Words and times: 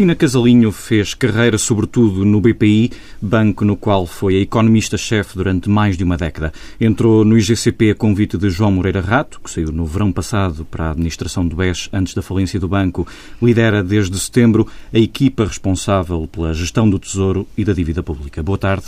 Cristina 0.00 0.14
Casalinho 0.14 0.72
fez 0.72 1.12
carreira 1.12 1.58
sobretudo 1.58 2.24
no 2.24 2.40
BPI, 2.40 2.90
banco 3.20 3.66
no 3.66 3.76
qual 3.76 4.06
foi 4.06 4.36
a 4.36 4.40
economista-chefe 4.40 5.36
durante 5.36 5.68
mais 5.68 5.94
de 5.94 6.02
uma 6.02 6.16
década. 6.16 6.54
Entrou 6.80 7.22
no 7.22 7.36
IGCP 7.36 7.90
a 7.90 7.94
convite 7.94 8.38
de 8.38 8.48
João 8.48 8.72
Moreira 8.72 9.02
Rato, 9.02 9.38
que 9.44 9.50
saiu 9.50 9.70
no 9.70 9.84
verão 9.84 10.10
passado 10.10 10.64
para 10.64 10.86
a 10.86 10.90
administração 10.92 11.46
do 11.46 11.54
BES 11.54 11.90
antes 11.92 12.14
da 12.14 12.22
falência 12.22 12.58
do 12.58 12.66
banco. 12.66 13.06
Lidera 13.42 13.84
desde 13.84 14.18
setembro 14.18 14.66
a 14.90 14.98
equipa 14.98 15.44
responsável 15.44 16.26
pela 16.26 16.54
gestão 16.54 16.88
do 16.88 16.98
Tesouro 16.98 17.46
e 17.54 17.62
da 17.62 17.74
dívida 17.74 18.02
pública. 18.02 18.42
Boa 18.42 18.56
tarde. 18.56 18.86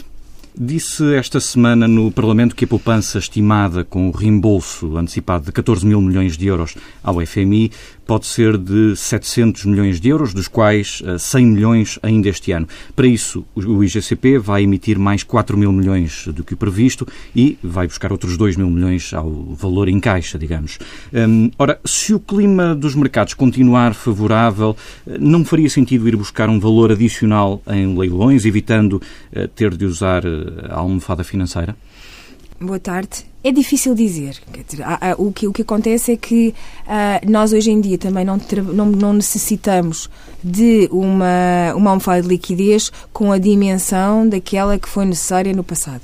Disse 0.55 1.15
esta 1.15 1.41
semana 1.41 1.89
no 1.89 2.13
Parlamento 2.13 2.55
que 2.55 2.67
a 2.67 2.69
poupança 2.69 3.19
estimada 3.19 3.85
com 3.85 4.09
o 4.09 4.11
reembolso 4.11 4.99
antecipado 4.99 5.47
de 5.47 5.53
14 5.53 5.87
mil 5.87 5.99
milhões 5.99 6.37
de 6.37 6.47
euros 6.47 6.75
ao 7.03 7.25
FMI 7.25 7.71
pode 8.07 8.27
ser 8.27 8.59
de 8.59 8.97
700 8.97 9.65
milhões 9.65 10.01
de 10.01 10.09
euros, 10.09 10.35
dos 10.35 10.49
quais 10.49 11.03
100 11.19 11.43
eh, 11.43 11.47
milhões 11.47 11.99
ainda 12.03 12.29
este 12.29 12.53
ano. 12.53 12.69
Para 12.95 13.07
isso, 13.07 13.45
o 13.55 13.83
IGCP 13.83 14.39
vai 14.39 14.63
emitir 14.63 14.99
mais 14.99 15.23
4 15.23 15.57
mil 15.57 15.73
milhões 15.73 16.27
do 16.29 16.45
que 16.45 16.55
o 16.55 16.57
previsto 16.57 17.07
e 17.35 17.59
vai 17.63 17.87
buscar 17.87 18.13
outros 18.13 18.37
2 18.37 18.57
mil 18.57 18.71
milhões 18.71 19.13
ao 19.15 19.31
valor 19.55 19.89
em 19.89 20.01
caixa, 20.01 20.39
digamos. 20.39 20.79
Hum, 21.13 21.51
ora, 21.59 21.81
se 21.85 22.15
o 22.15 22.21
clima 22.21 22.75
dos 22.75 22.95
mercados 22.95 23.35
continuar 23.35 23.95
favorável, 23.95 24.77
eh, 25.07 25.17
não 25.19 25.45
faria 25.45 25.71
sentido 25.71 26.09
ir 26.09 26.17
buscar 26.17 26.49
um 26.49 26.61
valor 26.61 26.93
adicional 26.93 27.63
em 27.67 27.97
leilões, 27.97 28.45
evitando 28.45 29.01
eh, 29.33 29.47
ter 29.47 29.77
de 29.77 29.85
usar 29.85 30.23
a 30.69 30.79
almofada 30.79 31.25
financeira? 31.25 31.77
Boa 32.61 32.79
tarde. 32.79 33.32
É 33.45 33.51
difícil 33.51 33.95
dizer. 33.95 34.41
O 35.19 35.33
que, 35.33 35.49
o 35.49 35.53
que 35.53 35.63
acontece 35.63 36.13
é 36.13 36.17
que 36.17 36.55
uh, 36.87 37.31
nós 37.31 37.53
hoje 37.53 37.73
em 37.73 37.81
dia 37.81 37.99
também 37.99 38.25
não, 38.25 38.41
não, 38.73 38.87
não, 38.87 39.13
necessitamos 39.13 40.09
de 40.43 40.89
uma, 40.93 41.75
uma 41.75 41.91
almofada 41.91 42.23
de 42.23 42.29
liquidez 42.29 42.93
com 43.13 43.33
a 43.33 43.39
dimensão 43.39 44.29
daquela 44.29 44.79
que 44.79 44.89
foi 44.89 45.05
necessária 45.05 45.53
no 45.53 45.65
passado. 45.65 46.03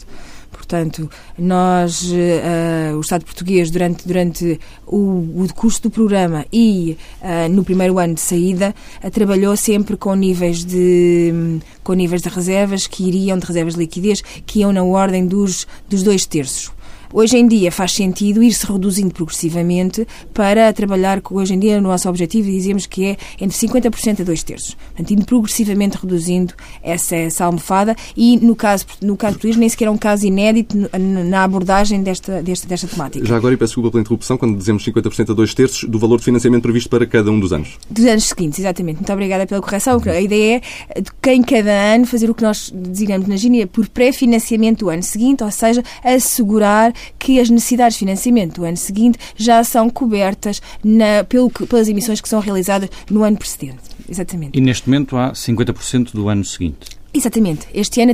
Portanto, 0.50 1.08
nós, 1.38 2.10
uh, 2.10 2.96
o 2.96 3.00
Estado 3.00 3.24
português, 3.24 3.70
durante, 3.70 4.06
durante 4.06 4.60
o, 4.86 5.44
o 5.44 5.46
curso 5.54 5.82
do 5.82 5.90
programa 5.90 6.44
e 6.52 6.98
uh, 7.22 7.48
no 7.50 7.64
primeiro 7.64 7.98
ano 7.98 8.14
de 8.14 8.20
saída, 8.20 8.74
uh, 9.02 9.10
trabalhou 9.10 9.56
sempre 9.56 9.96
com 9.96 10.14
níveis 10.14 10.64
de 10.64 11.60
com 11.82 11.94
níveis 11.94 12.20
de 12.20 12.28
reservas 12.28 12.86
que 12.86 13.04
iriam 13.04 13.38
de 13.38 13.46
reservas 13.46 13.74
de 13.74 13.80
liquidez 13.80 14.20
que 14.44 14.58
iam 14.60 14.72
na 14.72 14.82
ordem 14.82 15.26
dos, 15.26 15.66
dos 15.88 16.02
dois 16.02 16.26
terços. 16.26 16.70
Hoje 17.12 17.38
em 17.38 17.48
dia 17.48 17.72
faz 17.72 17.92
sentido 17.92 18.42
ir-se 18.42 18.70
reduzindo 18.70 19.14
progressivamente 19.14 20.06
para 20.34 20.70
trabalhar 20.74 21.22
com, 21.22 21.36
hoje 21.36 21.54
em 21.54 21.58
dia, 21.58 21.80
no 21.80 21.88
nosso 21.88 22.08
objetivo, 22.08 22.50
dizemos 22.50 22.84
que 22.84 23.06
é 23.06 23.16
entre 23.40 23.56
50% 23.56 24.20
a 24.20 24.24
2 24.24 24.42
terços. 24.42 24.74
Portanto, 24.74 25.10
indo 25.10 25.24
progressivamente 25.24 25.96
reduzindo 25.96 26.52
essa, 26.82 27.16
essa 27.16 27.46
almofada 27.46 27.96
e, 28.14 28.36
no 28.36 28.54
caso, 28.54 28.84
no 29.00 29.16
caso 29.16 29.34
português, 29.34 29.56
nem 29.56 29.68
sequer 29.68 29.86
é 29.86 29.90
um 29.90 29.96
caso 29.96 30.26
inédito 30.26 30.76
na 30.98 31.44
abordagem 31.44 32.02
desta, 32.02 32.42
desta, 32.42 32.66
desta 32.66 32.86
temática. 32.86 33.24
Já 33.24 33.36
agora, 33.36 33.54
e 33.54 33.56
peço 33.56 33.70
desculpa 33.70 33.90
pela 33.90 34.02
interrupção, 34.02 34.36
quando 34.36 34.58
dizemos 34.58 34.84
50% 34.84 35.30
a 35.30 35.34
2 35.34 35.54
terços 35.54 35.88
do 35.88 35.98
valor 35.98 36.18
de 36.18 36.24
financiamento 36.24 36.62
previsto 36.62 36.90
para 36.90 37.06
cada 37.06 37.30
um 37.30 37.40
dos 37.40 37.52
anos. 37.54 37.78
Dos 37.90 38.04
anos 38.04 38.24
seguintes, 38.24 38.58
exatamente. 38.58 38.96
Muito 38.96 39.12
obrigada 39.12 39.46
pela 39.46 39.62
correção. 39.62 39.98
A 40.04 40.20
ideia 40.20 40.60
é 40.90 41.00
de 41.00 41.10
quem 41.22 41.42
cada 41.42 41.72
ano 41.72 42.06
fazer 42.06 42.28
o 42.28 42.34
que 42.34 42.42
nós 42.42 42.70
designamos 42.74 43.26
na 43.26 43.36
Gínia 43.36 43.66
por 43.66 43.88
pré-financiamento 43.88 44.80
do 44.80 44.90
ano 44.90 45.02
seguinte, 45.02 45.42
ou 45.42 45.50
seja, 45.50 45.82
assegurar 46.04 46.92
que 47.18 47.40
as 47.40 47.48
necessidades 47.50 47.94
de 47.94 48.00
financiamento 48.00 48.56
do 48.56 48.64
ano 48.64 48.76
seguinte 48.76 49.18
já 49.36 49.62
são 49.64 49.88
cobertas 49.90 50.60
na, 50.84 51.24
pelo, 51.24 51.50
pelas 51.50 51.88
emissões 51.88 52.20
que 52.20 52.28
são 52.28 52.40
realizadas 52.40 52.88
no 53.10 53.22
ano 53.22 53.36
precedente. 53.36 53.78
Exatamente. 54.08 54.58
E 54.58 54.60
neste 54.60 54.88
momento 54.88 55.16
há 55.16 55.32
50% 55.32 56.12
do 56.12 56.28
ano 56.28 56.44
seguinte. 56.44 56.97
Exatamente. 57.12 57.66
Este 57.72 58.02
ano, 58.02 58.12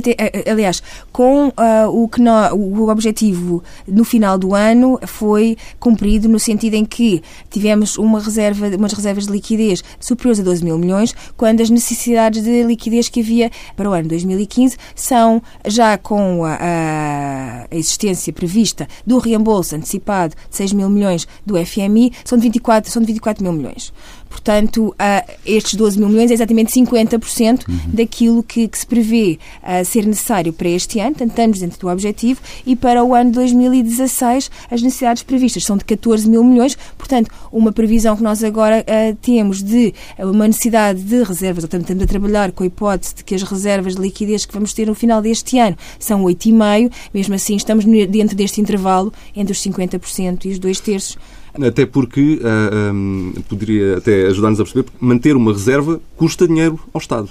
aliás, 0.49 0.81
com 1.11 1.49
uh, 1.49 1.51
o 1.91 2.07
que 2.07 2.21
nós, 2.21 2.51
o 2.53 2.87
objetivo 2.87 3.61
no 3.85 4.05
final 4.05 4.37
do 4.37 4.55
ano 4.55 4.97
foi 5.05 5.57
cumprido 5.79 6.29
no 6.29 6.39
sentido 6.39 6.75
em 6.75 6.85
que 6.85 7.21
tivemos 7.49 7.97
uma 7.97 8.21
reserva, 8.21 8.67
umas 8.75 8.93
reservas 8.93 9.25
de 9.25 9.33
liquidez 9.33 9.83
superiores 9.99 10.39
a 10.39 10.43
12 10.43 10.63
mil 10.63 10.77
milhões, 10.77 11.13
quando 11.35 11.61
as 11.61 11.69
necessidades 11.69 12.41
de 12.41 12.63
liquidez 12.63 13.09
que 13.09 13.19
havia 13.19 13.51
para 13.75 13.89
o 13.89 13.93
ano 13.93 14.07
2015 14.07 14.77
são 14.95 15.41
já 15.67 15.97
com 15.97 16.45
a, 16.45 17.67
a 17.69 17.75
existência 17.75 18.31
prevista 18.31 18.87
do 19.05 19.17
reembolso 19.17 19.75
antecipado 19.75 20.35
de 20.49 20.55
6 20.55 20.71
mil 20.71 20.89
milhões 20.89 21.27
do 21.45 21.55
FMI, 21.63 22.13
são 22.23 22.37
de 22.37 22.43
24, 22.45 22.89
são 22.89 23.01
de 23.01 23.07
24 23.07 23.43
mil 23.43 23.51
milhões. 23.51 23.91
Portanto, 24.35 24.89
uh, 24.89 25.31
estes 25.45 25.75
12 25.75 25.97
mil 25.97 26.09
milhões 26.09 26.29
é 26.29 26.33
exatamente 26.33 26.73
50% 26.73 27.67
uhum. 27.67 27.79
daquilo 27.87 28.43
que, 28.43 28.67
que, 28.67 28.77
se 28.77 28.85
prevê 28.85 29.39
uh, 29.63 29.85
ser 29.85 30.05
necessário 30.05 30.51
para 30.51 30.67
este 30.67 30.99
ano, 30.99 31.11
portanto, 31.11 31.29
estamos 31.29 31.59
dentro 31.59 31.79
do 31.79 31.87
objetivo, 31.87 32.41
e 32.65 32.75
para 32.75 33.01
o 33.01 33.15
ano 33.15 33.31
2016 33.31 34.51
as 34.69 34.81
necessidades 34.81 35.23
previstas 35.23 35.63
são 35.63 35.77
de 35.77 35.85
14 35.85 36.29
mil 36.29 36.43
milhões, 36.43 36.77
portanto, 36.97 37.31
uma 37.49 37.71
previsão 37.71 38.17
que 38.17 38.21
nós 38.21 38.43
agora 38.43 38.81
uh, 38.85 39.15
temos 39.21 39.63
de 39.63 39.93
uma 40.19 40.47
necessidade 40.47 41.01
de 41.01 41.23
reservas, 41.23 41.63
ou 41.63 41.79
estamos 41.79 42.03
a 42.03 42.05
trabalhar 42.05 42.51
com 42.51 42.63
a 42.65 42.67
hipótese 42.67 43.15
de 43.15 43.23
que 43.23 43.35
as 43.35 43.41
reservas 43.41 43.95
de 43.95 44.01
liquidez 44.01 44.45
que 44.45 44.53
vamos 44.53 44.73
ter 44.73 44.85
no 44.85 44.93
final 44.93 45.21
deste 45.21 45.57
ano 45.57 45.77
são 45.97 46.23
8,5%, 46.23 46.91
mesmo 47.13 47.35
assim 47.35 47.55
estamos 47.55 47.85
dentro 47.85 48.35
deste 48.35 48.59
intervalo 48.59 49.13
entre 49.33 49.53
os 49.53 49.63
50% 49.63 50.43
e 50.45 50.49
os 50.49 50.59
dois 50.59 50.81
terços 50.81 51.17
até 51.63 51.85
porque 51.85 52.35
uh, 52.35 52.41
ah, 52.43 52.91
um, 52.91 53.33
poderia 53.47 53.97
até 53.97 54.27
ajudar-nos 54.27 54.59
a 54.59 54.63
perceber 54.63 54.89
manter 54.99 55.35
uma 55.35 55.53
reserva 55.53 56.01
custa 56.15 56.47
dinheiro 56.47 56.79
ao 56.93 56.99
Estado. 56.99 57.29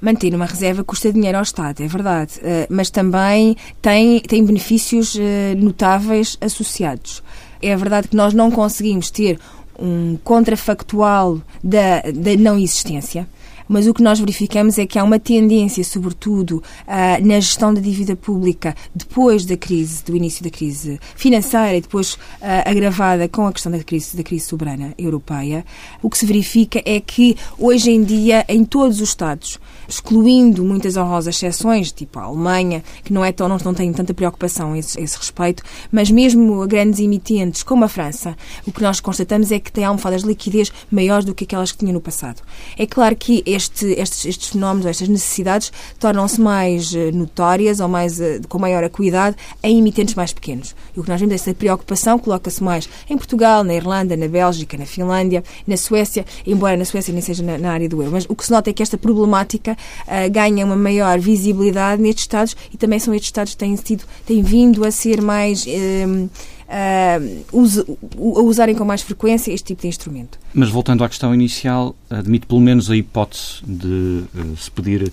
Manter 0.00 0.34
uma 0.34 0.44
reserva 0.44 0.84
custa 0.84 1.12
dinheiro 1.12 1.38
ao 1.38 1.42
Estado, 1.42 1.82
é 1.82 1.88
verdade, 1.88 2.34
uh, 2.38 2.66
mas 2.68 2.90
também 2.90 3.56
tem, 3.80 4.20
tem 4.20 4.44
benefícios 4.44 5.14
uh, 5.14 5.20
notáveis 5.56 6.36
associados. 6.40 7.22
É 7.62 7.74
verdade 7.74 8.08
que 8.08 8.16
nós 8.16 8.34
não 8.34 8.50
conseguimos 8.50 9.10
ter 9.10 9.38
um 9.78 10.18
contrafactual 10.22 11.40
da, 11.62 12.02
da 12.02 12.36
não 12.38 12.58
existência 12.58 13.26
mas 13.68 13.86
o 13.86 13.94
que 13.94 14.02
nós 14.02 14.18
verificamos 14.18 14.78
é 14.78 14.86
que 14.86 14.98
há 14.98 15.04
uma 15.04 15.18
tendência, 15.18 15.82
sobretudo 15.84 16.62
uh, 16.86 17.26
na 17.26 17.40
gestão 17.40 17.72
da 17.72 17.80
dívida 17.80 18.16
pública, 18.16 18.74
depois 18.94 19.44
da 19.44 19.56
crise, 19.56 20.04
do 20.04 20.16
início 20.16 20.42
da 20.44 20.50
crise 20.50 21.00
financeira 21.14 21.76
e 21.76 21.80
depois 21.80 22.14
uh, 22.14 22.18
agravada 22.64 23.28
com 23.28 23.46
a 23.46 23.52
questão 23.52 23.72
da 23.72 23.82
crise, 23.82 24.16
da 24.16 24.22
crise 24.22 24.46
soberana 24.46 24.94
europeia, 24.98 25.64
o 26.02 26.10
que 26.10 26.18
se 26.18 26.26
verifica 26.26 26.80
é 26.84 27.00
que 27.00 27.36
hoje 27.58 27.90
em 27.90 28.02
dia, 28.02 28.44
em 28.48 28.64
todos 28.64 29.00
os 29.00 29.08
Estados, 29.08 29.58
excluindo 29.88 30.64
muitas 30.64 30.96
honrosas 30.96 31.36
exceções, 31.36 31.92
tipo 31.92 32.18
a 32.18 32.22
Alemanha, 32.22 32.82
que 33.04 33.12
não, 33.12 33.24
é 33.24 33.32
tão, 33.32 33.48
não, 33.48 33.58
não 33.64 33.74
tem 33.74 33.92
tanta 33.92 34.14
preocupação 34.14 34.72
a 34.72 34.78
esse, 34.78 34.98
a 34.98 35.02
esse 35.02 35.16
respeito, 35.16 35.62
mas 35.90 36.10
mesmo 36.10 36.66
grandes 36.66 37.00
emitentes 37.00 37.62
como 37.62 37.84
a 37.84 37.88
França, 37.88 38.36
o 38.66 38.72
que 38.72 38.82
nós 38.82 39.00
constatamos 39.00 39.52
é 39.52 39.58
que 39.58 39.72
tem 39.72 39.84
almofadas 39.84 40.22
de 40.22 40.28
liquidez 40.28 40.72
maiores 40.90 41.24
do 41.24 41.34
que 41.34 41.44
aquelas 41.44 41.72
que 41.72 41.78
tinha 41.78 41.92
no 41.92 42.00
passado. 42.00 42.42
É 42.76 42.86
claro 42.86 43.16
que 43.16 43.42
este, 43.46 43.86
estes, 43.98 44.24
estes 44.24 44.48
fenómenos, 44.48 44.86
estas 44.86 45.08
necessidades, 45.08 45.72
tornam-se 45.98 46.40
mais 46.40 46.94
eh, 46.94 47.10
notórias 47.12 47.80
ou 47.80 47.88
mais, 47.88 48.20
eh, 48.20 48.40
com 48.48 48.58
maior 48.58 48.84
acuidade 48.84 49.36
em 49.62 49.78
emitentes 49.78 50.14
mais 50.14 50.32
pequenos. 50.32 50.74
E 50.96 51.00
o 51.00 51.02
que 51.02 51.08
nós 51.08 51.20
vemos, 51.20 51.34
essa 51.34 51.54
preocupação 51.54 52.18
coloca-se 52.18 52.62
mais 52.62 52.88
em 53.08 53.16
Portugal, 53.16 53.62
na 53.64 53.74
Irlanda, 53.74 54.16
na 54.16 54.28
Bélgica, 54.28 54.76
na 54.76 54.86
Finlândia, 54.86 55.42
na 55.66 55.76
Suécia, 55.76 56.24
embora 56.46 56.76
na 56.76 56.84
Suécia 56.84 57.12
nem 57.12 57.22
seja 57.22 57.42
na, 57.42 57.58
na 57.58 57.72
área 57.72 57.88
do 57.88 58.00
euro. 58.00 58.12
Mas 58.12 58.26
o 58.28 58.34
que 58.34 58.44
se 58.44 58.50
nota 58.50 58.70
é 58.70 58.72
que 58.72 58.82
esta 58.82 58.98
problemática 58.98 59.75
uh, 59.76 60.30
ganha 60.30 60.64
uma 60.64 60.76
maior 60.76 61.18
visibilidade 61.18 62.00
nestes 62.00 62.24
Estados 62.24 62.56
e 62.72 62.76
também 62.76 62.98
são 62.98 63.14
estes 63.14 63.28
Estados 63.28 63.52
que 63.52 63.58
têm, 63.58 63.76
sido, 63.76 64.04
têm 64.26 64.42
vindo 64.42 64.84
a 64.84 64.90
ser 64.90 65.20
mais. 65.20 65.64
Uh, 65.66 66.28
uh, 66.66 67.98
usarem 68.16 68.74
com 68.74 68.84
mais 68.84 69.02
frequência 69.02 69.52
este 69.52 69.68
tipo 69.68 69.82
de 69.82 69.88
instrumento. 69.88 70.38
Mas 70.52 70.68
voltando 70.68 71.04
à 71.04 71.08
questão 71.08 71.34
inicial, 71.34 71.94
admite 72.10 72.46
pelo 72.46 72.60
menos 72.60 72.90
a 72.90 72.96
hipótese 72.96 73.62
de 73.64 74.24
uh, 74.34 74.56
se 74.56 74.70
pedir 74.70 75.12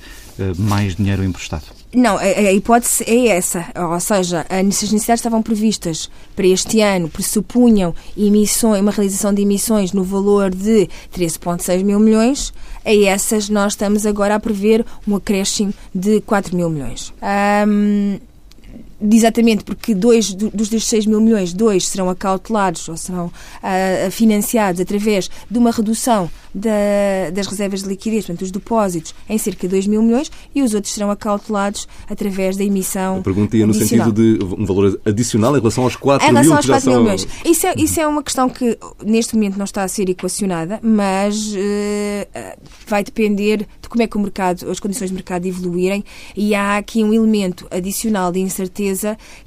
mais 0.58 0.96
dinheiro 0.96 1.24
emprestado? 1.24 1.66
Não, 1.94 2.18
a, 2.18 2.22
a, 2.22 2.52
hipótese 2.52 3.04
é 3.06 3.28
essa. 3.28 3.68
Ou 3.76 4.00
seja, 4.00 4.48
as 4.50 4.64
necessidades 4.64 5.20
estavam 5.20 5.44
previstas 5.44 6.10
para 6.36 6.48
este 6.48 6.82
ano, 6.82 7.08
pressupunham 7.08 7.94
emissões, 8.18 8.82
uma 8.82 8.92
realização 8.92 9.32
de 9.32 9.44
emissões 9.44 9.94
no 9.94 10.04
valor 10.04 10.50
de 10.50 10.90
13,6 11.16 11.84
mil 11.84 12.00
milhões. 12.00 12.52
A 12.86 12.94
essas 12.94 13.50
nós 13.50 13.74
estamos 13.74 14.06
agora 14.06 14.36
a 14.36 14.40
prever 14.40 14.86
um 15.08 15.16
acréscimo 15.16 15.74
de 15.94 16.22
4 16.22 16.56
mil 16.56 16.70
milhões. 16.70 17.14
Um, 17.68 18.20
exatamente 19.12 19.64
porque 19.64 19.94
dois 19.94 20.34
dos 20.34 20.86
6 20.86 21.06
mil 21.06 21.20
milhões, 21.20 21.54
dois 21.54 21.88
serão 21.88 22.10
acautelados 22.10 22.88
ou 22.88 22.96
serão 22.96 23.28
uh, 23.28 24.12
financiados 24.12 24.80
através 24.80 25.30
de 25.50 25.58
uma 25.58 25.72
redução 25.72 26.30
da, 26.54 27.32
das 27.34 27.48
reservas 27.48 27.82
de 27.82 27.90
liquidez, 27.90 28.26
portanto, 28.26 28.44
os 28.44 28.52
depósitos, 28.52 29.16
em 29.28 29.38
cerca 29.38 29.62
de 29.62 29.70
2 29.70 29.88
mil 29.88 30.02
milhões 30.04 30.32
e 30.54 30.62
os 30.62 30.74
outros 30.74 30.94
serão 30.94 31.10
acautelados 31.10 31.88
através 32.10 32.56
da 32.56 32.64
emissão. 32.64 33.18
Eu 33.18 33.24
perguntia 33.24 33.66
no 33.66 33.74
sentido 33.74 34.12
de 34.12 34.40
um 34.44 34.66
valor 34.66 35.00
adicional 35.06 35.56
em 35.56 35.60
relação 35.60 35.84
aos 35.84 35.96
4 35.96 36.28
em 36.28 36.32
mil 36.32 36.54
aos 36.54 36.66
4 36.66 36.90
mil 36.90 37.02
milhões. 37.02 37.28
Isso 37.44 37.68
é, 37.68 37.74
isso 37.78 38.00
é 38.00 38.08
uma 38.08 38.22
questão 38.22 38.50
que 38.50 38.78
neste 39.04 39.36
momento 39.36 39.58
não 39.58 39.66
está 39.66 39.84
a 39.84 39.88
ser 39.88 40.10
equacionada, 40.10 40.80
mas 40.84 41.54
uh, 41.54 42.58
vai 42.88 43.04
depender 43.04 43.68
de 43.82 43.90
como 43.90 44.04
é 44.04 44.08
que 44.08 44.16
o 44.16 44.20
mercado, 44.20 44.70
as 44.70 44.80
condições 44.80 45.10
de 45.10 45.16
mercado 45.16 45.46
evoluírem 45.46 46.04
e 46.36 46.54
há 46.54 46.78
aqui 46.78 47.04
um 47.04 47.14
elemento 47.14 47.68
adicional 47.72 48.32
de 48.32 48.40
incerteza 48.40 48.93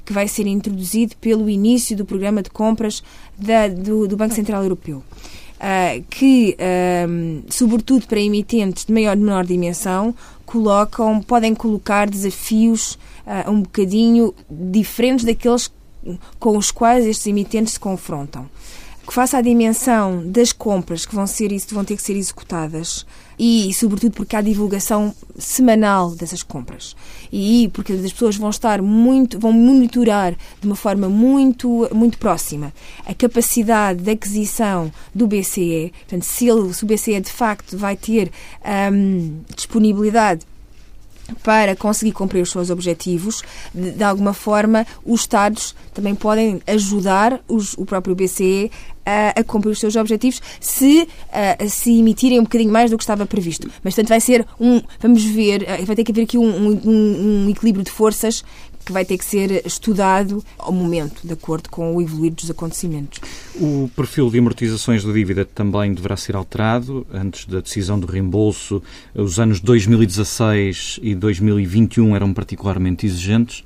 que 0.05 0.13
vai 0.13 0.27
ser 0.27 0.47
introduzido 0.47 1.15
pelo 1.17 1.49
início 1.49 1.95
do 1.95 2.05
programa 2.05 2.41
de 2.41 2.49
compras 2.49 3.03
da, 3.37 3.67
do, 3.67 4.07
do 4.07 4.17
Banco 4.17 4.33
Central 4.33 4.63
Europeu. 4.63 5.03
Uh, 5.57 6.03
que, 6.09 6.55
uh, 6.59 7.43
sobretudo 7.49 8.05
para 8.05 8.19
emitentes 8.19 8.85
de 8.85 8.93
maior 8.93 9.17
ou 9.17 9.23
menor 9.23 9.43
dimensão, 9.43 10.13
colocam, 10.45 11.19
podem 11.19 11.55
colocar 11.55 12.07
desafios 12.07 12.93
uh, 13.25 13.49
um 13.49 13.61
bocadinho 13.61 14.35
diferentes 14.49 15.25
daqueles 15.25 15.71
com 16.39 16.55
os 16.55 16.69
quais 16.71 17.05
estes 17.05 17.25
emitentes 17.25 17.73
se 17.73 17.79
confrontam 17.79 18.47
que 19.07 19.13
faça 19.13 19.37
a 19.37 19.41
dimensão 19.41 20.29
das 20.29 20.51
compras 20.51 21.05
que 21.05 21.15
vão, 21.15 21.25
ser, 21.25 21.49
vão 21.71 21.85
ter 21.85 21.95
que 21.95 22.01
ser 22.01 22.17
executadas 22.17 23.05
e, 23.39 23.71
sobretudo, 23.73 24.13
porque 24.13 24.35
há 24.35 24.41
divulgação 24.41 25.13
semanal 25.37 26.11
dessas 26.11 26.41
compras. 26.41 26.95
E 27.31 27.69
porque 27.73 27.93
as 27.93 28.11
pessoas 28.11 28.35
vão 28.35 28.49
estar 28.49 28.81
muito, 28.81 29.39
vão 29.39 29.51
monitorar 29.51 30.35
de 30.59 30.65
uma 30.67 30.75
forma 30.75 31.07
muito, 31.07 31.87
muito 31.93 32.17
próxima 32.17 32.73
a 33.05 33.13
capacidade 33.13 34.01
de 34.01 34.11
aquisição 34.11 34.91
do 35.13 35.27
BCE. 35.27 35.93
Portanto, 35.99 36.23
se, 36.23 36.47
ele, 36.47 36.73
se 36.73 36.83
o 36.83 36.87
BCE 36.87 37.19
de 37.19 37.31
facto 37.31 37.77
vai 37.77 37.95
ter 37.95 38.31
hum, 38.91 39.39
disponibilidade 39.55 40.45
para 41.43 41.75
conseguir 41.75 42.11
cumprir 42.11 42.41
os 42.41 42.51
seus 42.51 42.69
objetivos, 42.69 43.43
de, 43.73 43.91
de, 43.91 44.03
alguma 44.03 44.33
forma, 44.33 44.85
os 45.05 45.21
Estados 45.21 45.75
também 45.93 46.15
podem 46.15 46.61
ajudar 46.67 47.41
os, 47.47 47.73
o 47.73 47.85
próprio 47.85 48.15
BCE 48.15 48.71
a, 49.05 49.39
a, 49.39 49.43
cumprir 49.43 49.71
os 49.71 49.79
seus 49.79 49.95
objetivos 49.95 50.41
se, 50.59 51.07
a, 51.31 51.67
se 51.67 51.97
emitirem 51.97 52.39
um 52.39 52.43
bocadinho 52.43 52.71
mais 52.71 52.91
do 52.91 52.97
que 52.97 53.03
estava 53.03 53.25
previsto. 53.25 53.69
Mas, 53.83 53.95
portanto, 53.95 54.09
vai 54.09 54.19
ser 54.19 54.45
um. 54.59 54.81
Vamos 54.99 55.23
ver, 55.23 55.65
vai 55.85 55.95
ter 55.95 56.03
que 56.03 56.11
haver 56.11 56.23
aqui 56.23 56.37
um, 56.37 56.43
um, 56.43 57.45
um 57.45 57.49
equilíbrio 57.49 57.83
de 57.83 57.91
forças 57.91 58.43
que 58.87 58.93
vai 58.93 59.03
ter 59.03 59.17
que 59.17 59.25
ser 59.25 59.65
estudado 59.65 60.41
ao 60.57 60.71
momento, 60.71 61.27
de 61.27 61.33
acordo 61.33 61.69
com 61.69 61.93
o 61.93 62.01
evoluir 62.01 62.31
dos 62.31 62.49
acontecimentos. 62.49 63.19
O 63.53 63.91
perfil 63.93 64.29
de 64.29 64.39
amortizações 64.39 65.03
da 65.03 65.11
dívida 65.11 65.43
também 65.43 65.93
deverá 65.93 66.15
ser 66.15 66.37
alterado. 66.37 67.05
Antes 67.13 67.45
da 67.45 67.59
decisão 67.59 67.99
do 67.99 68.07
reembolso, 68.07 68.81
os 69.13 69.39
anos 69.39 69.59
2016 69.59 71.01
e 71.03 71.13
2021 71.13 72.15
eram 72.15 72.33
particularmente 72.33 73.05
exigentes. 73.05 73.65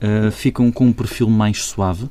Uh, 0.00 0.30
ficam 0.30 0.70
com 0.70 0.86
um 0.86 0.92
perfil 0.92 1.28
mais 1.28 1.64
suave? 1.64 2.08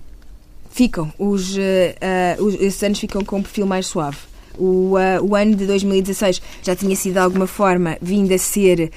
Ficam. 0.70 1.14
Os, 1.18 1.56
uh, 1.56 1.60
uh, 1.60 2.44
os, 2.44 2.56
esses 2.56 2.84
anos 2.84 3.00
ficam 3.00 3.24
com 3.24 3.38
um 3.38 3.42
perfil 3.42 3.66
mais 3.66 3.86
suave. 3.88 4.18
O, 4.60 4.96
uh, 4.96 5.24
o, 5.24 5.36
ano 5.36 5.56
de 5.56 5.66
2016 5.66 6.42
já 6.62 6.76
tinha 6.76 6.96
sido 6.96 7.14
de 7.14 7.20
alguma 7.20 7.48
forma 7.48 7.98
vindo 8.02 8.34
a 8.34 8.38
ser 8.38 8.92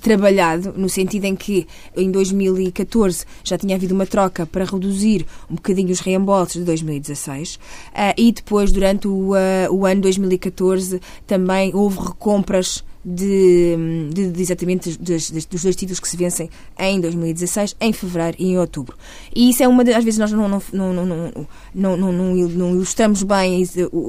trabalhado, 0.00 0.72
no 0.76 0.88
sentido 0.88 1.26
em 1.26 1.36
que 1.36 1.66
em 1.96 2.10
2014 2.10 3.24
já 3.44 3.58
tinha 3.58 3.76
havido 3.76 3.94
uma 3.94 4.06
troca 4.06 4.46
para 4.46 4.64
reduzir 4.64 5.26
um 5.50 5.54
bocadinho 5.54 5.90
os 5.90 6.00
reembolsos 6.00 6.54
de 6.54 6.64
2016 6.64 7.56
uh, 7.56 7.58
e 8.16 8.32
depois, 8.32 8.72
durante 8.72 9.06
o, 9.06 9.32
uh, 9.32 9.70
o 9.70 9.84
ano 9.84 10.00
2014, 10.00 11.00
também 11.26 11.74
houve 11.74 11.98
recompras 11.98 12.82
de, 13.04 14.10
de, 14.12 14.30
de 14.30 14.42
exatamente 14.42 14.96
dos, 14.98 15.30
dos, 15.30 15.62
dois 15.62 15.74
títulos 15.76 15.98
que 15.98 16.08
se 16.08 16.16
vencem 16.16 16.48
em 16.78 17.00
2016, 17.00 17.76
em 17.80 17.92
fevereiro 17.92 18.36
e 18.38 18.48
em 18.48 18.58
outubro. 18.58 18.96
E 19.34 19.50
isso 19.50 19.62
é 19.62 19.68
uma 19.68 19.84
das. 19.84 19.96
Às 19.96 20.04
vezes 20.04 20.18
nós 20.18 20.32
não, 20.32 20.48
não, 20.48 20.62
não, 20.72 20.92
não, 20.92 21.06
não, 21.74 21.96
não, 21.96 22.12
não, 22.12 22.70
ilustramos 22.70 23.22
bem 23.22 23.62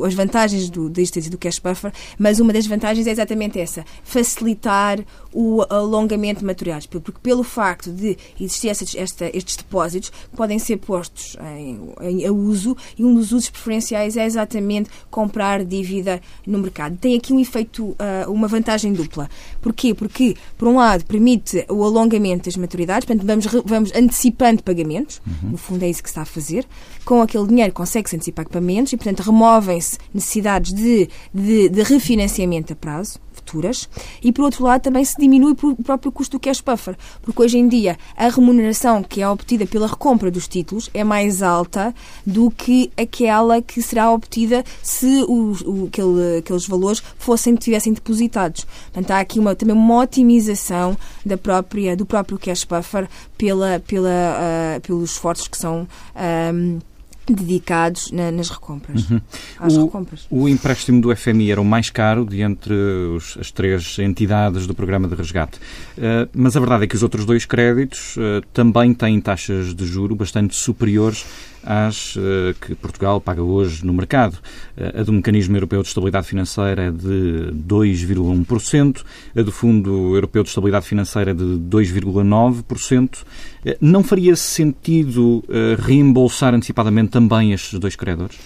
as 0.05 0.13
vantagens 0.13 0.69
do, 0.69 0.89
da 0.89 1.01
existência 1.01 1.31
do 1.31 1.37
cash 1.37 1.59
buffer, 1.59 1.91
mas 2.17 2.39
uma 2.39 2.53
das 2.53 2.67
vantagens 2.67 3.07
é 3.07 3.11
exatamente 3.11 3.59
essa: 3.59 3.83
facilitar 4.03 4.99
o 5.33 5.61
alongamento 5.69 6.39
de 6.39 6.45
materiais. 6.45 6.85
Porque 6.85 7.11
pelo 7.21 7.43
facto 7.43 7.91
de 7.91 8.17
existir 8.39 8.69
esta, 8.69 9.29
estes 9.35 9.55
depósitos, 9.55 10.11
podem 10.35 10.59
ser 10.59 10.77
postos 10.77 11.37
em, 11.57 11.93
em, 12.01 12.25
a 12.25 12.31
uso 12.31 12.75
e 12.97 13.03
um 13.03 13.13
dos 13.15 13.31
usos 13.31 13.49
preferenciais 13.49 14.17
é 14.17 14.25
exatamente 14.25 14.89
comprar 15.09 15.63
dívida 15.63 16.21
no 16.45 16.59
mercado. 16.59 16.97
Tem 16.97 17.15
aqui 17.15 17.33
um 17.33 17.39
efeito, 17.39 17.83
uh, 17.83 18.31
uma 18.31 18.47
vantagem 18.47 18.73
vantagem 18.73 18.93
dupla. 18.93 19.29
Porquê? 19.61 19.93
Porque, 19.93 20.35
por 20.57 20.67
um 20.67 20.75
lado, 20.75 21.05
permite 21.05 21.65
o 21.69 21.83
alongamento 21.83 22.45
das 22.45 22.55
maturidades, 22.55 23.05
portanto, 23.05 23.25
vamos, 23.25 23.45
vamos 23.65 23.91
antecipando 23.93 24.63
pagamentos, 24.63 25.21
uhum. 25.25 25.51
no 25.51 25.57
fundo 25.57 25.83
é 25.83 25.89
isso 25.89 26.01
que 26.01 26.09
se 26.09 26.13
está 26.13 26.21
a 26.21 26.25
fazer. 26.25 26.65
Com 27.05 27.21
aquele 27.21 27.47
dinheiro 27.47 27.73
consegue-se 27.73 28.15
antecipar 28.15 28.47
pagamentos 28.47 28.93
e, 28.93 28.97
portanto, 28.97 29.21
removem-se 29.21 29.97
necessidades 30.13 30.73
de, 30.73 31.09
de, 31.33 31.69
de 31.69 31.83
refinanciamento 31.83 32.73
a 32.73 32.75
prazo 32.75 33.19
futuras 33.43 33.89
e, 34.21 34.31
por 34.31 34.45
outro 34.45 34.63
lado, 34.63 34.81
também 34.81 35.03
se 35.03 35.15
diminui 35.17 35.55
o 35.61 35.83
próprio 35.83 36.11
custo 36.11 36.37
do 36.37 36.39
cash 36.39 36.61
buffer, 36.61 36.95
porque 37.21 37.41
hoje 37.41 37.57
em 37.57 37.67
dia 37.67 37.97
a 38.15 38.29
remuneração 38.29 39.03
que 39.03 39.21
é 39.21 39.27
obtida 39.27 39.67
pela 39.67 39.87
recompra 39.87 40.31
dos 40.31 40.47
títulos 40.47 40.89
é 40.93 41.03
mais 41.03 41.41
alta 41.43 41.93
do 42.25 42.49
que 42.49 42.91
aquela 42.97 43.61
que 43.61 43.81
será 43.81 44.11
obtida 44.11 44.63
se 44.81 45.23
o, 45.27 45.51
o, 45.65 45.87
aquele, 45.87 46.37
aqueles 46.37 46.65
valores 46.65 47.03
fossem 47.17 47.55
tivessem 47.55 47.93
depositados. 47.93 48.65
Portanto, 48.91 49.11
há 49.11 49.19
aqui 49.19 49.39
uma, 49.39 49.55
também 49.55 49.75
uma 49.75 50.01
otimização 50.01 50.97
da 51.25 51.37
própria, 51.37 51.95
do 51.95 52.05
próprio 52.05 52.39
cash 52.39 52.63
buffer 52.63 53.07
pela, 53.37 53.81
pela, 53.85 54.09
uh, 54.09 54.81
pelos 54.81 55.11
esforços 55.11 55.47
que 55.47 55.57
são. 55.57 55.87
Um, 56.15 56.79
ah, 56.79 56.92
dedicados 57.27 58.11
na, 58.11 58.31
nas 58.31 58.49
recompras. 58.49 59.09
Uhum. 59.09 59.21
Às 59.59 59.75
o, 59.75 59.85
recompras. 59.85 60.27
O 60.29 60.49
empréstimo 60.49 61.01
do 61.01 61.15
FMI 61.15 61.51
era 61.51 61.61
o 61.61 61.65
mais 61.65 61.89
caro 61.89 62.25
de 62.25 62.41
entre 62.41 62.73
os, 62.73 63.37
as 63.39 63.51
três 63.51 63.97
entidades 63.99 64.67
do 64.67 64.73
programa 64.73 65.07
de 65.07 65.15
resgate. 65.15 65.57
Uh, 65.97 66.29
mas 66.33 66.57
a 66.57 66.59
verdade 66.59 66.83
é 66.83 66.87
que 66.87 66.95
os 66.95 67.03
outros 67.03 67.25
dois 67.25 67.45
créditos 67.45 68.17
uh, 68.17 68.41
também 68.53 68.93
têm 68.93 69.19
taxas 69.21 69.73
de 69.73 69.85
juro 69.85 70.15
bastante 70.15 70.55
superiores 70.55 71.25
às 71.65 72.15
uh, 72.15 72.53
que 72.59 72.75
Portugal 72.75 73.19
paga 73.19 73.41
hoje 73.41 73.85
no 73.85 73.93
mercado. 73.93 74.37
Uh, 74.77 74.99
a 74.99 75.03
do 75.03 75.13
Mecanismo 75.13 75.55
Europeu 75.55 75.81
de 75.81 75.87
Estabilidade 75.87 76.27
Financeira 76.27 76.83
é 76.83 76.91
de 76.91 77.51
2,1%, 77.67 79.03
a 79.35 79.41
do 79.41 79.51
Fundo 79.51 80.15
Europeu 80.15 80.43
de 80.43 80.49
Estabilidade 80.49 80.85
Financeira 80.85 81.31
é 81.31 81.33
de 81.33 81.43
2,9%. 81.43 83.21
Uh, 83.21 83.25
eh, 83.65 83.77
não 83.79 84.03
faria 84.03 84.35
sentido 84.35 85.43
reembolsar 85.79 86.53
antecipadamente 86.53 87.11
também 87.11 87.53
estes 87.53 87.79
dois 87.79 87.95
credores? 87.95 88.37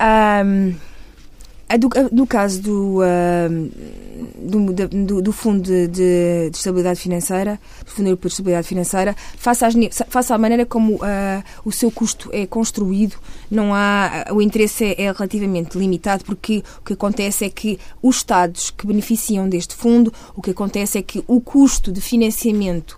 Um... 0.00 0.74
Do, 1.80 1.90
no 2.12 2.28
caso 2.28 2.62
do, 2.62 3.00
do, 4.38 4.72
do, 4.72 5.22
do, 5.22 5.32
Fundo 5.32 5.62
de, 5.62 5.88
de, 5.88 6.50
de, 6.50 6.56
Estabilidade 6.56 7.00
Financeira, 7.00 7.60
do 7.84 7.90
Fundo 7.90 8.06
Europeu 8.06 8.28
de 8.28 8.34
Estabilidade 8.34 8.68
Financeira, 8.68 9.16
face, 9.36 9.64
face 10.08 10.32
à 10.32 10.38
maneira 10.38 10.64
como 10.64 10.94
uh, 10.94 10.98
o 11.64 11.72
seu 11.72 11.90
custo 11.90 12.30
é 12.32 12.46
construído, 12.46 13.16
não 13.50 13.74
há, 13.74 14.26
o 14.30 14.40
interesse 14.40 14.84
é, 14.84 15.02
é, 15.02 15.12
relativamente 15.12 15.76
limitado, 15.76 16.24
porque 16.24 16.62
o 16.78 16.84
que 16.84 16.92
acontece 16.92 17.44
é 17.44 17.50
que 17.50 17.80
os 18.00 18.16
Estados 18.16 18.70
que 18.70 18.86
beneficiam 18.86 19.48
deste 19.48 19.74
fundo, 19.74 20.12
o 20.36 20.42
que 20.42 20.52
acontece 20.52 20.98
é 20.98 21.02
que 21.02 21.24
o 21.26 21.40
custo 21.40 21.90
de 21.90 22.00
financiamento 22.00 22.96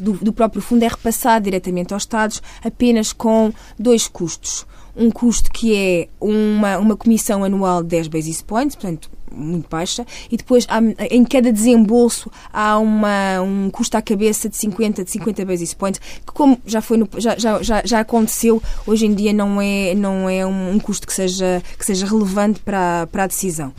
do, 0.00 0.12
do 0.12 0.32
próprio 0.32 0.62
fundo 0.62 0.82
é 0.82 0.88
repassado 0.88 1.44
diretamente 1.44 1.92
aos 1.92 2.02
Estados 2.02 2.42
apenas 2.64 3.12
com 3.12 3.52
dois 3.78 4.08
custos 4.08 4.66
um 4.96 5.10
custo 5.10 5.50
que 5.50 5.74
é 5.74 6.08
uma, 6.20 6.78
uma 6.78 6.96
comissão 6.96 7.44
anual 7.44 7.82
de 7.82 7.88
10 7.90 8.08
basis 8.08 8.42
points, 8.42 8.76
portanto, 8.76 9.10
muito 9.34 9.68
baixa, 9.68 10.06
e 10.30 10.36
depois 10.36 10.66
há, 10.68 10.78
em 11.10 11.24
cada 11.24 11.50
desembolso 11.50 12.30
há 12.52 12.78
uma, 12.78 13.40
um 13.40 13.70
custo 13.70 13.96
à 13.96 14.02
cabeça 14.02 14.48
de 14.48 14.56
50, 14.56 15.04
de 15.04 15.10
50 15.10 15.44
basis 15.44 15.72
points, 15.72 15.98
que 15.98 16.32
como 16.32 16.60
já, 16.66 16.82
foi 16.82 16.98
no, 16.98 17.08
já, 17.16 17.36
já, 17.38 17.82
já 17.84 18.00
aconteceu, 18.00 18.62
hoje 18.86 19.06
em 19.06 19.14
dia 19.14 19.32
não 19.32 19.60
é, 19.60 19.94
não 19.94 20.28
é 20.28 20.44
um, 20.46 20.72
um 20.72 20.78
custo 20.78 21.06
que 21.06 21.14
seja, 21.14 21.62
que 21.78 21.84
seja 21.84 22.06
relevante 22.06 22.60
para, 22.60 23.06
para 23.10 23.24
a 23.24 23.26
decisão. 23.26 23.72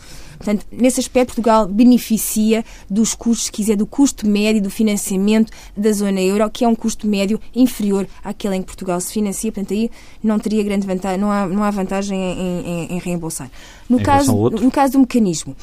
Portanto, 0.43 0.65
nesse 0.69 0.99
aspecto, 0.99 1.27
Portugal 1.27 1.65
beneficia 1.65 2.65
dos 2.89 3.15
custos, 3.15 3.45
se 3.45 3.51
quiser, 3.51 3.77
do 3.77 3.87
custo 3.87 4.27
médio 4.27 4.61
do 4.61 4.69
financiamento 4.69 5.51
da 5.75 5.91
zona 5.93 6.19
euro, 6.19 6.49
que 6.49 6.65
é 6.65 6.67
um 6.67 6.75
custo 6.75 7.07
médio 7.07 7.39
inferior 7.55 8.05
àquele 8.21 8.57
em 8.57 8.61
que 8.61 8.67
Portugal 8.67 8.99
se 8.99 9.13
financia. 9.13 9.51
Portanto, 9.53 9.73
aí 9.73 9.89
não 10.21 10.37
teria 10.37 10.61
grande 10.61 10.85
vantagem, 10.85 11.17
não 11.17 11.31
há, 11.31 11.47
não 11.47 11.63
há 11.63 11.71
vantagem 11.71 12.19
em, 12.19 12.59
em, 12.59 12.93
em 12.93 12.99
reembolsar. 12.99 13.49
No, 13.89 14.01
caso, 14.01 14.33
no 14.49 14.69
caso 14.69 14.93
do 14.93 14.99
mecanismo, 14.99 15.55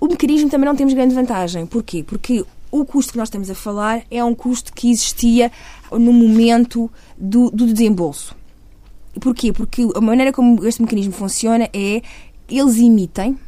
o 0.00 0.06
mecanismo 0.08 0.50
também 0.50 0.66
não 0.66 0.74
temos 0.74 0.92
grande 0.94 1.14
vantagem. 1.14 1.64
Porquê? 1.64 2.02
Porque 2.02 2.44
o 2.72 2.84
custo 2.84 3.12
que 3.12 3.18
nós 3.18 3.28
estamos 3.28 3.48
a 3.48 3.54
falar 3.54 4.02
é 4.10 4.24
um 4.24 4.34
custo 4.34 4.72
que 4.72 4.90
existia 4.90 5.52
no 5.92 6.12
momento 6.12 6.90
do, 7.16 7.52
do 7.52 7.72
desembolso. 7.72 8.34
Porquê? 9.20 9.52
Porque 9.52 9.86
a 9.94 10.00
maneira 10.00 10.32
como 10.32 10.66
este 10.66 10.82
mecanismo 10.82 11.12
funciona 11.12 11.70
é 11.72 12.02
eles 12.48 12.76
emitem 12.78 13.38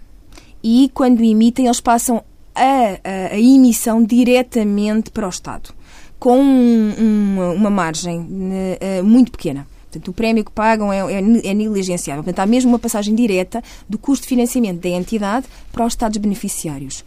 e 0.67 0.91
quando 0.93 1.23
emitem 1.23 1.67
eles 1.67 1.81
passam 1.81 2.25
a, 2.53 3.31
a, 3.33 3.39
emissão 3.39 4.03
diretamente 4.03 5.13
para 5.13 5.25
o 5.25 5.31
Estado 5.31 5.73
com 6.19 6.41
um, 6.41 6.95
um, 6.99 7.53
uma 7.55 7.71
margem 7.71 8.19
uh, 8.19 9.05
muito 9.05 9.31
pequena. 9.31 9.65
Portanto, 9.85 10.09
o 10.09 10.13
prémio 10.13 10.45
que 10.45 10.51
pagam 10.51 10.93
é, 10.93 10.99
é, 10.99 11.19
é 11.19 11.55
negligenciável. 11.55 12.25
Portanto, 12.25 12.43
há 12.43 12.47
mesmo 12.47 12.73
uma 12.73 12.81
passagem 12.81 13.15
direta 13.15 13.63
do 13.89 13.97
custo 13.97 14.23
de 14.23 14.29
financiamento 14.29 14.81
da 14.81 14.89
entidade 14.89 15.47
para 15.71 15.87
os 15.87 15.93
Estados 15.93 16.17
beneficiários. 16.19 17.05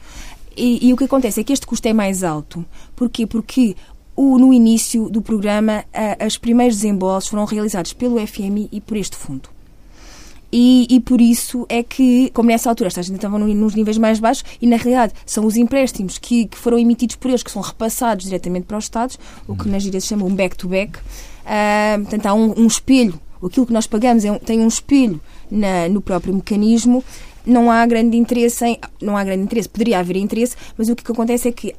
E, 0.55 0.87
e 0.87 0.93
o 0.93 0.97
que 0.97 1.03
acontece 1.03 1.41
é 1.41 1.43
que 1.43 1.51
este 1.51 1.67
custo 1.67 1.87
é 1.87 1.91
mais 1.91 2.23
alto. 2.23 2.63
Porquê? 2.95 3.27
Porque 3.27 3.75
o, 4.15 4.37
no 4.37 4.53
início 4.53 5.09
do 5.09 5.21
programa, 5.21 5.83
os 6.25 6.37
primeiros 6.37 6.77
desembolsos 6.77 7.29
foram 7.29 7.43
realizados 7.45 7.91
pelo 7.91 8.25
FMI 8.25 8.69
e 8.71 8.79
por 8.79 8.95
este 8.95 9.17
fundo. 9.17 9.49
E, 10.51 10.87
e, 10.89 10.99
por 10.99 11.21
isso 11.21 11.65
é 11.69 11.83
que, 11.83 12.31
como 12.33 12.49
nessa 12.49 12.69
altura 12.69 12.87
as 12.87 12.93
taxas 12.93 13.11
ainda 13.11 13.19
estavam 13.19 13.39
nos 13.39 13.75
níveis 13.75 13.97
mais 13.97 14.19
baixos, 14.19 14.43
e 14.59 14.65
na 14.65 14.77
realidade 14.77 15.13
são 15.25 15.45
os 15.45 15.55
empréstimos 15.55 16.17
que, 16.17 16.45
que 16.45 16.57
foram 16.57 16.79
emitidos 16.79 17.15
por 17.15 17.29
eles 17.29 17.43
que 17.43 17.51
são 17.51 17.61
repassados 17.61 18.25
diretamente 18.25 18.65
para 18.65 18.77
os 18.77 18.85
Estados, 18.85 19.19
o 19.47 19.55
que 19.55 19.69
na 19.69 19.77
gíria 19.77 20.01
se 20.01 20.07
chama 20.07 20.25
um 20.25 20.33
back-to-back. 20.33 20.97
Uh, 20.97 22.01
portanto, 22.01 22.25
há 22.25 22.33
um, 22.33 22.59
um, 22.59 22.67
espelho. 22.67 23.19
Aquilo 23.43 23.65
que 23.65 23.73
nós 23.73 23.85
pagamos 23.87 24.25
é, 24.25 24.39
tem 24.39 24.59
um 24.59 24.67
espelho 24.67 25.21
na, 25.49 25.87
no 25.87 26.01
próprio 26.01 26.33
mecanismo 26.33 27.03
não 27.45 27.71
há 27.71 27.85
grande 27.85 28.17
interesse 28.17 28.65
em. 28.65 28.77
Não 29.01 29.17
há 29.17 29.23
grande 29.23 29.43
interesse, 29.43 29.67
poderia 29.67 29.99
haver 29.99 30.17
interesse, 30.17 30.55
mas 30.77 30.89
o 30.89 30.95
que 30.95 31.09
acontece 31.11 31.47
é 31.47 31.51
que 31.51 31.73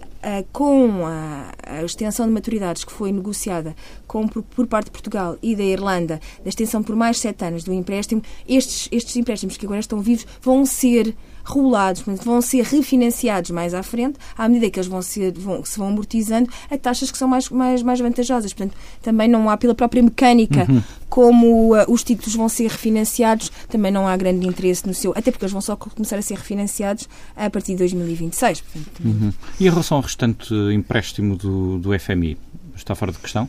com 0.52 1.06
a, 1.06 1.52
extensão 1.84 2.26
de 2.26 2.32
maturidades 2.32 2.84
que 2.84 2.92
foi 2.92 3.10
negociada 3.12 3.74
com, 4.06 4.28
por, 4.28 4.42
por, 4.42 4.66
parte 4.66 4.86
de 4.86 4.90
Portugal 4.92 5.38
e 5.42 5.56
da 5.56 5.62
Irlanda, 5.62 6.20
da 6.42 6.48
extensão 6.48 6.82
por 6.82 6.94
mais 6.94 7.18
sete 7.18 7.44
anos 7.44 7.64
do 7.64 7.72
empréstimo, 7.72 8.22
estes, 8.46 8.88
estes 8.92 9.16
empréstimos 9.16 9.56
que 9.56 9.64
agora 9.64 9.80
estão 9.80 10.00
vivos 10.00 10.26
vão 10.42 10.66
ser 10.66 11.14
regulados, 11.44 12.02
vão 12.02 12.40
ser 12.40 12.62
refinanciados 12.64 13.50
mais 13.50 13.74
à 13.74 13.82
frente, 13.82 14.18
à 14.36 14.48
medida 14.48 14.70
que 14.70 14.78
eles 14.78 14.88
vão, 14.88 15.02
ser, 15.02 15.32
vão, 15.32 15.64
se 15.64 15.78
vão 15.78 15.88
amortizando 15.88 16.50
a 16.70 16.76
taxas 16.76 17.10
que 17.10 17.18
são 17.18 17.28
mais, 17.28 17.48
mais, 17.48 17.82
mais 17.82 18.00
vantajosas. 18.00 18.52
Portanto, 18.52 18.76
também 19.02 19.28
não 19.28 19.48
há, 19.48 19.56
pela 19.56 19.74
própria 19.74 20.02
mecânica, 20.02 20.66
uhum. 20.68 20.82
como 21.08 21.74
uh, 21.74 21.84
os 21.88 22.04
títulos 22.04 22.34
vão 22.34 22.48
ser 22.48 22.70
refinanciados, 22.70 23.50
também 23.68 23.90
não 23.90 24.06
há 24.06 24.16
grande 24.16 24.46
interesse 24.46 24.86
no 24.86 24.94
seu. 24.94 25.12
Até 25.16 25.30
porque 25.30 25.44
eles 25.44 25.52
vão 25.52 25.60
só 25.60 25.76
começar 25.76 26.16
a 26.16 26.22
ser 26.22 26.34
refinanciados 26.34 27.08
a 27.36 27.48
partir 27.50 27.72
de 27.72 27.78
2026. 27.78 28.60
Portanto, 28.60 29.00
uhum. 29.04 29.32
E 29.58 29.66
em 29.66 29.70
relação 29.70 29.96
ao 29.96 30.02
restante 30.02 30.54
empréstimo 30.72 31.36
do, 31.36 31.78
do 31.78 31.98
FMI, 31.98 32.36
está 32.76 32.94
fora 32.94 33.12
de 33.12 33.18
questão? 33.18 33.48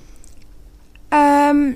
Um, 1.14 1.76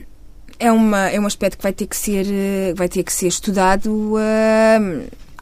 é, 0.58 0.72
uma, 0.72 1.10
é 1.10 1.20
um 1.20 1.26
aspecto 1.26 1.58
que 1.58 1.64
vai 1.64 1.74
ter 1.74 1.88
que 1.88 1.96
ser, 1.96 2.26
uh, 2.26 2.76
vai 2.76 2.88
ter 2.88 3.04
que 3.04 3.12
ser 3.12 3.28
estudado. 3.28 4.16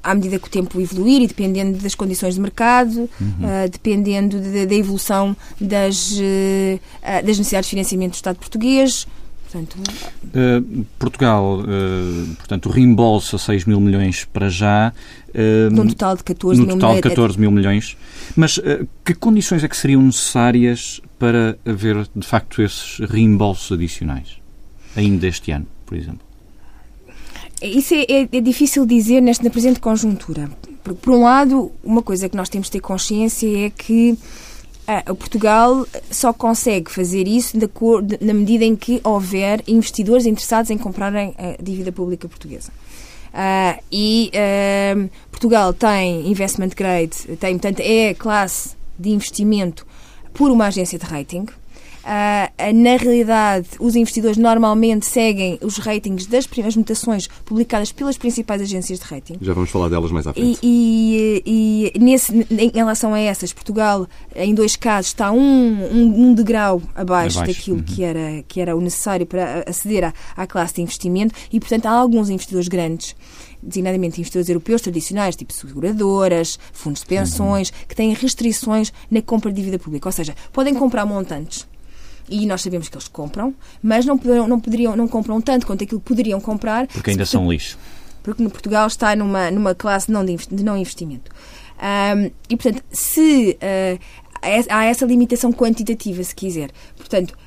À 0.03 0.13
medida 0.13 0.37
que 0.37 0.47
o 0.47 0.51
tempo 0.51 0.79
evoluir 0.81 1.21
e 1.21 1.27
dependendo 1.27 1.77
das 1.79 1.95
condições 1.95 2.35
de 2.35 2.41
mercado, 2.41 3.09
uhum. 3.19 3.27
uh, 3.39 3.69
dependendo 3.71 4.37
da 4.39 4.75
evolução 4.75 5.35
das, 5.59 6.11
uh, 6.11 6.79
das 7.01 7.37
necessidades 7.37 7.67
de 7.67 7.69
financiamento 7.69 8.11
do 8.11 8.15
Estado 8.15 8.37
português. 8.37 9.07
Portanto, 9.43 9.77
uh, 9.77 10.85
Portugal, 10.97 11.59
portanto, 12.37 12.69
reembolsa 12.69 13.37
6 13.37 13.65
mil 13.65 13.79
milhões 13.79 14.25
para 14.25 14.49
já. 14.49 14.91
num 15.71 15.87
total 15.87 16.17
de 16.17 16.23
14 16.23 16.59
mil, 16.59 16.69
total 16.69 16.95
de 16.95 17.01
14 17.01 17.39
mil 17.39 17.51
milhões. 17.51 17.95
Mas 18.35 18.59
que 19.05 19.13
condições 19.13 19.63
é 19.63 19.67
que 19.67 19.77
seriam 19.77 20.01
necessárias 20.01 20.99
para 21.19 21.57
haver, 21.65 22.07
de 22.15 22.25
facto, 22.25 22.61
esses 22.63 22.97
reembolsos 23.07 23.71
adicionais? 23.71 24.39
Ainda 24.95 25.27
este 25.27 25.51
ano, 25.51 25.67
por 25.85 25.95
exemplo? 25.95 26.32
Isso 27.63 27.93
é, 27.93 28.05
é, 28.09 28.29
é, 28.31 28.41
difícil 28.41 28.85
dizer 28.85 29.21
nesta 29.21 29.49
presente 29.49 29.79
conjuntura. 29.79 30.49
Porque, 30.83 30.99
por 31.01 31.13
um 31.13 31.23
lado, 31.23 31.71
uma 31.83 32.01
coisa 32.01 32.27
que 32.27 32.35
nós 32.35 32.49
temos 32.49 32.67
de 32.67 32.73
ter 32.73 32.79
consciência 32.81 33.67
é 33.67 33.69
que 33.69 34.17
ah, 34.85 35.13
Portugal 35.15 35.87
só 36.11 36.33
consegue 36.33 36.91
fazer 36.91 37.25
isso 37.25 37.57
na 38.19 38.33
medida 38.33 38.65
em 38.65 38.75
que 38.75 38.99
houver 39.03 39.63
investidores 39.65 40.25
interessados 40.25 40.69
em 40.71 40.77
comprarem 40.77 41.33
a 41.37 41.61
dívida 41.61 41.91
pública 41.91 42.27
portuguesa. 42.27 42.71
Uh, 43.33 43.81
e 43.91 44.29
uh, 44.35 45.09
Portugal 45.31 45.73
tem 45.73 46.29
investment 46.29 46.69
grade, 46.75 47.15
tem, 47.39 47.57
portanto, 47.57 47.79
é 47.79 48.09
a 48.09 48.15
classe 48.15 48.75
de 48.99 49.09
investimento 49.09 49.87
por 50.33 50.51
uma 50.51 50.67
agência 50.67 50.99
de 50.99 51.05
rating. 51.05 51.47
Uh, 52.03 52.73
na 52.73 52.97
realidade, 52.97 53.67
os 53.79 53.95
investidores 53.95 54.37
normalmente 54.37 55.05
seguem 55.05 55.57
os 55.61 55.77
ratings 55.77 56.25
das 56.25 56.45
primeiras 56.45 56.75
mutações 56.75 57.27
publicadas 57.45 57.93
pelas 57.93 58.17
principais 58.17 58.61
agências 58.61 58.99
de 58.99 59.05
rating. 59.05 59.37
Já 59.41 59.53
vamos 59.53 59.69
falar 59.69 59.87
delas 59.87 60.11
mais 60.11 60.27
à 60.27 60.33
frente. 60.33 60.59
E, 60.61 61.41
e, 61.45 61.91
e 61.95 61.99
nesse, 61.99 62.45
em 62.51 62.71
relação 62.73 63.13
a 63.13 63.19
essas, 63.19 63.53
Portugal, 63.53 64.05
em 64.35 64.53
dois 64.53 64.75
casos, 64.75 65.11
está 65.11 65.31
um, 65.31 65.39
um, 65.39 66.27
um 66.27 66.33
degrau 66.33 66.81
abaixo, 66.93 67.39
abaixo. 67.39 67.57
daquilo 67.57 67.77
uhum. 67.77 67.83
que, 67.83 68.03
era, 68.03 68.43
que 68.49 68.59
era 68.59 68.75
o 68.75 68.81
necessário 68.81 69.25
para 69.25 69.63
aceder 69.65 70.03
à, 70.03 70.13
à 70.35 70.45
classe 70.45 70.75
de 70.75 70.81
investimento 70.81 71.33
e, 71.53 71.59
portanto, 71.59 71.85
há 71.85 71.91
alguns 71.91 72.29
investidores 72.29 72.67
grandes 72.67 73.15
designadamente 73.61 74.19
investidores 74.19 74.49
europeus 74.49 74.81
tradicionais, 74.81 75.37
tipo 75.37 75.53
seguradoras, 75.53 76.59
fundos 76.73 76.99
de 76.99 77.07
pensões, 77.07 77.69
uhum. 77.69 77.75
que 77.87 77.95
têm 77.95 78.13
restrições 78.13 78.91
na 79.09 79.21
compra 79.21 79.49
de 79.53 79.55
dívida 79.55 79.79
pública. 79.79 80.09
Ou 80.09 80.11
seja, 80.11 80.35
podem 80.51 80.75
comprar 80.75 81.05
montantes 81.05 81.65
e 82.29 82.45
nós 82.45 82.61
sabemos 82.61 82.89
que 82.89 82.95
eles 82.95 83.07
compram, 83.07 83.53
mas 83.81 84.05
não, 84.05 84.19
não, 84.47 84.59
poderiam, 84.59 84.95
não 84.95 85.07
compram 85.07 85.41
tanto 85.41 85.67
quanto 85.67 85.83
aquilo 85.83 85.99
que 85.99 86.07
poderiam 86.07 86.39
comprar. 86.39 86.87
Porque 86.87 87.11
ainda 87.11 87.25
são 87.25 87.51
lixo. 87.51 87.77
Porque 88.21 88.41
no 88.41 88.49
Portugal 88.49 88.87
está 88.87 89.15
numa, 89.15 89.51
numa 89.51 89.75
classe 89.75 90.11
não 90.11 90.23
de, 90.23 90.35
de 90.35 90.63
não 90.63 90.77
investimento. 90.77 91.31
Um, 91.77 92.31
e, 92.49 92.55
portanto, 92.55 92.83
se 92.91 93.57
uh, 93.61 93.99
há 94.69 94.85
essa 94.85 95.05
limitação 95.05 95.51
quantitativa, 95.51 96.23
se 96.23 96.33
quiser. 96.33 96.71
Portanto, 96.95 97.37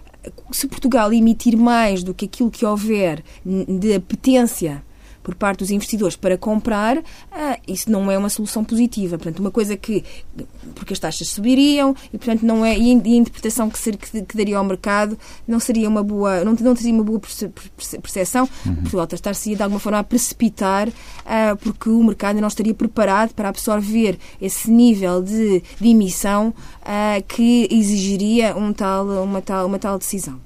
se 0.50 0.66
Portugal 0.66 1.12
emitir 1.12 1.56
mais 1.56 2.02
do 2.02 2.12
que 2.12 2.26
aquilo 2.26 2.50
que 2.50 2.64
houver 2.64 3.22
de 3.44 3.94
apetência 3.94 4.82
por 5.26 5.34
parte 5.34 5.58
dos 5.58 5.72
investidores 5.72 6.14
para 6.14 6.38
comprar, 6.38 7.02
ah, 7.32 7.58
isso 7.66 7.90
não 7.90 8.08
é 8.08 8.16
uma 8.16 8.28
solução 8.28 8.62
positiva. 8.62 9.18
Portanto, 9.18 9.40
uma 9.40 9.50
coisa 9.50 9.76
que. 9.76 10.04
porque 10.72 10.92
as 10.92 11.00
taxas 11.00 11.28
subiriam 11.30 11.96
e, 12.12 12.16
portanto, 12.16 12.44
não 12.44 12.64
é. 12.64 12.78
e 12.78 12.92
a 12.92 13.16
interpretação 13.16 13.68
que, 13.68 13.76
ser, 13.76 13.96
que, 13.96 14.22
que 14.22 14.36
daria 14.36 14.56
ao 14.56 14.62
mercado 14.62 15.18
não 15.46 15.58
seria 15.58 15.88
uma 15.88 16.00
boa. 16.00 16.44
não, 16.44 16.52
não 16.52 16.76
teria 16.76 16.92
uma 16.94 17.02
boa 17.02 17.20
percepção. 18.00 18.48
Uhum. 18.64 18.76
Portugal 18.76 19.08
estar-se 19.10 19.56
de 19.56 19.60
alguma 19.60 19.80
forma 19.80 19.98
a 19.98 20.04
precipitar 20.04 20.88
ah, 21.24 21.56
porque 21.60 21.90
o 21.90 22.04
mercado 22.04 22.40
não 22.40 22.46
estaria 22.46 22.72
preparado 22.72 23.34
para 23.34 23.48
absorver 23.48 24.16
esse 24.40 24.70
nível 24.70 25.20
de, 25.20 25.60
de 25.80 25.88
emissão 25.88 26.54
ah, 26.84 27.20
que 27.26 27.66
exigiria 27.68 28.56
um 28.56 28.72
tal, 28.72 29.06
uma, 29.24 29.42
tal, 29.42 29.66
uma 29.66 29.78
tal 29.80 29.98
decisão. 29.98 30.45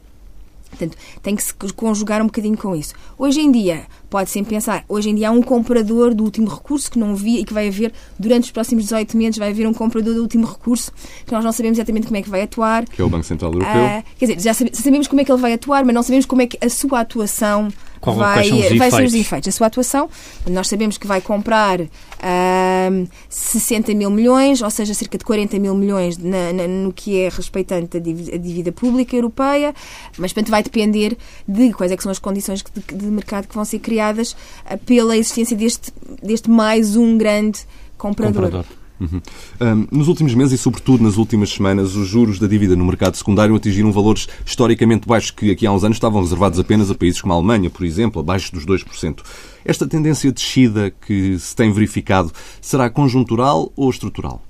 Portanto, 0.81 0.97
tem 1.23 1.37
que 1.37 1.43
se 1.43 1.53
conjugar 1.75 2.23
um 2.23 2.27
bocadinho 2.27 2.57
com 2.57 2.75
isso. 2.75 2.95
Hoje 3.19 3.41
em 3.41 3.53
dia, 3.53 3.85
pode 4.09 4.31
sempre 4.31 4.55
pensar, 4.55 4.85
hoje 4.89 5.11
em 5.11 5.15
dia 5.15 5.29
há 5.29 5.31
um 5.31 5.43
comprador 5.43 6.15
do 6.15 6.25
último 6.25 6.49
recurso 6.49 6.91
que 6.91 6.99
não 6.99 7.15
via 7.15 7.41
e 7.41 7.45
que 7.45 7.53
vai 7.53 7.69
haver, 7.69 7.93
durante 8.19 8.45
os 8.45 8.51
próximos 8.51 8.85
18 8.85 9.17
meses, 9.17 9.39
vai 9.39 9.51
haver 9.51 9.67
um 9.67 9.75
comprador 9.75 10.15
do 10.15 10.23
último 10.23 10.47
recurso 10.47 10.91
que 11.27 11.33
nós 11.33 11.45
não 11.45 11.53
sabemos 11.53 11.79
exatamente 11.79 12.07
como 12.07 12.17
é 12.17 12.23
que 12.23 12.31
vai 12.31 12.43
atuar. 12.43 12.85
Que 12.87 13.03
é 13.03 13.05
o 13.05 13.09
Banco 13.09 13.25
Central 13.25 13.53
Europeu. 13.53 13.73
Ah, 13.73 14.03
quer 14.19 14.27
dizer, 14.27 14.41
já 14.41 14.55
sabemos 14.55 15.07
como 15.07 15.21
é 15.21 15.25
que 15.25 15.31
ele 15.31 15.41
vai 15.41 15.53
atuar, 15.53 15.85
mas 15.85 15.95
não 15.95 16.03
sabemos 16.03 16.27
como 16.27 16.43
é 16.43 16.47
que 16.47 16.59
a 16.65 16.69
sua 16.69 17.01
atuação 17.01 17.69
qual, 18.01 18.17
vai, 18.17 18.51
vai 18.79 18.91
ser 18.91 19.05
os 19.05 19.15
efeitos. 19.15 19.49
A 19.49 19.53
sua 19.53 19.67
atuação, 19.67 20.09
nós 20.49 20.69
sabemos 20.69 20.97
que 20.97 21.07
vai 21.07 21.21
comprar 21.21 21.81
uh, 21.81 23.09
60 23.29 23.95
mil 23.95 24.11
milhões, 24.11 24.63
ou 24.63 24.71
seja, 24.71 24.95
cerca 24.95 25.19
de 25.19 25.25
40 25.25 25.59
mil 25.59 25.75
milhões 25.75 26.17
na, 26.17 26.53
na, 26.53 26.67
no 26.67 26.93
que 26.93 27.21
é 27.21 27.29
respeitante 27.29 27.99
a 27.99 28.01
dívida, 28.01 28.35
a 28.35 28.39
dívida, 28.39 28.73
pública 28.73 29.15
europeia, 29.15 29.75
mas 30.17 30.33
portanto 30.33 30.51
vai 30.51 30.63
depender 30.63 31.17
de 31.47 31.73
quais 31.73 31.93
é 31.93 31.97
são 32.01 32.11
as 32.11 32.19
condições 32.19 32.63
de, 32.63 32.97
de 32.97 33.07
mercado 33.07 33.47
que 33.47 33.55
vão 33.55 33.65
ser 33.65 33.79
criadas 33.79 34.33
uh, 34.33 34.79
pela 34.87 35.17
existência 35.17 35.57
deste, 35.57 35.93
deste 36.23 36.51
mais 36.51 36.97
um 36.97 37.19
grande 37.19 37.61
comprador. 37.99 38.45
comprador. 38.45 38.80
Uhum. 39.01 39.21
Um, 39.61 39.87
nos 39.91 40.09
últimos 40.09 40.35
meses 40.35 40.61
e, 40.61 40.63
sobretudo, 40.63 41.03
nas 41.03 41.17
últimas 41.17 41.51
semanas, 41.51 41.97
os 41.97 42.07
juros 42.07 42.39
da 42.39 42.47
dívida 42.47 42.77
no 42.77 42.85
mercado 42.85 43.17
secundário 43.17 43.57
atingiram 43.57 43.91
valores 43.91 44.29
historicamente 44.45 45.09
baixos 45.09 45.31
que 45.31 45.51
aqui 45.51 45.67
há 45.67 45.73
uns 45.73 45.83
anos 45.83 45.97
estavam 45.97 46.21
reservados 46.21 46.59
apenas 46.59 46.91
a 46.91 46.95
países 46.95 47.21
como 47.21 47.33
a 47.33 47.37
Alemanha, 47.37 47.71
por 47.71 47.85
exemplo, 47.85 48.21
abaixo 48.21 48.53
dos 48.53 48.67
2%. 48.67 49.21
Esta 49.65 49.87
tendência 49.87 50.29
de 50.29 50.35
descida 50.35 50.91
que 50.91 51.39
se 51.39 51.57
tem 51.57 51.73
verificado 51.73 52.31
será 52.61 52.91
conjuntural 52.91 53.73
ou 53.75 53.89
estrutural? 53.89 54.43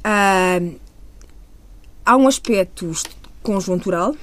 Uh, 0.00 0.78
há 2.04 2.16
um 2.16 2.28
aspecto 2.28 2.92
conjuntural 3.42 4.14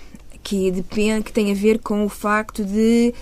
que, 0.47 0.71
depende, 0.71 1.25
que 1.25 1.33
tem 1.33 1.51
a 1.51 1.53
ver 1.53 1.77
com 1.79 2.05
o 2.05 2.07
facto 2.07 2.63
de 2.63 3.13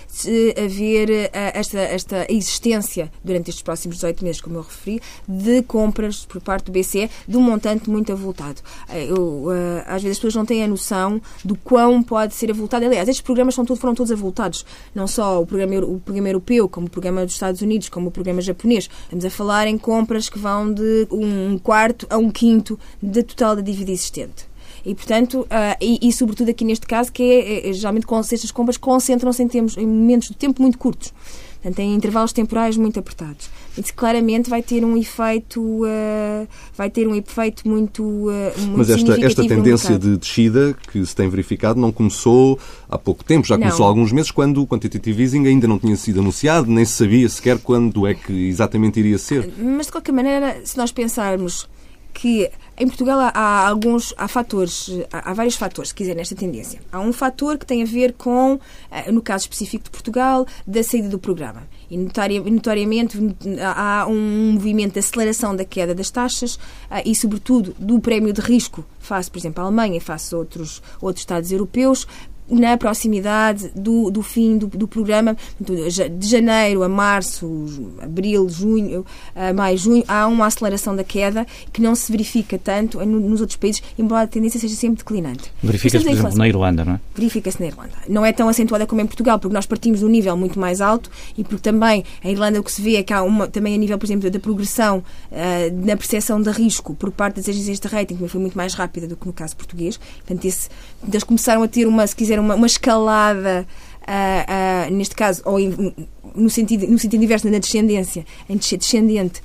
haver 0.56 1.08
uh, 1.08 1.30
esta, 1.32 1.80
esta 1.80 2.26
existência 2.32 3.10
durante 3.24 3.50
estes 3.50 3.64
próximos 3.64 3.96
18 3.96 4.22
meses, 4.22 4.40
como 4.40 4.58
eu 4.58 4.62
referi, 4.62 5.02
de 5.26 5.60
compras 5.62 6.24
por 6.24 6.40
parte 6.40 6.66
do 6.66 6.70
BCE 6.70 7.10
de 7.26 7.36
um 7.36 7.40
montante 7.40 7.90
muito 7.90 8.12
avultado. 8.12 8.60
Eu, 8.94 9.46
uh, 9.46 9.82
às 9.86 10.04
vezes 10.04 10.12
as 10.12 10.18
pessoas 10.18 10.36
não 10.36 10.46
têm 10.46 10.62
a 10.62 10.68
noção 10.68 11.20
do 11.44 11.56
quão 11.56 12.00
pode 12.00 12.32
ser 12.32 12.48
avultado. 12.52 12.86
Aliás, 12.86 13.08
estes 13.08 13.24
programas 13.24 13.56
são 13.56 13.66
foram 13.66 13.96
todos 13.96 14.12
avultados. 14.12 14.64
Não 14.94 15.08
só 15.08 15.42
o 15.42 15.46
programa, 15.46 15.84
o 15.84 15.98
programa 15.98 16.28
europeu, 16.28 16.68
como 16.68 16.86
o 16.86 16.90
programa 16.90 17.24
dos 17.24 17.34
Estados 17.34 17.60
Unidos, 17.60 17.88
como 17.88 18.06
o 18.06 18.12
programa 18.12 18.40
japonês. 18.40 18.88
Estamos 19.02 19.24
a 19.24 19.30
falar 19.30 19.66
em 19.66 19.76
compras 19.76 20.28
que 20.28 20.38
vão 20.38 20.72
de 20.72 21.08
um 21.10 21.58
quarto 21.58 22.06
a 22.08 22.18
um 22.18 22.30
quinto 22.30 22.78
da 23.02 23.20
total 23.24 23.56
da 23.56 23.62
dívida 23.62 23.90
existente. 23.90 24.46
E, 24.86 24.94
portanto, 24.94 25.40
uh, 25.40 25.76
e, 25.80 25.98
e, 26.08 26.12
sobretudo 26.12 26.48
aqui 26.48 26.64
neste 26.64 26.86
caso, 26.86 27.10
que 27.10 27.20
é, 27.20 27.70
é 27.70 27.72
geralmente 27.72 28.06
com 28.06 28.16
estas 28.20 28.52
compras 28.52 28.76
concentram-se 28.76 29.42
em, 29.42 29.48
em 29.78 29.86
momentos 29.86 30.28
de 30.28 30.36
tempo 30.36 30.62
muito 30.62 30.78
curtos. 30.78 31.12
Portanto, 31.60 31.80
em 31.80 31.92
intervalos 31.92 32.32
temporais 32.32 32.76
muito 32.76 33.00
apertados. 33.00 33.50
Isso 33.76 33.92
claramente 33.92 34.48
vai 34.48 34.62
ter 34.62 34.84
um 34.84 34.96
efeito, 34.96 35.60
uh, 35.60 36.46
vai 36.76 36.88
ter 36.88 37.08
um 37.08 37.16
efeito 37.16 37.68
muito, 37.68 38.04
uh, 38.04 38.60
muito 38.60 38.78
Mas 38.78 38.90
esta, 38.90 39.20
esta 39.20 39.48
tendência 39.48 39.98
de 39.98 40.16
descida 40.16 40.76
que 40.92 41.04
se 41.04 41.16
tem 41.16 41.28
verificado 41.28 41.80
não 41.80 41.90
começou 41.90 42.56
há 42.88 42.96
pouco 42.96 43.24
tempo, 43.24 43.44
já 43.44 43.58
começou 43.58 43.80
não. 43.80 43.86
há 43.86 43.88
alguns 43.88 44.12
meses, 44.12 44.30
quando 44.30 44.62
o 44.62 44.68
quantitative 44.68 45.20
easing 45.20 45.48
ainda 45.48 45.66
não 45.66 45.80
tinha 45.80 45.96
sido 45.96 46.20
anunciado, 46.20 46.70
nem 46.70 46.84
se 46.84 46.92
sabia 46.92 47.28
sequer 47.28 47.58
quando 47.58 48.06
é 48.06 48.14
que 48.14 48.32
exatamente 48.32 49.00
iria 49.00 49.18
ser. 49.18 49.52
Mas, 49.58 49.86
de 49.86 49.92
qualquer 49.92 50.12
maneira, 50.12 50.60
se 50.64 50.76
nós 50.76 50.92
pensarmos 50.92 51.68
que 52.14 52.48
em 52.78 52.86
Portugal 52.86 53.18
há, 53.32 53.68
alguns 53.68 54.12
há 54.18 54.28
fatores, 54.28 54.90
há, 55.12 55.30
há, 55.30 55.34
vários 55.34 55.56
fatores, 55.56 55.88
se 55.88 55.94
quiser, 55.94 56.14
nesta 56.14 56.34
tendência. 56.34 56.80
Há 56.92 57.00
um 57.00 57.12
fator 57.12 57.56
que 57.56 57.64
tem 57.64 57.82
a 57.82 57.86
ver 57.86 58.12
com, 58.12 58.60
eh, 58.90 59.10
no 59.10 59.22
caso 59.22 59.44
específico 59.44 59.84
de 59.84 59.90
Portugal, 59.90 60.46
da 60.66 60.82
saída 60.82 61.08
do 61.08 61.18
programa. 61.18 61.62
E 61.90 61.96
notoriamente 61.96 63.18
há 63.62 64.06
um 64.08 64.52
movimento 64.52 64.94
de 64.94 64.98
aceleração 64.98 65.54
da 65.54 65.64
queda 65.64 65.94
das 65.94 66.10
taxas 66.10 66.58
eh, 66.90 67.02
e, 67.06 67.14
sobretudo, 67.14 67.74
do 67.78 67.98
prémio 67.98 68.32
de 68.32 68.40
risco 68.40 68.84
face, 69.06 69.30
por 69.30 69.38
exemplo, 69.38 69.62
à 69.62 69.66
Alemanha, 69.66 70.00
face 70.00 70.34
a 70.34 70.38
outros, 70.38 70.82
outros 71.00 71.22
Estados 71.22 71.52
europeus, 71.52 72.06
na 72.48 72.76
proximidade 72.76 73.70
do, 73.74 74.10
do 74.10 74.22
fim 74.22 74.58
do, 74.58 74.66
do, 74.66 74.86
programa, 74.86 75.36
de 75.60 76.28
janeiro 76.28 76.82
a 76.82 76.88
março, 76.88 77.94
abril, 78.00 78.48
junho, 78.48 79.04
a 79.34 79.52
maio, 79.52 79.76
junho, 79.76 80.04
há 80.06 80.26
uma 80.26 80.46
aceleração 80.46 80.94
da 80.94 81.04
queda 81.04 81.46
que 81.72 81.80
não 81.80 81.94
se 81.94 82.10
verifica 82.10 82.58
tanto 82.58 83.04
nos 83.04 83.40
outros 83.40 83.56
países, 83.56 83.82
embora 83.98 84.24
a 84.24 84.26
tendência 84.26 84.60
seja 84.60 84.74
sempre 84.74 84.98
declinante. 84.98 85.52
Verifica-se, 85.62 86.04
por 86.04 86.12
exemplo, 86.12 86.38
na 86.38 86.48
Irlanda, 86.48 86.84
não 86.84 86.94
é? 86.94 87.00
Verifica-se 87.14 87.60
na 87.60 87.66
Irlanda. 87.66 87.92
Não 88.08 88.24
é 88.24 88.32
tão 88.32 88.48
acentuada 88.48 88.86
como 88.86 89.00
em 89.00 89.06
Portugal, 89.06 89.38
porque 89.38 89.54
nós 89.54 89.66
partimos 89.66 90.00
de 90.00 90.06
um 90.06 90.08
nível 90.08 90.36
muito 90.36 90.58
mais 90.58 90.80
alto 90.80 91.10
e 91.36 91.42
porque 91.42 91.62
também 91.62 92.04
a 92.22 92.30
Irlanda 92.30 92.60
o 92.60 92.62
que 92.62 92.72
se 92.72 92.80
vê 92.82 92.96
é 92.96 93.02
que 93.02 93.12
há 93.12 93.22
uma, 93.22 93.48
também 93.48 93.74
a 93.74 93.78
nível, 93.78 93.98
por 93.98 94.06
exemplo, 94.06 94.30
da 94.30 94.38
progressão 94.38 94.98
uh, 95.30 95.86
na 95.86 95.96
percepção 95.96 96.40
de 96.40 96.50
risco 96.50 96.94
por 96.94 97.10
parte 97.10 97.36
das 97.36 97.48
agências 97.48 97.78
de 97.78 97.88
rating, 97.88 98.16
que 98.16 98.28
foi 98.28 98.40
muito 98.40 98.56
mais 98.56 98.74
rápida 98.74 99.06
do 99.06 99.16
que 99.16 99.26
no 99.26 99.32
caso 99.32 99.56
português. 99.56 99.96
Portanto, 99.96 100.44
esse, 100.44 100.68
eles 101.06 101.24
começaram 101.24 101.62
a 101.62 101.68
ter 101.68 101.86
uma, 101.86 102.06
se 102.06 102.14
quiser, 102.14 102.35
uma, 102.40 102.54
uma 102.54 102.66
escalada, 102.66 103.66
uh, 104.02 104.90
uh, 104.90 104.94
neste 104.94 105.14
caso, 105.14 105.42
ou 105.44 105.58
em, 105.58 105.94
no, 106.34 106.50
sentido, 106.50 106.86
no 106.86 106.98
sentido 106.98 107.22
inverso, 107.22 107.48
na 107.48 107.58
descendência, 107.58 108.24
em 108.48 108.56
descendente 108.56 109.42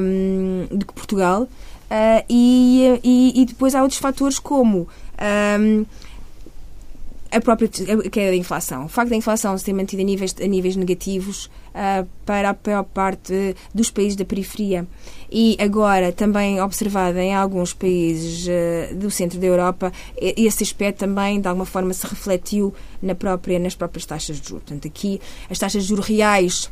um, 0.00 0.66
do 0.76 0.86
que 0.86 0.92
Portugal. 0.92 1.42
Uh, 1.42 2.24
e, 2.28 3.00
e, 3.04 3.42
e, 3.42 3.44
depois 3.44 3.74
há 3.74 3.82
outros 3.82 4.00
fatores 4.00 4.38
como 4.38 4.88
um, 5.60 5.84
a 7.30 7.40
própria 7.40 7.68
queda 7.68 8.30
da 8.30 8.36
inflação. 8.36 8.86
O 8.86 8.88
facto 8.88 9.10
da 9.10 9.16
inflação 9.16 9.56
se 9.58 9.64
ter 9.64 9.72
mantido 9.72 10.00
a 10.00 10.04
níveis, 10.04 10.34
a 10.40 10.46
níveis 10.46 10.76
negativos 10.76 11.46
uh, 11.46 12.06
para 12.24 12.50
a 12.50 12.56
maior 12.64 12.84
parte 12.84 13.54
dos 13.74 13.90
países 13.90 14.16
da 14.16 14.24
periferia 14.24 14.86
e 15.32 15.56
agora 15.58 16.12
também 16.12 16.60
observada 16.60 17.22
em 17.22 17.34
alguns 17.34 17.72
países 17.72 18.46
uh, 18.46 18.94
do 18.94 19.10
centro 19.10 19.38
da 19.38 19.46
Europa, 19.46 19.90
esse 20.14 20.62
aspecto 20.62 20.98
também 20.98 21.40
de 21.40 21.48
alguma 21.48 21.64
forma 21.64 21.94
se 21.94 22.06
refletiu 22.06 22.74
na 23.00 23.14
própria, 23.14 23.58
nas 23.58 23.74
próprias 23.74 24.04
taxas 24.04 24.38
de 24.38 24.46
juros. 24.46 24.64
Portanto, 24.64 24.86
aqui 24.86 25.20
as 25.48 25.58
taxas 25.58 25.84
de 25.84 25.88
juros 25.88 26.06
reais 26.06 26.70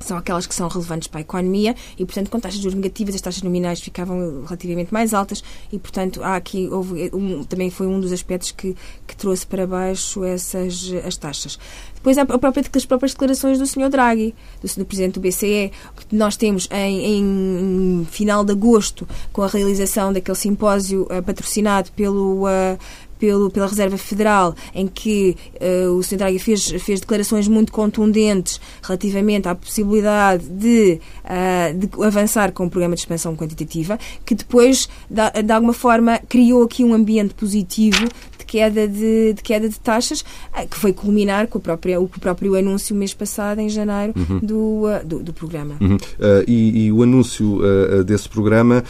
são 0.00 0.16
aquelas 0.16 0.46
que 0.46 0.54
são 0.54 0.68
relevantes 0.68 1.08
para 1.08 1.20
a 1.20 1.22
economia 1.22 1.74
e, 1.98 2.04
portanto, 2.04 2.30
com 2.30 2.40
taxas 2.40 2.58
de 2.58 2.64
juros 2.64 2.76
negativas, 2.76 3.14
as 3.14 3.20
taxas 3.20 3.42
nominais 3.42 3.80
ficavam 3.80 4.42
relativamente 4.44 4.92
mais 4.92 5.14
altas 5.14 5.42
e, 5.72 5.78
portanto, 5.78 6.22
há 6.22 6.36
aqui 6.36 6.68
houve 6.68 7.10
um, 7.12 7.44
também 7.44 7.70
foi 7.70 7.86
um 7.86 8.00
dos 8.00 8.12
aspectos 8.12 8.52
que, 8.52 8.76
que 9.06 9.16
trouxe 9.16 9.46
para 9.46 9.66
baixo 9.66 10.24
essas 10.24 10.90
as 11.04 11.16
taxas. 11.16 11.58
Depois 11.94 12.16
há 12.16 12.24
própria, 12.24 12.64
as 12.74 12.86
próprias 12.86 13.12
declarações 13.12 13.58
do 13.58 13.66
Sr. 13.66 13.90
Draghi, 13.90 14.34
do, 14.62 14.74
do 14.74 14.84
Presidente 14.86 15.14
do 15.14 15.20
BCE, 15.20 15.70
que 16.08 16.16
nós 16.16 16.34
temos 16.34 16.66
em, 16.70 17.18
em, 17.18 18.06
final 18.10 18.42
de 18.42 18.52
agosto, 18.52 19.06
com 19.32 19.42
a 19.42 19.46
realização 19.46 20.10
daquele 20.10 20.36
simpósio 20.36 21.02
uh, 21.02 21.22
patrocinado 21.22 21.92
pelo, 21.92 22.46
uh, 22.46 22.78
pelo, 23.20 23.50
pela 23.50 23.66
Reserva 23.66 23.98
Federal, 23.98 24.54
em 24.74 24.88
que 24.88 25.36
uh, 25.60 25.92
o 25.92 26.02
Sr. 26.02 26.16
Draghi 26.16 26.38
fez, 26.38 26.70
fez 26.82 27.00
declarações 27.00 27.46
muito 27.46 27.70
contundentes 27.70 28.58
relativamente 28.82 29.46
à 29.46 29.54
possibilidade 29.54 30.48
de, 30.48 30.98
uh, 31.24 31.78
de 31.78 31.88
avançar 32.02 32.50
com 32.52 32.64
o 32.64 32.70
programa 32.70 32.94
de 32.94 33.02
expansão 33.02 33.36
quantitativa, 33.36 33.98
que 34.24 34.34
depois, 34.34 34.88
de, 35.08 35.42
de 35.42 35.52
alguma 35.52 35.74
forma, 35.74 36.18
criou 36.28 36.64
aqui 36.64 36.82
um 36.82 36.94
ambiente 36.94 37.34
positivo 37.34 38.08
queda 38.50 38.88
de, 38.88 39.32
de, 39.32 39.42
queda 39.44 39.68
de 39.68 39.78
taxas, 39.78 40.24
eh, 40.56 40.66
que 40.66 40.76
foi 40.76 40.92
culminar 40.92 41.46
com 41.46 41.58
o 41.58 41.60
próprio, 41.60 42.02
o 42.02 42.08
próprio 42.08 42.56
anúncio 42.56 42.96
mês 42.96 43.14
passado, 43.14 43.60
em 43.60 43.68
janeiro, 43.68 44.12
uhum. 44.16 44.40
do, 44.40 44.82
do, 45.04 45.22
do, 45.22 45.32
programa. 45.32 45.76
Uhum. 45.80 45.94
Uh, 45.94 46.44
e, 46.48 46.86
e, 46.86 46.92
o 46.92 47.00
anúncio 47.04 47.60
desse 48.04 48.28
programa, 48.28 48.82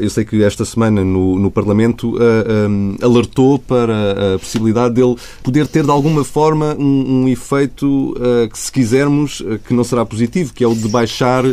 eu 0.00 0.10
sei 0.10 0.24
que 0.24 0.42
esta 0.42 0.64
semana 0.64 1.04
no, 1.04 1.38
no 1.38 1.50
Parlamento 1.50 2.16
um, 2.16 2.96
alertou 3.00 3.58
para 3.58 3.73
a 3.82 4.38
possibilidade 4.38 4.94
dele 4.94 5.16
poder 5.42 5.66
ter 5.66 5.84
de 5.84 5.90
alguma 5.90 6.24
forma 6.24 6.76
um, 6.78 7.22
um 7.22 7.28
efeito 7.28 8.14
que, 8.50 8.58
se 8.58 8.70
quisermos, 8.70 9.42
que 9.66 9.74
não 9.74 9.84
será 9.84 10.04
positivo, 10.04 10.52
que 10.52 10.64
é 10.64 10.66
o 10.66 10.74
de 10.74 10.88
baixar 10.88 11.44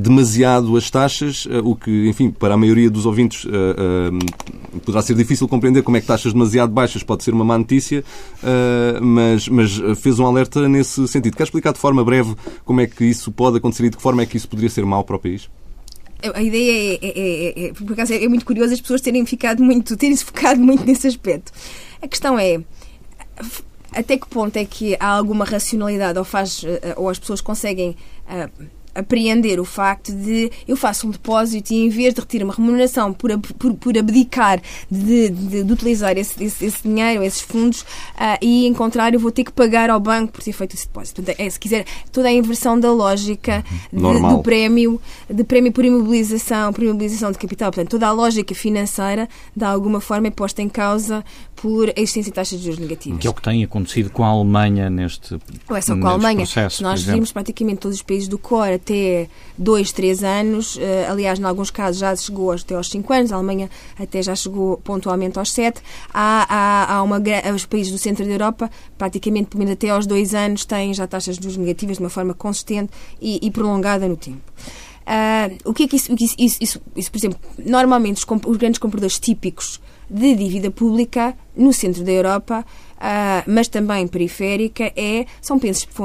demasiado 0.00 0.76
as 0.76 0.90
taxas, 0.90 1.46
o 1.64 1.74
que, 1.74 2.08
enfim, 2.08 2.30
para 2.30 2.54
a 2.54 2.56
maioria 2.56 2.90
dos 2.90 3.06
ouvintes 3.06 3.46
poderá 4.84 5.02
ser 5.02 5.14
difícil 5.14 5.48
compreender 5.48 5.82
como 5.82 5.96
é 5.96 6.00
que 6.00 6.06
taxas 6.06 6.32
demasiado 6.32 6.72
baixas 6.72 7.02
pode 7.02 7.24
ser 7.24 7.32
uma 7.32 7.44
má 7.44 7.58
notícia, 7.58 8.04
uh, 8.42 9.04
mas, 9.04 9.48
mas 9.48 9.80
fez 10.00 10.18
um 10.18 10.26
alerta 10.26 10.68
nesse 10.68 11.06
sentido. 11.08 11.36
Quer 11.36 11.44
explicar 11.44 11.72
de 11.72 11.78
forma 11.78 12.04
breve 12.04 12.34
como 12.64 12.80
é 12.80 12.86
que 12.86 13.04
isso 13.04 13.30
pode 13.32 13.58
acontecer 13.58 13.84
e 13.84 13.90
de 13.90 13.96
que 13.96 14.02
forma 14.02 14.22
é 14.22 14.26
que 14.26 14.36
isso 14.36 14.48
poderia 14.48 14.70
ser 14.70 14.84
mau 14.84 15.04
para 15.04 15.16
o 15.16 15.18
país? 15.18 15.48
A 16.34 16.42
ideia 16.42 16.98
é, 17.02 17.06
é, 17.06 17.64
é, 17.64 17.66
é 17.68 17.72
por 17.72 17.92
acaso 17.92 18.12
é 18.12 18.28
muito 18.28 18.44
curioso 18.44 18.72
as 18.72 18.80
pessoas 18.80 19.00
terem 19.00 19.24
ficado 19.26 19.62
muito, 19.62 19.96
terem 19.96 20.16
se 20.16 20.24
focado 20.24 20.60
muito 20.60 20.84
nesse 20.84 21.06
aspecto. 21.06 21.52
A 22.00 22.08
questão 22.08 22.38
é 22.38 22.60
até 23.92 24.16
que 24.18 24.26
ponto 24.28 24.56
é 24.56 24.64
que 24.64 24.96
há 25.00 25.08
alguma 25.08 25.44
racionalidade 25.44 26.18
ou 26.18 26.24
faz 26.24 26.62
ou 26.96 27.08
as 27.08 27.18
pessoas 27.18 27.40
conseguem 27.40 27.96
uh, 28.26 28.66
apreender 28.96 29.60
o 29.60 29.64
facto 29.64 30.12
de 30.12 30.50
eu 30.66 30.76
faço 30.76 31.06
um 31.06 31.10
depósito 31.10 31.72
e 31.72 31.84
em 31.84 31.88
vez 31.88 32.14
de 32.14 32.20
retirar 32.20 32.44
uma 32.44 32.54
remuneração 32.54 33.12
por, 33.12 33.30
por, 33.38 33.74
por 33.74 33.98
abdicar 33.98 34.60
de, 34.90 35.28
de, 35.28 35.64
de 35.64 35.72
utilizar 35.72 36.16
esse, 36.16 36.42
esse, 36.42 36.64
esse, 36.64 36.82
dinheiro, 36.82 37.22
esses 37.22 37.40
fundos, 37.40 37.82
uh, 37.82 38.38
e 38.40 38.66
em 38.66 38.74
contrário 38.74 39.18
vou 39.18 39.30
ter 39.30 39.44
que 39.44 39.52
pagar 39.52 39.90
ao 39.90 40.00
banco 40.00 40.32
por 40.32 40.42
ter 40.42 40.52
feito 40.52 40.74
esse 40.74 40.86
depósito. 40.86 41.22
Portanto, 41.22 41.40
é, 41.40 41.50
se 41.50 41.58
quiser, 41.58 41.84
toda 42.12 42.28
a 42.28 42.32
inversão 42.32 42.78
da 42.78 42.92
lógica 42.92 43.64
de, 43.92 43.98
do 44.00 44.42
prémio, 44.42 45.00
de 45.28 45.44
prémio 45.44 45.72
por 45.72 45.84
imobilização, 45.84 46.72
por 46.72 46.82
imobilização 46.82 47.30
de 47.30 47.38
capital. 47.38 47.70
Portanto, 47.70 47.90
toda 47.90 48.06
a 48.06 48.12
lógica 48.12 48.54
financeira, 48.54 49.28
de 49.54 49.64
alguma 49.64 50.00
forma, 50.00 50.28
é 50.28 50.30
posta 50.30 50.62
em 50.62 50.68
causa 50.68 51.24
por 51.66 51.88
a 51.88 51.94
existência 51.96 52.30
de 52.30 52.36
taxas 52.36 52.60
de 52.60 52.64
juros 52.64 52.78
negativas. 52.78 53.18
Que 53.18 53.26
é 53.26 53.30
o 53.30 53.34
que 53.34 53.42
tem 53.42 53.64
acontecido 53.64 54.08
com 54.10 54.22
a 54.22 54.28
Alemanha 54.28 54.88
neste 54.88 55.36
Não 55.68 55.76
é 55.76 55.80
só 55.80 55.96
com 55.96 56.06
a 56.06 56.10
Alemanha. 56.12 56.36
Processo, 56.36 56.80
nós 56.80 57.02
vimos 57.02 57.32
praticamente 57.32 57.80
todos 57.80 57.96
os 57.96 58.02
países 58.04 58.28
do 58.28 58.38
core 58.38 58.74
até 58.74 59.28
2, 59.58 59.90
3 59.90 60.22
anos. 60.22 60.78
Eh, 60.80 61.08
aliás, 61.10 61.40
em 61.40 61.42
alguns 61.42 61.72
casos 61.72 61.98
já 61.98 62.14
chegou 62.14 62.52
até 62.52 62.76
aos 62.76 62.88
5 62.88 63.12
anos. 63.12 63.32
A 63.32 63.34
Alemanha 63.34 63.68
até 63.98 64.22
já 64.22 64.36
chegou 64.36 64.76
pontualmente 64.76 65.40
aos 65.40 65.50
7. 65.50 65.82
Há, 66.14 66.46
há, 66.48 66.94
há 66.94 67.02
uma, 67.02 67.20
os 67.52 67.66
países 67.66 67.90
do 67.90 67.98
centro 67.98 68.24
da 68.24 68.30
Europa, 68.30 68.70
praticamente 68.96 69.48
pelo 69.48 69.58
menos 69.58 69.72
até 69.72 69.90
aos 69.90 70.06
2 70.06 70.34
anos, 70.36 70.64
têm 70.64 70.94
já 70.94 71.08
taxas 71.08 71.36
de 71.36 71.42
juros 71.42 71.56
negativas 71.56 71.96
de 71.96 72.04
uma 72.04 72.10
forma 72.10 72.32
consistente 72.32 72.92
e, 73.20 73.44
e 73.44 73.50
prolongada 73.50 74.06
no 74.06 74.16
tempo. 74.16 74.40
Uh, 75.02 75.68
o 75.68 75.74
que 75.74 75.82
é 75.82 75.88
que 75.88 75.96
isso, 75.96 76.14
isso, 76.14 76.36
isso, 76.60 76.80
isso, 76.94 77.10
por 77.10 77.18
exemplo, 77.18 77.40
normalmente 77.58 78.18
os, 78.18 78.26
os 78.46 78.56
grandes 78.56 78.78
compradores 78.78 79.18
típicos 79.18 79.80
de 80.08 80.34
dívida 80.34 80.70
pública 80.70 81.36
no 81.56 81.72
centro 81.72 82.04
da 82.04 82.12
Europa, 82.12 82.64
uh, 82.96 83.50
mas 83.50 83.68
também 83.68 84.06
periférica, 84.06 84.92
é, 84.96 85.26
são, 85.40 85.58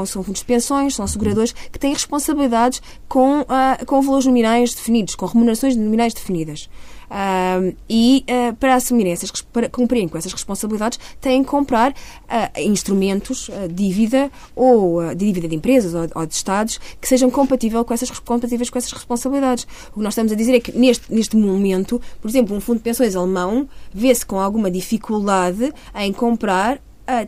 são 0.05 0.23
fundos 0.23 0.39
de 0.39 0.45
pensões, 0.45 0.95
são 0.95 1.05
seguradores 1.07 1.51
que 1.51 1.79
têm 1.79 1.93
responsabilidades 1.93 2.81
com, 3.07 3.41
uh, 3.41 3.85
com 3.85 4.01
valores 4.01 4.25
nominais 4.25 4.73
definidos, 4.73 5.15
com 5.15 5.25
remunerações 5.25 5.75
nominais 5.75 6.13
definidas. 6.13 6.69
Uh, 7.12 7.76
e 7.89 8.24
uh, 8.30 8.56
para 8.56 8.76
assumirem 8.76 9.12
essas, 9.12 9.30
para 9.41 9.67
cumprirem 9.67 10.08
com 10.08 10.17
essas 10.17 10.32
responsabilidades, 10.32 10.97
têm 11.19 11.43
que 11.43 11.50
comprar 11.50 11.91
uh, 11.91 12.60
instrumentos, 12.62 13.50
dívida 13.69 14.32
ou 14.56 15.13
dívida 15.13 15.45
de 15.45 15.54
empresas 15.54 15.93
ou, 15.93 16.08
ou, 16.15 16.26
de 16.26 16.34
Estados 16.34 16.80
que 17.02 17.08
sejam 17.10 17.30
compatíveis 17.30 17.86
com, 17.86 17.93
essas, 17.93 18.10
compatíveis 18.19 18.69
com 18.69 18.78
essas 18.78 18.93
responsabilidades. 18.93 19.67
O 19.89 19.95
que 19.95 20.00
nós 20.00 20.13
estamos 20.13 20.32
a 20.32 20.36
dizer 20.36 20.56
é 20.56 20.62
que 20.62 20.71
neste, 20.71 21.13
neste 21.13 21.36
momento, 21.36 22.02
por 22.21 22.30
exemplo, 22.30 22.56
um 22.56 22.62
fundo 22.62 22.78
de 22.78 22.84
pensões 22.84 23.13
alemão 23.13 23.67
vê-se 23.93 24.26
com 24.26 24.39
alguma 24.39 24.71
dificuldade 24.71 25.74
em 25.93 26.13
comprar 26.13 26.80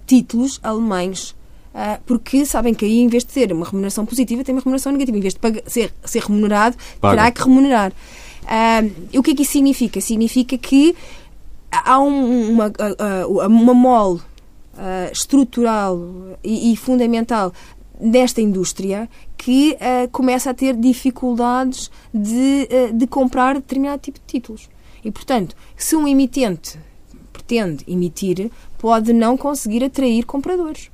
títulos 0.05 0.61
alemães 0.63 1.35
porque 2.05 2.45
sabem 2.45 2.73
que 2.73 2.85
aí, 2.85 2.99
em 2.99 3.07
vez 3.07 3.25
de 3.25 3.33
ter 3.33 3.51
uma 3.51 3.65
remuneração 3.65 4.05
positiva, 4.05 4.43
tem 4.43 4.53
uma 4.53 4.61
remuneração 4.61 4.91
negativa. 4.91 5.17
Em 5.17 5.21
vez 5.21 5.33
de 5.33 5.63
ser, 5.65 5.91
ser 6.05 6.21
remunerado, 6.21 6.77
Paga. 7.01 7.15
terá 7.15 7.31
que 7.31 7.41
remunerar. 7.41 7.91
Uh, 8.43 9.17
o 9.17 9.23
que 9.23 9.31
é 9.31 9.35
que 9.35 9.43
isso 9.43 9.53
significa? 9.53 10.01
Significa 10.01 10.57
que 10.57 10.95
há 11.71 11.99
um, 11.99 12.51
uma, 12.51 12.67
uh, 12.67 13.47
uma 13.47 13.73
mole 13.73 14.19
uh, 14.19 15.11
estrutural 15.11 15.99
e, 16.43 16.73
e, 16.73 16.77
fundamental 16.77 17.53
desta 17.99 18.41
indústria 18.41 19.09
que 19.37 19.77
começa 20.11 20.49
a 20.49 20.53
ter 20.53 20.75
dificuldades 20.75 21.91
de, 22.13 22.67
de 22.93 23.07
comprar 23.07 23.55
determinado 23.55 24.01
tipo 24.01 24.19
de 24.19 24.25
títulos. 24.25 24.69
E, 25.03 25.11
portanto, 25.11 25.55
se 25.75 25.95
um 25.95 26.07
emitente 26.07 26.79
pretende 27.31 27.83
emitir, 27.87 28.49
pode 28.77 29.11
não 29.13 29.37
conseguir 29.37 29.83
atrair 29.83 30.25
compradores. 30.25 30.89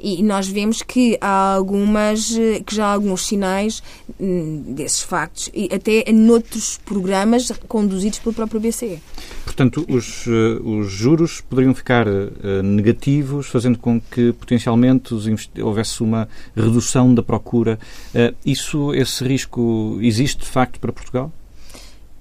E 0.00 0.22
nós 0.22 0.48
vemos 0.48 0.82
que 0.82 1.18
há 1.20 1.54
algumas, 1.54 2.36
que 2.64 2.74
já 2.74 2.86
há 2.86 2.92
alguns 2.92 3.26
sinais 3.26 3.82
hum, 4.20 4.62
desses 4.68 5.02
factos, 5.02 5.50
e 5.54 5.68
até 5.72 6.10
noutros 6.12 6.78
programas 6.84 7.50
conduzidos 7.68 8.18
pelo 8.18 8.34
próprio 8.34 8.60
BCE. 8.60 9.00
Portanto, 9.44 9.84
os, 9.88 10.26
eh, 10.26 10.60
os 10.62 10.90
juros 10.90 11.40
poderiam 11.40 11.74
ficar 11.74 12.06
uh, 12.06 12.62
negativos, 12.62 13.46
fazendo 13.46 13.78
com 13.78 14.00
que 14.00 14.32
potencialmente 14.32 15.14
houvesse 15.60 16.02
uma 16.02 16.28
redução 16.54 17.14
da 17.14 17.22
procura. 17.22 17.78
Uh, 18.14 18.34
isso, 18.44 18.92
esse 18.94 19.24
risco 19.24 19.98
existe 20.00 20.40
de 20.40 20.50
facto 20.50 20.78
para 20.80 20.92
Portugal? 20.92 21.32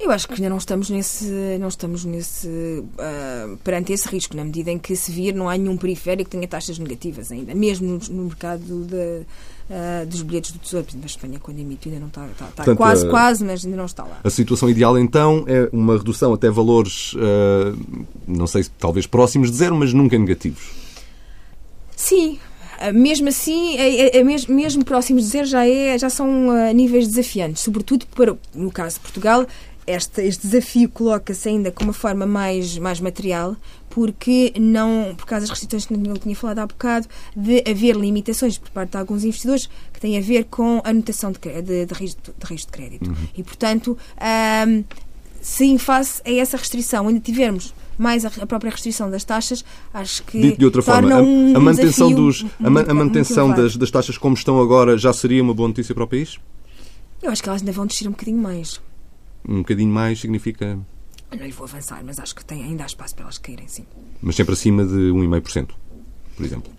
Eu 0.06 0.12
acho 0.12 0.28
que 0.28 0.36
ainda 0.36 0.50
não 0.50 0.58
estamos 0.58 0.88
nesse, 0.91 1.58
não 1.60 1.68
estamos 1.68 2.06
nesse 2.06 2.48
uh, 2.48 3.58
perante 3.63 3.91
esse 3.91 4.08
risco, 4.08 4.38
na 4.38 4.46
medida 4.46 4.70
em 4.70 4.78
que 4.78 4.96
se 4.96 5.12
vir 5.12 5.34
não 5.34 5.50
há 5.50 5.58
nenhum 5.58 5.76
periférico 5.76 6.30
que 6.30 6.38
tenha 6.38 6.48
taxas 6.48 6.78
negativas 6.78 7.32
ainda, 7.32 7.56
mesmo 7.56 7.88
no, 7.94 8.15
no 8.15 8.26
mercado 8.26 8.86
de, 8.86 8.96
uh, 8.96 10.06
dos 10.06 10.22
bilhetes 10.22 10.52
do 10.52 10.60
Tesouro. 10.60 10.86
Por 10.86 10.91
exemplo, 10.91 11.06
a 11.06 11.10
Espanha, 11.10 11.39
quando 11.39 11.60
emite, 11.60 11.89
ainda 11.89 12.02
não 12.02 12.10
está, 12.10 12.24
está, 12.28 12.46
está 12.46 12.56
Portanto, 12.58 12.78
quase, 12.78 13.08
a, 13.08 13.10
quase, 13.10 13.44
mas 13.44 13.65
ainda 13.65 13.78
não 13.78 13.86
está 13.86 14.04
lá. 14.04 14.20
A 14.24 14.30
situação 14.30 14.70
ideal, 14.70 14.96
então, 14.96 15.44
é 15.48 15.68
uma 15.74 15.98
redução 15.98 16.36
até 16.36 16.52
valores, 16.52 17.13
uh, 17.13 17.76
não 18.28 18.46
sei, 18.46 18.63
talvez 18.78 19.08
próximos 19.08 19.50
de 19.50 19.58
zero, 19.58 19.76
mas 19.76 19.91
nunca 19.91 20.15
negativos. 20.20 20.70
Sim, 21.96 22.38
mesmo 22.94 23.30
assim, 23.30 23.76
é, 23.78 24.18
é, 24.18 24.18
é 24.20 24.24
mesmo, 24.24 24.86
próximos 24.86 25.24
de 25.24 25.30
zero 25.30 25.48
já, 25.48 25.68
é, 25.68 25.98
já 25.98 26.12
são 26.12 26.72
níveis 26.76 27.08
desafiantes, 27.08 27.63
sobretudo 27.63 28.06
para, 28.08 28.36
no 28.54 28.70
caso 28.70 28.98
de 28.98 29.02
Portugal, 29.02 29.48
este, 29.88 30.21
este 30.21 30.48
desafio 30.48 30.89
coloca-se 30.89 31.48
ainda 31.50 31.71
com 31.71 31.84
uma 31.84 31.93
forma 31.93 32.26
mais, 32.26 32.78
mais 32.78 33.00
material, 33.00 33.56
porque 33.89 34.54
não, 34.60 35.13
por 35.15 35.26
causa 35.26 35.45
das 35.45 35.52
restrições 35.52 35.86
que 35.86 35.93
eu 35.93 36.17
tinha 36.17 36.36
falado 36.36 36.60
há 36.60 36.65
bocado, 36.65 37.08
de 37.36 37.63
haver 37.69 37.95
limitações 37.95 38.58
por 38.58 38.69
parte 38.71 38.91
de 38.91 38.98
alguns 38.98 39.24
investidores 39.24 39.69
que 39.93 40.00
têm 40.00 40.17
a 40.17 40.21
ver 40.21 40.45
com 40.45 40.82
a 40.84 40.89
anotação 40.89 41.32
de, 41.32 41.39
de, 41.39 41.86
de, 41.86 41.93
risco, 41.93 42.21
de 42.38 42.45
risco 42.45 42.71
de 42.71 42.78
crédito. 42.78 43.10
Uhum. 43.10 43.15
E, 43.38 43.43
portanto, 43.43 43.98
um, 44.67 44.84
se 45.39 45.65
em 45.65 45.78
face 45.78 46.21
a 46.26 46.32
essa 46.32 46.58
restrição 46.58 47.08
ainda 47.08 47.19
tivermos 47.19 47.74
mais 47.98 48.26
a, 48.26 48.32
a, 48.41 48.45
própria 48.45 48.71
restrição 48.71 49.10
das 49.10 49.24
taxas, 49.24 49.63
acho 49.93 50.24
que. 50.24 50.41
Dito 50.41 50.58
de 50.58 50.65
outra 50.65 50.82
forma, 50.82 51.21
um 51.21 51.54
a, 51.54 51.58
a, 51.58 51.62
manutenção, 51.62 52.12
dos, 52.12 52.45
a, 52.62 52.67
a 52.67 52.93
manutenção 52.93 53.52
das, 53.52 53.78
das 53.78 53.91
taxas 53.91 54.17
como 54.17 54.34
estão 54.34 54.60
agora 54.60 54.98
já 54.98 55.13
seria 55.13 55.41
uma 55.41 55.54
boa 55.54 55.69
notícia 55.69 55.93
para 55.93 56.04
o 56.04 56.08
país? 56.08 56.38
Eu 57.21 57.32
acho 57.32 57.41
que 57.41 57.48
elas 57.48 57.62
ainda 57.62 57.71
vão 57.71 57.86
descer 57.86 58.08
um 58.08 58.12
bocadinho 58.12 58.41
mais 58.41 58.82
um 59.47 59.60
bocadinho 59.60 59.91
mais 59.91 60.19
significa. 60.19 60.79
Eu 61.31 61.38
não 61.38 61.45
lhe 61.45 61.51
vou 61.51 61.65
avançar, 61.65 62.01
mas 62.03 62.19
acho 62.19 62.36
que 62.36 62.45
tem, 62.45 62.63
ainda 62.63 62.84
há 62.84 62.88
espaço 62.88 63.15
para 63.15 63.25
elas 63.25 63.38
caírem, 63.38 63.67
sim. 63.67 63.86
Mas 64.21 64.36
sempre 64.36 64.53
acima 64.53 64.86
de 64.86 65.12
1,5%, 65.12 65.69
por 66.36 66.45
exemplo. 66.45 66.71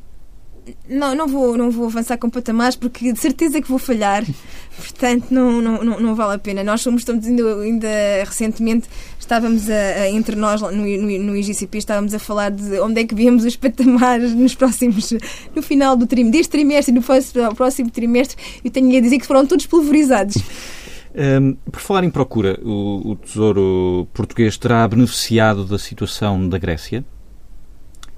Não, 0.89 1.15
não 1.15 1.29
vou, 1.29 1.57
não 1.57 1.71
vou 1.71 1.87
avançar 1.87 2.19
com 2.19 2.29
patamares 2.29 2.75
porque 2.75 3.13
de 3.13 3.21
certeza 3.21 3.61
que 3.61 3.69
vou 3.69 3.79
falhar, 3.79 4.25
portanto 4.77 5.27
não, 5.31 5.61
não, 5.61 5.85
não, 5.85 6.01
não 6.01 6.15
vale 6.15 6.35
a 6.35 6.39
pena. 6.39 6.65
Nós 6.65 6.81
somos, 6.81 7.03
estamos 7.03 7.25
ainda, 7.25 7.61
ainda 7.61 7.89
recentemente, 8.25 8.89
estávamos 9.19 9.71
a, 9.71 9.75
a, 9.75 10.11
entre 10.11 10.35
nós 10.35 10.61
no, 10.61 10.73
no, 10.73 11.19
no 11.19 11.37
IGCP, 11.37 11.79
estávamos 11.79 12.13
a 12.15 12.19
falar 12.19 12.51
de 12.51 12.81
onde 12.81 13.01
é 13.01 13.05
que 13.05 13.15
vemos 13.15 13.45
os 13.45 13.55
patamares 13.55 14.35
nos 14.35 14.57
próximos, 14.57 15.13
no 15.55 15.63
final 15.63 15.97
do 15.97 16.07
trimestre, 16.07 16.39
deste 16.39 16.51
trimestre 16.51 16.93
e 16.93 16.95
no 16.97 17.03
próximo, 17.03 17.55
próximo 17.55 17.91
trimestre, 17.91 18.37
eu 18.65 18.71
tenho 18.71 18.97
a 18.97 19.01
dizer 19.01 19.19
que 19.21 19.27
foram 19.27 19.47
todos 19.47 19.67
pulverizados. 19.67 20.37
Um, 21.17 21.55
por 21.71 21.81
falar 21.81 22.05
em 22.05 22.11
procura, 22.11 22.61
o, 22.63 23.13
o, 23.13 23.17
Tesouro 23.17 24.07
Português 24.13 24.59
terá 24.59 24.87
beneficiado 24.87 25.65
da 25.65 25.79
situação 25.79 26.47
da 26.47 26.59
Grécia? 26.59 27.03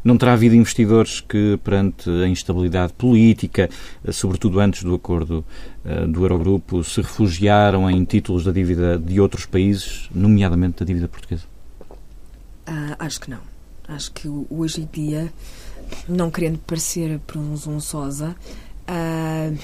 Não 0.03 0.19
terá 0.19 0.33
havido 0.33 0.57
investidores 0.57 1.21
que, 1.21 1.57
perante 1.63 2.11
a 2.11 2.27
instabilidade 2.27 2.93
política, 2.95 3.71
eh, 4.05 4.11
sobretudo 4.11 4.59
antes 4.59 4.83
do 4.83 4.95
acordo 4.95 5.45
uh, 5.85 6.09
do 6.09 6.25
Eurogrupo, 6.25 6.83
se 6.83 7.01
refugiaram 7.01 7.89
em 7.89 8.05
títulos 8.05 8.45
da 8.45 8.51
dívida 8.51 8.99
de 8.99 9.21
outros 9.21 9.45
países, 9.47 10.09
nomeadamente 10.13 10.81
da 10.81 10.87
dívida 10.87 11.07
portuguesa? 11.09 11.45
Uh, 12.67 12.97
acho 12.99 13.21
que 13.21 13.31
não. 13.31 13.41
Acho 13.87 14.11
que 14.13 14.29
hoje 14.51 14.83
em 14.83 14.89
dia, 14.91 15.33
não 16.09 16.31
querendo 16.31 16.59
parecer 16.59 17.21
presunçosa, 17.27 18.35
uh, 18.89 19.59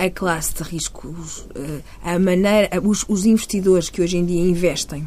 a 0.00 0.08
classe 0.08 0.54
de 0.54 0.62
riscos, 0.62 1.46
eh, 1.54 1.80
a 2.02 2.18
maneira, 2.18 2.70
os, 2.82 3.04
os 3.06 3.26
investidores 3.26 3.90
que 3.90 4.00
hoje 4.00 4.16
em 4.16 4.24
dia 4.24 4.40
investem 4.40 5.06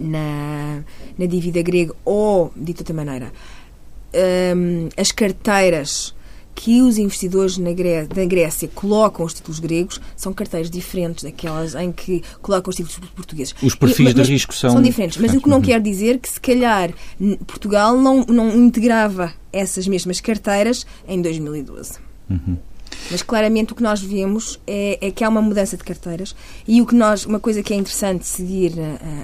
na, 0.00 0.82
na 1.18 1.26
dívida 1.26 1.60
grega 1.60 1.94
ou, 2.06 2.50
dito 2.56 2.76
de 2.76 2.80
outra 2.80 2.94
maneira, 2.94 3.26
um, 3.26 3.28
ehm, 4.14 4.88
as 4.96 5.12
carteiras 5.12 6.14
que 6.54 6.80
os 6.80 6.96
investidores 6.98 7.56
na 7.58 7.72
Grécia, 7.72 8.08
da 8.08 8.24
Grécia 8.24 8.68
colocam 8.74 9.24
os 9.24 9.34
títulos 9.34 9.60
gregos 9.60 10.00
são 10.16 10.32
carteiras 10.32 10.68
diferentes 10.68 11.22
daquelas 11.22 11.74
em 11.76 11.92
que 11.92 12.22
colocam 12.42 12.70
os 12.70 12.76
títulos 12.76 12.98
portugueses. 13.10 13.54
Os 13.62 13.76
perfis 13.76 14.10
e, 14.10 14.14
de 14.14 14.22
risco 14.22 14.54
são... 14.54 14.70
São 14.70 14.82
diferentes, 14.82 15.18
mas 15.18 15.34
o 15.34 15.40
que 15.40 15.48
não 15.48 15.60
quer 15.60 15.80
dizer 15.80 16.18
que, 16.18 16.28
se 16.28 16.40
calhar, 16.40 16.90
Portugal 17.46 17.96
não, 17.96 18.24
não 18.24 18.56
integrava 18.56 19.32
essas 19.52 19.86
mesmas 19.86 20.20
carteiras 20.20 20.84
em 21.06 21.22
2012. 21.22 21.92
Uhum. 22.28 22.56
Mas 23.10 23.22
claramente 23.22 23.72
o 23.72 23.76
que 23.76 23.82
nós 23.82 24.00
vemos 24.00 24.60
é, 24.66 24.98
é, 25.00 25.10
que 25.10 25.24
há 25.24 25.28
uma 25.28 25.40
mudança 25.40 25.76
de 25.76 25.84
carteiras 25.84 26.34
e 26.66 26.82
o 26.82 26.86
que 26.86 26.94
nós, 26.94 27.24
uma 27.24 27.40
coisa 27.40 27.62
que 27.62 27.72
é 27.72 27.76
interessante 27.76 28.26
seguir 28.26 28.74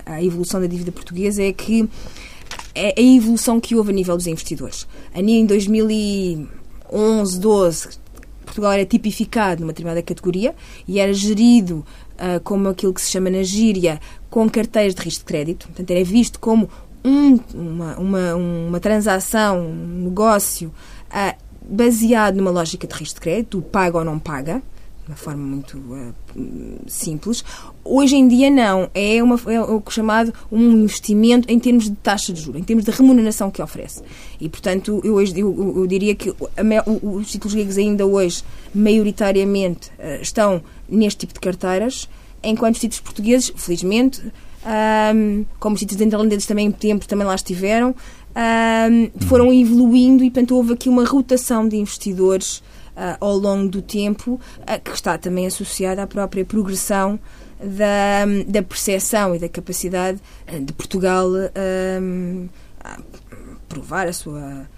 a, 0.07 0.15
a 0.15 0.23
evolução 0.23 0.61
da 0.61 0.67
dívida 0.67 0.91
portuguesa 0.91 1.43
é 1.43 1.53
que 1.53 1.89
é 2.75 2.95
a 2.99 3.03
evolução 3.03 3.61
que 3.61 3.75
houve 3.75 3.91
a 3.91 3.95
nível 3.95 4.17
dos 4.17 4.27
investidores. 4.27 4.87
Ali 5.15 5.33
em 5.33 5.47
2011, 5.47 7.39
12, 7.39 7.89
Portugal 8.45 8.73
era 8.73 8.85
tipificado 8.85 9.61
numa 9.61 9.73
determinada 9.73 10.03
categoria 10.03 10.55
e 10.87 10.99
era 10.99 11.13
gerido 11.13 11.85
uh, 12.15 12.41
como 12.43 12.69
aquilo 12.69 12.93
que 12.93 13.01
se 13.01 13.11
chama 13.11 13.31
na 13.31 13.43
gíria 13.43 14.01
com 14.31 14.49
carteiras 14.49 14.95
de 14.95 15.03
risco 15.03 15.21
de 15.21 15.25
crédito. 15.27 15.67
Portanto, 15.67 15.91
era 15.91 16.05
visto 16.05 16.39
como 16.39 16.69
um, 17.05 17.39
uma, 17.55 17.97
uma, 17.99 18.35
uma 18.35 18.81
transação, 18.81 19.61
um 19.61 20.05
negócio 20.05 20.73
uh, 21.11 21.44
baseado 21.65 22.37
numa 22.37 22.51
lógica 22.51 22.87
de 22.87 22.95
risco 22.95 23.15
de 23.15 23.21
crédito, 23.21 23.63
paga 23.63 23.99
ou 23.99 24.05
não 24.05 24.19
paga, 24.19 24.63
de 25.05 25.11
uma 25.11 25.17
forma 25.17 25.43
muito 25.43 25.77
uh, 25.77 26.15
simples. 26.87 27.45
Hoje 27.85 28.17
em 28.17 28.27
dia 28.27 28.51
não, 28.51 28.89
é, 28.95 29.23
uma, 29.23 29.39
é 29.47 29.61
o 29.61 29.83
chamado 29.91 30.33
um 30.51 30.73
investimento 30.73 31.51
em 31.51 31.59
termos 31.59 31.85
de 31.85 31.97
taxa 31.97 32.33
de 32.33 32.41
juros, 32.41 32.61
em 32.61 32.65
termos 32.65 32.85
de 32.85 32.91
remuneração 32.91 33.51
que 33.51 33.61
oferece. 33.61 34.03
E, 34.41 34.49
portanto, 34.49 35.01
eu, 35.05 35.15
hoje, 35.15 35.39
eu, 35.39 35.75
eu 35.77 35.87
diria 35.87 36.15
que 36.15 36.31
a, 36.31 36.91
os 37.03 37.31
títulos 37.31 37.55
gregos 37.55 37.77
ainda 37.77 38.07
hoje, 38.07 38.43
maioritariamente, 38.75 39.91
uh, 39.99 40.23
estão 40.23 40.63
neste 40.89 41.21
tipo 41.21 41.35
de 41.35 41.41
carteiras, 41.41 42.09
enquanto 42.43 42.75
os 42.75 42.81
títulos 42.81 43.01
portugueses, 43.01 43.53
felizmente, 43.57 44.23
um, 44.65 45.45
como 45.59 45.75
os 45.75 45.81
títulos 45.81 46.01
neerlandeses 46.01 46.47
também, 46.47 46.71
tempo 46.71 47.07
também 47.07 47.27
lá 47.27 47.35
estiveram, 47.35 47.95
um, 48.37 49.27
foram 49.27 49.53
evoluindo 49.53 50.25
e, 50.25 50.31
portanto, 50.31 50.57
houve 50.57 50.73
aqui 50.73 50.89
uma 50.89 51.05
rotação 51.05 51.69
de 51.69 51.77
investidores 51.77 52.59
uh, 52.97 53.17
ao 53.21 53.37
longo 53.37 53.69
do 53.69 53.81
tempo, 53.81 54.33
uh, 54.33 54.81
que 54.83 54.91
está 54.91 55.17
também 55.17 55.47
associada 55.47 56.03
à 56.03 56.07
própria 56.07 56.45
progressão 56.45 57.19
da, 57.61 58.27
da 58.47 58.63
percepção 58.63 59.35
e 59.35 59.39
da 59.39 59.49
capacidade 59.49 60.19
ah, 60.47 60.59
de 60.59 60.73
Portugal 60.73 61.29
um, 61.31 62.49
provar 63.69 64.07
a 64.07 64.13
sua 64.13 64.69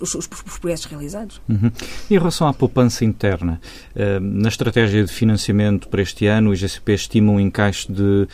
os, 0.00 0.14
os, 0.14 0.28
os 0.46 0.58
progressos 0.58 0.86
realizados. 0.86 1.42
Uhum. 1.46 1.70
Em 2.10 2.18
relação 2.18 2.48
à 2.48 2.54
poupança 2.54 3.04
interna, 3.04 3.60
uh, 3.94 4.20
na 4.20 4.48
estratégia 4.48 5.04
de 5.04 5.12
financiamento 5.12 5.88
para 5.88 6.00
este 6.00 6.26
ano, 6.26 6.50
o 6.50 6.54
IGCP 6.54 6.94
estima 6.94 7.32
um 7.32 7.40
encaixe 7.40 7.90
de 7.92 8.26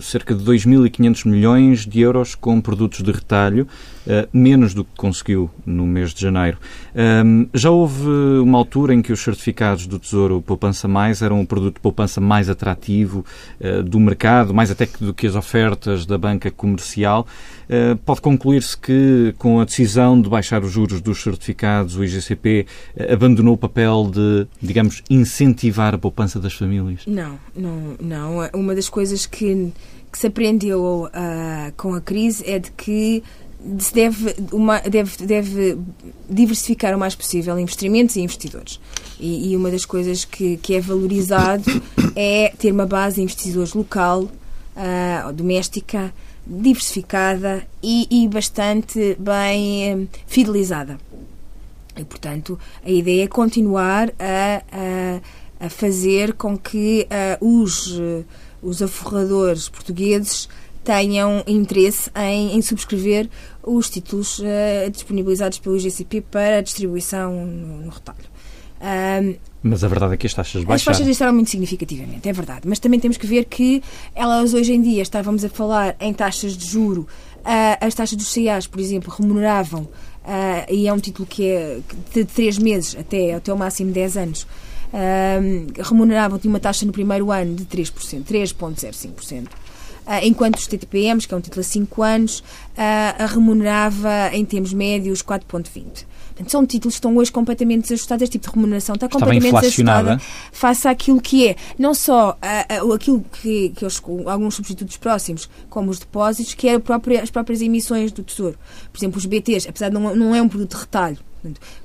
cerca 0.00 0.34
de 0.34 0.44
2.500 0.44 1.28
milhões 1.28 1.86
de 1.86 2.00
euros 2.00 2.34
com 2.34 2.60
produtos 2.60 3.02
de 3.02 3.10
retalho, 3.10 3.66
uh, 4.06 4.28
menos 4.32 4.72
do 4.74 4.84
que 4.84 4.90
conseguiu 4.96 5.50
no 5.64 5.86
mês 5.86 6.14
de 6.14 6.22
janeiro. 6.22 6.58
Um, 6.94 7.48
já 7.52 7.70
houve 7.70 8.08
uma 8.42 8.58
altura 8.58 8.94
em 8.94 9.02
que 9.02 9.12
os 9.12 9.20
certificados 9.20 9.86
do 9.86 9.98
Tesouro 9.98 10.40
Poupança 10.40 10.86
Mais 10.88 11.22
eram 11.22 11.40
o 11.40 11.46
produto 11.46 11.74
de 11.74 11.80
poupança 11.80 12.20
mais 12.20 12.48
atrativo 12.48 13.24
uh, 13.60 13.82
do 13.82 13.98
mercado, 13.98 14.54
mais 14.54 14.70
até 14.70 14.88
do 15.00 15.12
que 15.12 15.26
as 15.26 15.34
ofertas 15.34 16.06
da 16.06 16.16
banca 16.16 16.50
comercial. 16.50 17.26
pode 18.04 18.20
concluir-se 18.20 18.76
que, 18.76 19.34
com 19.38 19.60
a 19.60 19.64
decisão 19.64 20.20
de 20.20 20.28
baixar 20.28 20.62
os 20.62 20.70
juros 20.70 21.00
dos 21.00 21.22
certificados, 21.22 21.96
o 21.96 22.04
IGCP 22.04 22.66
abandonou 23.12 23.54
o 23.54 23.58
papel 23.58 24.10
de, 24.12 24.46
digamos, 24.62 25.02
incentivar 25.10 25.94
a 25.94 25.98
poupança 25.98 26.38
das 26.38 26.54
famílias? 26.54 27.02
Não, 27.06 27.38
não, 27.54 27.96
não. 28.00 28.50
Uma 28.54 28.74
das 28.74 28.88
coisas 28.88 29.26
que, 29.26 29.54
que 30.12 30.18
se 30.18 30.26
aprendeu 30.26 31.04
uh, 31.04 31.72
com 31.76 31.94
a 31.94 32.00
crise 32.00 32.42
é 32.46 32.58
de 32.58 32.70
que 32.72 33.22
se 33.78 33.92
deve, 33.92 34.34
uma, 34.52 34.78
deve, 34.80 35.26
deve 35.26 35.78
diversificar 36.28 36.94
o 36.94 36.98
mais 36.98 37.14
possível 37.14 37.58
investimentos 37.58 38.16
e 38.16 38.20
investidores. 38.20 38.80
E, 39.18 39.50
e 39.50 39.56
uma 39.56 39.70
das 39.70 39.84
coisas 39.84 40.24
que, 40.24 40.56
que 40.58 40.74
é 40.74 40.80
valorizado 40.80 41.64
é 42.14 42.52
ter 42.58 42.72
uma 42.72 42.86
base 42.86 43.16
de 43.16 43.22
investidores 43.22 43.74
local, 43.74 44.22
uh, 44.22 45.32
doméstica, 45.32 46.12
diversificada 46.46 47.66
e, 47.82 48.06
e 48.10 48.28
bastante 48.28 49.16
bem 49.18 49.94
uh, 49.94 50.08
fidelizada. 50.26 50.98
E, 51.96 52.04
portanto, 52.04 52.58
a 52.84 52.90
ideia 52.90 53.24
é 53.24 53.26
continuar 53.26 54.10
a, 54.18 54.62
a, 55.60 55.66
a 55.66 55.70
fazer 55.70 56.34
com 56.34 56.56
que 56.56 57.08
uh, 57.40 57.62
os, 57.62 57.98
os 58.62 58.82
aforradores 58.82 59.68
portugueses 59.68 60.48
tenham 60.84 61.42
interesse 61.46 62.10
em, 62.14 62.56
em 62.56 62.62
subscrever 62.62 63.28
os 63.62 63.90
títulos 63.90 64.38
uh, 64.38 64.90
disponibilizados 64.90 65.58
pelo 65.58 65.76
IGCP 65.76 66.20
para 66.20 66.60
distribuição 66.60 67.44
no, 67.44 67.80
no 67.82 67.90
retalho. 67.90 68.28
mas 69.62 69.82
a 69.82 69.88
verdade 69.88 70.14
é 70.14 70.16
que 70.16 70.26
as 70.26 70.34
taxas 70.34 70.62
baixaram. 70.62 70.74
As 70.74 70.84
taxas 70.84 71.06
baixaram 71.06 71.32
muito 71.32 71.50
significativamente, 71.50 72.28
é 72.28 72.32
verdade. 72.32 72.68
Mas 72.68 72.78
também 72.78 73.00
temos 73.00 73.16
que 73.16 73.26
ver 73.26 73.46
que 73.46 73.82
elas 74.14 74.54
hoje 74.54 74.72
em 74.72 74.80
dia, 74.80 75.02
estávamos 75.02 75.44
a 75.44 75.48
falar 75.48 75.96
em 75.98 76.14
taxas 76.14 76.56
de 76.56 76.66
juro, 76.66 77.06
as 77.80 77.94
taxas 77.94 78.16
dos 78.16 78.28
CIAs, 78.28 78.66
por 78.66 78.80
exemplo, 78.80 79.12
remuneravam 79.12 79.88
Uh, 80.26 80.66
e 80.68 80.88
é 80.88 80.92
um 80.92 80.98
título 80.98 81.24
que 81.24 81.46
é 81.46 81.78
de 82.12 82.24
3 82.24 82.58
meses 82.58 82.96
até, 82.98 83.34
até 83.34 83.52
o 83.52 83.56
máximo 83.56 83.92
10 83.92 84.16
anos. 84.16 84.46
Uh, 84.92 85.82
remuneravam, 85.82 86.38
tinha 86.38 86.52
uma 86.52 86.60
taxa 86.60 86.86
no 86.86 86.92
primeiro 86.92 87.30
ano 87.30 87.54
de 87.54 87.64
3%, 87.64 88.24
3,05%. 88.24 89.48
Uh, 90.06 90.22
enquanto 90.22 90.56
os 90.56 90.68
TTPMs, 90.68 91.26
que 91.26 91.34
é 91.34 91.36
um 91.36 91.40
título 91.40 91.60
a 91.60 91.64
5 91.64 92.02
anos, 92.02 92.38
uh, 92.38 93.26
remunerava 93.26 94.30
em 94.32 94.44
termos 94.44 94.72
médios 94.72 95.20
4,20%. 95.20 96.04
São 96.46 96.66
títulos 96.66 96.94
que 96.94 96.98
estão 96.98 97.16
hoje 97.16 97.32
completamente 97.32 97.82
desajustados. 97.82 98.22
Este 98.22 98.32
tipo 98.32 98.46
de 98.48 98.54
remuneração 98.54 98.94
está 98.94 99.08
completamente 99.08 99.52
desajustada 99.52 100.20
face 100.52 100.86
àquilo 100.86 101.20
que 101.20 101.48
é, 101.48 101.56
não 101.78 101.94
só 101.94 102.32
uh, 102.32 102.92
aquilo 102.92 103.24
que, 103.42 103.70
que 103.70 103.84
eles, 103.84 104.00
alguns 104.26 104.54
substitutos 104.54 104.96
próximos, 104.96 105.48
como 105.68 105.90
os 105.90 105.98
depósitos, 105.98 106.54
que 106.54 106.68
é 106.68 106.78
próprio, 106.78 107.20
as 107.20 107.30
próprias 107.30 107.60
emissões 107.60 108.12
do 108.12 108.22
Tesouro. 108.22 108.56
Por 108.92 108.98
exemplo, 108.98 109.18
os 109.18 109.26
BTs, 109.26 109.68
apesar 109.68 109.88
de 109.88 109.94
não, 109.94 110.14
não 110.14 110.34
é 110.34 110.42
um 110.42 110.48
produto 110.48 110.76
de 110.76 110.80
retalho, 110.82 111.18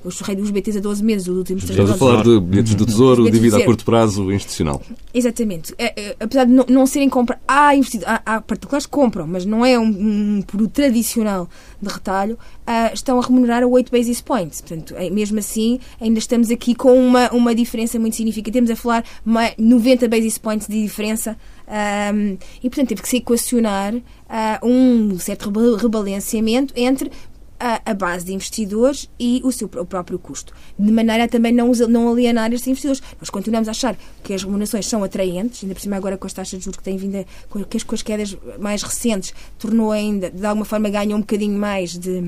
eu 0.04 0.10
chorrei 0.10 0.36
dos 0.36 0.50
BTs 0.50 0.78
a 0.78 0.80
12 0.80 1.04
meses, 1.04 1.28
os 1.28 1.36
últimos 1.36 1.64
3 1.64 1.78
Estamos 1.78 1.90
a 1.92 1.98
falar 1.98 2.22
de 2.22 2.40
bilhetes 2.40 2.74
do 2.74 2.86
Tesouro, 2.86 3.30
dívida 3.30 3.58
a 3.58 3.64
curto 3.64 3.84
prazo 3.84 4.32
institucional. 4.32 4.82
Exatamente. 5.14 5.74
É, 5.78 6.00
é, 6.00 6.16
apesar 6.18 6.44
de 6.44 6.52
não, 6.52 6.64
não 6.68 6.86
serem 6.86 7.08
compra, 7.08 7.40
há, 7.46 7.74
investido, 7.74 8.04
há, 8.06 8.22
há 8.24 8.40
particulares 8.40 8.86
que 8.86 8.92
compram, 8.92 9.26
mas 9.26 9.44
não 9.44 9.64
é 9.64 9.78
um, 9.78 10.38
um 10.38 10.42
produto 10.42 10.72
tradicional 10.72 11.48
de 11.80 11.88
retalho, 11.88 12.34
uh, 12.34 12.94
estão 12.94 13.18
a 13.18 13.22
remunerar 13.22 13.62
a 13.62 13.66
8 13.66 13.90
basis 13.90 14.20
points. 14.20 14.60
Portanto, 14.60 14.94
é, 14.96 15.10
mesmo 15.10 15.38
assim, 15.38 15.78
ainda 16.00 16.18
estamos 16.18 16.50
aqui 16.50 16.74
com 16.74 16.94
uma, 16.98 17.30
uma 17.32 17.54
diferença 17.54 17.98
muito 17.98 18.16
significativa. 18.16 18.52
Temos 18.52 18.70
a 18.70 18.76
falar 18.76 19.04
90 19.58 20.08
basis 20.08 20.38
points 20.38 20.66
de 20.66 20.82
diferença 20.82 21.36
um, 21.72 22.36
e, 22.62 22.68
portanto, 22.68 22.88
teve 22.88 23.02
que 23.02 23.08
se 23.08 23.16
equacionar 23.16 23.94
uh, 23.94 24.66
um 24.66 25.18
certo 25.18 25.50
rebalanceamento 25.76 26.74
entre 26.76 27.10
a, 27.62 27.80
a, 27.92 27.94
base 27.94 28.24
de 28.24 28.34
investidores 28.34 29.08
e 29.20 29.40
o 29.44 29.52
seu 29.52 29.70
o 29.76 29.86
próprio 29.86 30.18
custo, 30.18 30.52
de 30.76 30.90
maneira 30.90 31.24
a 31.24 31.28
também 31.28 31.52
não, 31.52 31.70
não 31.88 32.10
alienar 32.10 32.52
estes 32.52 32.66
investidores. 32.66 33.00
Nós 33.20 33.30
continuamos 33.30 33.68
a 33.68 33.70
achar 33.70 33.96
que 34.24 34.34
as 34.34 34.42
remunerações 34.42 34.84
são 34.86 35.04
atraentes, 35.04 35.62
ainda 35.62 35.72
por 35.72 35.80
cima 35.80 35.96
agora 35.96 36.18
com 36.18 36.26
as 36.26 36.32
taxas 36.32 36.58
de 36.58 36.64
juros 36.64 36.78
que 36.78 36.82
têm 36.82 36.96
vindo, 36.96 37.18
a, 37.18 37.24
com, 37.48 37.60
as, 37.60 37.82
com 37.84 37.94
as 37.94 38.02
quedas 38.02 38.36
mais 38.58 38.82
recentes, 38.82 39.32
tornou 39.60 39.92
ainda, 39.92 40.28
de 40.28 40.44
alguma 40.44 40.64
forma, 40.64 40.90
ganham 40.90 41.18
um 41.18 41.20
bocadinho 41.20 41.56
mais 41.56 41.96
de 41.96 42.20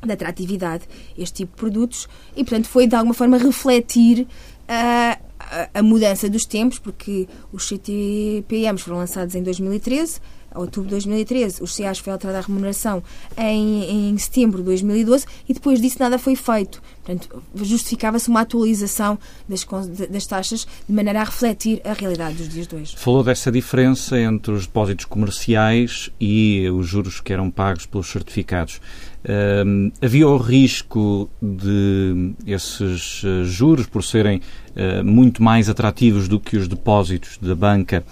de 0.00 0.12
atratividade 0.12 0.84
este 1.16 1.38
tipo 1.38 1.56
de 1.56 1.58
produtos 1.58 2.08
e, 2.36 2.44
portanto, 2.44 2.68
foi 2.68 2.86
de 2.86 2.94
alguma 2.94 3.14
forma 3.14 3.36
refletir 3.36 4.28
a, 4.68 5.18
a, 5.40 5.68
a 5.74 5.82
mudança 5.82 6.30
dos 6.30 6.44
tempos, 6.44 6.78
porque 6.78 7.28
os 7.52 7.66
CTPMs 7.66 8.84
foram 8.84 8.98
lançados 8.98 9.34
em 9.34 9.42
2013, 9.42 10.20
outubro 10.54 10.88
de 10.88 10.94
2013, 10.94 11.62
os 11.62 11.74
CEAs 11.74 11.98
foi 11.98 12.12
alterada 12.12 12.38
a 12.38 12.42
remuneração 12.42 13.02
em, 13.36 14.10
em 14.10 14.18
setembro 14.18 14.58
de 14.58 14.64
2012 14.64 15.26
e 15.48 15.54
depois 15.54 15.80
disso 15.80 15.96
nada 16.00 16.18
foi 16.18 16.34
feito. 16.34 16.82
Portanto, 17.04 17.42
justificava-se 17.54 18.28
uma 18.28 18.42
atualização 18.42 19.18
das, 19.48 19.66
das 20.10 20.26
taxas 20.26 20.66
de 20.86 20.94
maneira 20.94 21.20
a 21.20 21.24
refletir 21.24 21.80
a 21.84 21.92
realidade 21.92 22.36
dos 22.36 22.48
dias 22.48 22.66
de 22.66 22.76
hoje. 22.76 22.96
Falou 22.96 23.24
dessa 23.24 23.50
diferença 23.50 24.18
entre 24.18 24.52
os 24.52 24.66
depósitos 24.66 25.04
comerciais 25.06 26.10
e 26.20 26.68
os 26.70 26.86
juros 26.86 27.20
que 27.20 27.32
eram 27.32 27.50
pagos 27.50 27.86
pelos 27.86 28.08
certificados. 28.08 28.80
Uh, 29.24 29.92
havia 30.00 30.28
o 30.28 30.36
risco 30.36 31.28
de 31.42 32.34
esses 32.46 33.22
uh, 33.24 33.44
juros, 33.44 33.86
por 33.86 34.04
serem 34.04 34.38
uh, 34.38 35.04
muito 35.04 35.42
mais 35.42 35.68
atrativos 35.68 36.28
do 36.28 36.38
que 36.38 36.56
os 36.56 36.68
depósitos 36.68 37.36
da 37.38 37.54
banca, 37.54 38.04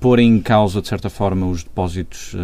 pôr 0.00 0.20
em 0.20 0.40
causa, 0.40 0.80
de 0.80 0.88
certa 0.88 1.10
forma, 1.10 1.46
os 1.46 1.62
depósitos 1.62 2.34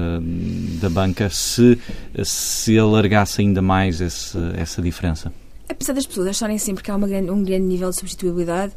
da 0.82 0.90
banca 0.90 1.30
se 1.30 1.78
se 2.22 2.78
alargasse 2.78 3.40
ainda 3.40 3.62
mais 3.62 4.02
esse, 4.02 4.36
essa 4.58 4.82
diferença? 4.82 5.32
Apesar 5.66 5.94
das 5.94 6.06
pessoas 6.06 6.26
acharem 6.26 6.58
sempre 6.58 6.84
que 6.84 6.90
há 6.90 6.98
grande, 6.98 7.30
um 7.30 7.42
grande 7.42 7.64
nível 7.64 7.88
de 7.88 7.96
substituibilidade, 7.96 8.74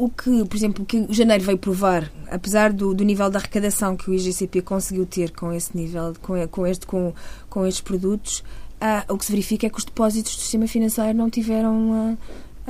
o 0.00 0.08
que, 0.08 0.44
por 0.46 0.56
exemplo, 0.56 0.86
o 1.08 1.12
janeiro 1.12 1.44
veio 1.44 1.58
provar, 1.58 2.10
apesar 2.30 2.72
do, 2.72 2.94
do 2.94 3.04
nível 3.04 3.28
de 3.28 3.36
arrecadação 3.36 3.94
que 3.94 4.10
o 4.10 4.14
IGCP 4.14 4.62
conseguiu 4.62 5.04
ter 5.04 5.30
com 5.30 5.52
esse 5.52 5.76
nível, 5.76 6.14
com, 6.22 6.48
com, 6.48 6.66
este, 6.66 6.86
com, 6.86 7.12
com 7.50 7.66
estes 7.66 7.82
produtos, 7.82 8.42
uh, 8.80 9.12
o 9.12 9.18
que 9.18 9.26
se 9.26 9.30
verifica 9.30 9.66
é 9.66 9.70
que 9.70 9.76
os 9.76 9.84
depósitos 9.84 10.34
do 10.34 10.40
sistema 10.40 10.66
financeiro 10.66 11.12
não 11.12 11.28
tiveram 11.28 12.12
uh, 12.12 12.18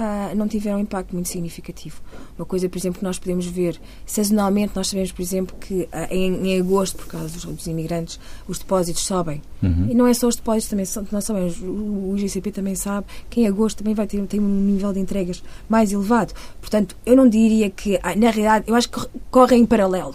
uh, 0.01 0.35
não 0.35 0.49
tiveram 0.49 0.79
um 0.79 0.81
impacto 0.81 1.13
muito 1.13 1.29
significativo. 1.29 2.01
Uma 2.39 2.47
coisa, 2.47 2.69
por 2.69 2.79
exemplo, 2.79 2.99
que 2.99 3.05
nós 3.05 3.19
podemos 3.19 3.47
ver 3.47 3.79
sazonalmente, 4.07 4.73
nós 4.75 4.89
sabemos, 4.89 5.13
por 5.13 5.23
exemplo, 5.23 5.55
que 5.61 5.83
uh, 5.83 5.89
em, 6.11 6.49
em, 6.49 6.61
agosto, 6.61 6.97
por 6.97 7.07
causa 7.07 7.29
dos, 7.29 7.45
dos 7.45 7.67
imigrantes, 7.67 8.19
os 8.49 8.59
depósitos 8.59 9.05
sobem. 9.05 9.43
Uhum. 9.63 9.89
E 9.91 9.95
não 9.95 10.07
é 10.07 10.15
só 10.15 10.27
os 10.27 10.37
depósitos, 10.37 10.69
também 10.69 11.07
nós 11.13 11.25
sabemos, 11.25 11.61
o, 11.61 12.11
o 12.11 12.15
IGCP 12.17 12.51
também 12.51 12.75
sabe 12.75 13.07
que 13.29 13.43
em 13.43 13.47
agosto 13.47 13.79
também 13.79 13.95
vai 13.95 14.07
ter, 14.07 14.25
ter 14.27 14.41
um 14.41 14.49
nível 14.49 14.93
de 14.93 15.01
entregas 15.01 15.43
mais 15.69 15.93
elevado. 15.93 16.33
Portanto, 16.61 16.97
eu 17.05 17.15
não 17.15 17.29
diria 17.29 17.69
que, 17.69 17.99
ah, 18.03 18.17
na 18.17 18.31
realidade, 18.31 18.65
eu 18.69 18.75
acho 18.75 18.89
que 18.89 19.01
correm 19.31 19.63
em 19.63 19.67
paralelo. 19.67 20.15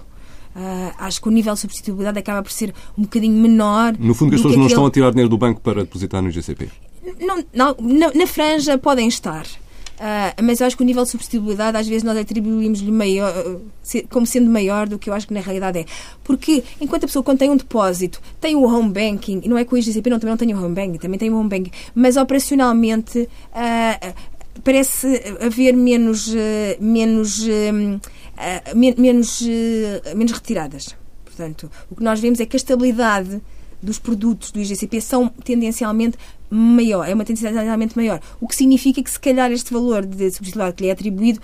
Uh, 0.55 0.93
acho 0.99 1.21
que 1.21 1.27
o 1.27 1.31
nível 1.31 1.53
de 1.53 1.59
substituibilidade 1.59 2.17
acaba 2.17 2.41
por 2.41 2.49
ser 2.49 2.73
um 2.97 3.01
bocadinho 3.01 3.37
menor. 3.37 3.93
No 3.99 4.13
fundo, 4.13 4.29
que 4.29 4.35
as 4.35 4.41
pessoas 4.41 4.57
não 4.57 4.67
estão 4.67 4.85
a 4.85 4.91
tirar 4.91 5.09
dinheiro 5.11 5.29
do 5.29 5.37
banco 5.37 5.59
para 5.59 5.81
depositar 5.83 6.21
no 6.21 6.29
IGCP? 6.29 6.69
Não, 7.19 7.43
não, 7.53 7.75
na, 7.81 8.13
na 8.13 8.25
franja 8.25 8.77
podem 8.77 9.09
estar. 9.09 9.45
Uh, 9.95 10.43
mas 10.43 10.59
eu 10.59 10.67
acho 10.67 10.75
que 10.75 10.83
o 10.83 10.85
nível 10.85 11.03
de 11.03 11.09
substituibilidade 11.09 11.77
às 11.77 11.87
vezes 11.87 12.03
nós 12.03 12.17
atribuímos-lhe 12.17 12.91
maior, 12.91 13.33
como 14.09 14.25
sendo 14.25 14.49
maior 14.49 14.87
do 14.87 14.99
que 14.99 15.09
eu 15.09 15.13
acho 15.13 15.27
que 15.27 15.33
na 15.33 15.39
realidade 15.39 15.79
é. 15.79 15.85
Porque 16.23 16.63
enquanto 16.81 17.05
a 17.05 17.07
pessoa 17.07 17.23
quando 17.23 17.39
tem 17.39 17.49
um 17.49 17.55
depósito 17.55 18.21
tem 18.41 18.55
o 18.55 18.63
home 18.63 18.91
banking, 18.91 19.41
e 19.43 19.47
não 19.47 19.57
é 19.57 19.63
que 19.63 19.73
o 19.73 19.77
IGCP 19.77 20.09
não, 20.09 20.19
também 20.19 20.31
não 20.31 20.37
tem 20.37 20.53
o 20.53 20.63
home 20.63 20.75
banking, 20.75 20.97
também 20.97 21.17
tem 21.17 21.29
o 21.29 21.37
home 21.37 21.49
banking, 21.49 21.71
mas 21.93 22.17
operacionalmente 22.17 23.19
uh, 23.21 24.13
parece 24.63 25.21
haver 25.39 25.73
menos, 25.73 26.27
uh, 26.27 26.37
menos, 26.79 27.45
menos, 28.75 29.41
menos 30.15 30.31
retiradas. 30.33 30.95
Portanto, 31.23 31.69
o 31.89 31.95
que 31.95 32.03
nós 32.03 32.19
vemos 32.19 32.39
é 32.39 32.45
que 32.45 32.55
a 32.55 32.57
estabilidade 32.57 33.41
dos 33.81 33.99
produtos 33.99 34.51
do 34.51 34.59
IGCP 34.59 35.01
são 35.01 35.29
tendencialmente 35.43 36.17
maior, 36.49 37.07
é 37.07 37.13
uma 37.13 37.25
tendencialmente 37.25 37.95
maior. 37.95 38.19
O 38.39 38.47
que 38.47 38.55
significa 38.55 39.01
que, 39.01 39.09
se 39.09 39.19
calhar, 39.19 39.51
este 39.51 39.73
valor 39.73 40.05
de 40.05 40.31
substituibilidade 40.31 40.75
que 40.75 40.83
lhe 40.83 40.89
é 40.89 40.91
atribuído 40.91 41.41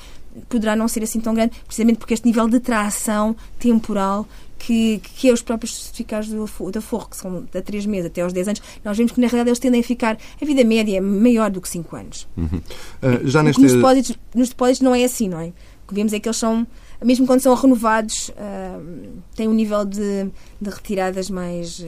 poderá 0.47 0.75
não 0.75 0.87
ser 0.87 1.03
assim 1.03 1.19
tão 1.19 1.33
grande, 1.33 1.53
precisamente 1.65 1.97
porque 1.97 2.13
este 2.13 2.25
nível 2.25 2.47
de 2.47 2.59
tração 2.59 3.35
temporal 3.59 4.25
que, 4.57 5.01
que 5.15 5.27
é 5.27 5.33
os 5.33 5.41
próprios 5.41 5.75
certificados 5.75 6.29
do, 6.29 6.71
da 6.71 6.81
Forro, 6.81 7.09
que 7.09 7.17
são 7.17 7.43
de 7.51 7.61
3 7.61 7.85
meses 7.87 8.07
até 8.07 8.21
aos 8.21 8.31
10 8.31 8.47
anos, 8.47 8.61
nós 8.83 8.95
vemos 8.95 9.11
que 9.11 9.19
na 9.19 9.27
realidade 9.27 9.49
eles 9.49 9.59
tendem 9.59 9.81
a 9.81 9.83
ficar, 9.83 10.17
a 10.39 10.45
vida 10.45 10.63
média 10.63 10.97
é 10.97 11.01
maior 11.01 11.49
do 11.49 11.59
que 11.59 11.67
5 11.67 11.95
anos. 11.95 12.27
Uhum. 12.37 12.61
Uh, 13.01 13.27
já 13.27 13.41
neste... 13.41 13.61
nos, 13.61 13.73
depósitos, 13.73 14.17
nos 14.35 14.49
depósitos 14.49 14.81
não 14.81 14.93
é 14.93 15.03
assim, 15.03 15.27
não 15.27 15.39
é? 15.39 15.47
O 15.47 15.87
que 15.87 15.95
vemos 15.95 16.13
é 16.13 16.19
que 16.19 16.27
eles 16.27 16.37
são 16.37 16.65
mesmo 17.03 17.25
quando 17.25 17.41
são 17.41 17.53
renovados, 17.55 18.29
uh, 18.29 19.21
têm 19.35 19.47
um 19.47 19.53
nível 19.53 19.83
de, 19.83 20.29
de 20.61 20.69
retiradas 20.69 21.29
mais, 21.29 21.79
uh, 21.79 21.85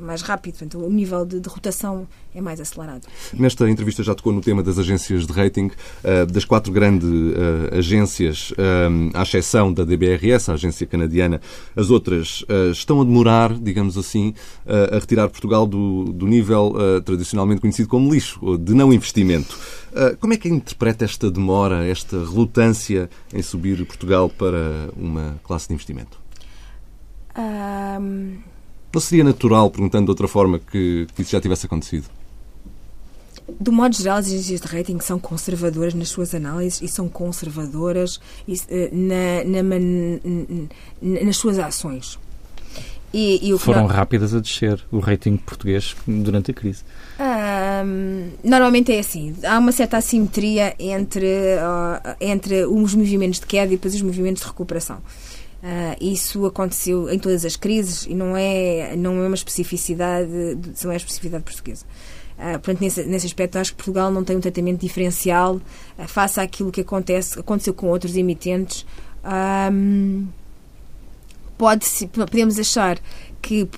mais 0.00 0.22
rápido. 0.22 0.58
Portanto, 0.58 0.78
o 0.78 0.90
nível 0.90 1.24
de, 1.26 1.40
de, 1.40 1.48
rotação 1.48 2.06
é 2.34 2.40
mais 2.40 2.60
acelerado. 2.60 3.06
Nesta 3.32 3.68
entrevista 3.70 4.02
já 4.02 4.14
tocou 4.14 4.32
no 4.32 4.40
tema 4.40 4.62
das 4.62 4.78
agências 4.78 5.26
de 5.26 5.32
rating. 5.32 5.70
Uh, 6.02 6.26
das 6.26 6.44
quatro 6.44 6.72
grandes 6.72 7.08
agências, 7.72 8.52
à 9.12 9.22
exceção 9.22 9.72
da 9.72 9.84
DBRS, 9.84 10.48
a 10.48 10.54
agência 10.54 10.86
canadiana, 10.86 11.40
as 11.76 11.90
outras 11.90 12.44
estão 12.72 13.00
a 13.00 13.04
demorar, 13.04 13.54
digamos 13.54 13.96
assim, 13.96 14.34
a 14.66 14.98
retirar 14.98 15.28
Portugal 15.28 15.66
do, 15.66 16.12
do 16.12 16.26
nível 16.26 16.74
tradicionalmente 17.04 17.60
conhecido 17.60 17.88
como 17.88 18.12
lixo, 18.12 18.58
de 18.58 18.74
não 18.74 18.92
investimento. 18.92 19.56
Como 20.20 20.32
é 20.32 20.36
que 20.36 20.48
interpreta 20.48 21.04
esta 21.04 21.30
demora, 21.30 21.86
esta 21.86 22.18
relutância 22.18 23.08
em 23.32 23.42
subir 23.42 23.84
Portugal 23.86 24.28
para 24.28 24.90
uma 24.96 25.38
classe 25.44 25.68
de 25.68 25.74
investimento? 25.74 26.18
Um... 27.36 28.38
Não 28.92 29.00
seria 29.00 29.24
natural, 29.24 29.70
perguntando 29.70 30.04
de 30.04 30.10
outra 30.10 30.28
forma, 30.28 30.58
que, 30.58 31.06
que 31.14 31.22
isso 31.22 31.32
já 31.32 31.40
tivesse 31.40 31.66
acontecido? 31.66 32.08
Do 33.60 33.70
modo 33.70 33.94
geral, 33.94 34.16
as 34.18 34.26
agências 34.26 34.60
de 34.60 34.66
rating 34.66 34.98
são 35.00 35.18
conservadoras 35.18 35.92
nas 35.92 36.08
suas 36.08 36.34
análises 36.34 36.80
e 36.80 36.88
são 36.88 37.08
conservadoras 37.08 38.18
eh, 38.48 38.90
na, 38.90 39.62
na, 39.62 41.24
nas 41.24 41.36
suas 41.36 41.58
ações. 41.58 42.18
E, 43.14 43.48
e 43.48 43.58
Foram 43.58 43.86
rápidas 43.86 44.34
a 44.34 44.40
descer 44.40 44.84
o 44.90 44.98
rating 44.98 45.36
português 45.36 45.94
durante 46.04 46.50
a 46.50 46.54
crise. 46.54 46.82
Um, 47.20 48.30
normalmente 48.42 48.92
é 48.92 48.98
assim. 48.98 49.36
Há 49.44 49.56
uma 49.60 49.70
certa 49.70 49.98
assimetria 49.98 50.74
entre, 50.80 51.24
uh, 51.24 52.16
entre 52.20 52.66
os 52.66 52.92
movimentos 52.92 53.38
de 53.38 53.46
queda 53.46 53.72
e 53.72 53.76
depois 53.76 53.94
os 53.94 54.02
movimentos 54.02 54.42
de 54.42 54.48
recuperação. 54.48 54.96
Uh, 54.96 55.96
isso 56.00 56.44
aconteceu 56.44 57.08
em 57.08 57.18
todas 57.18 57.44
as 57.44 57.54
crises 57.54 58.04
e 58.04 58.14
não 58.14 58.36
é, 58.36 58.96
não 58.96 59.22
é 59.22 59.26
uma 59.28 59.36
especificidade, 59.36 60.28
não 60.82 60.90
é 60.90 60.94
a 60.94 60.96
especificidade 60.96 61.44
portuguesa. 61.44 61.86
Uh, 62.38 62.52
portanto, 62.54 62.80
nesse, 62.80 63.04
nesse 63.04 63.26
aspecto, 63.26 63.56
acho 63.58 63.70
que 63.72 63.76
Portugal 63.76 64.10
não 64.10 64.24
tem 64.24 64.36
um 64.36 64.40
tratamento 64.40 64.80
diferencial 64.80 65.56
uh, 65.56 66.08
face 66.08 66.40
àquilo 66.40 66.72
que 66.72 66.80
acontece, 66.80 67.38
aconteceu 67.38 67.72
com 67.72 67.88
outros 67.88 68.16
emitentes. 68.16 68.84
Um, 69.72 70.26
pode 71.56 71.86
podemos 72.12 72.58
achar 72.58 72.98
que 73.40 73.68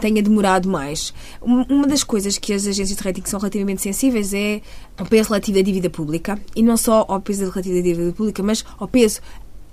tenha 0.00 0.22
demorado 0.22 0.68
mais. 0.68 1.14
Uma 1.40 1.86
das 1.86 2.04
coisas 2.04 2.36
que 2.36 2.52
as 2.52 2.66
agências 2.66 2.96
de 2.98 3.02
rating 3.02 3.22
são 3.24 3.40
relativamente 3.40 3.80
sensíveis 3.80 4.34
é 4.34 4.60
ao 4.98 5.06
peso 5.06 5.30
relativo 5.30 5.56
da 5.56 5.62
dívida 5.62 5.88
pública. 5.88 6.38
E 6.54 6.62
não 6.62 6.76
só 6.76 7.06
ao 7.08 7.18
peso 7.18 7.48
relativo 7.48 7.76
da 7.76 7.80
dívida 7.80 8.12
pública, 8.12 8.42
mas 8.42 8.64
ao 8.78 8.86
peso 8.86 9.20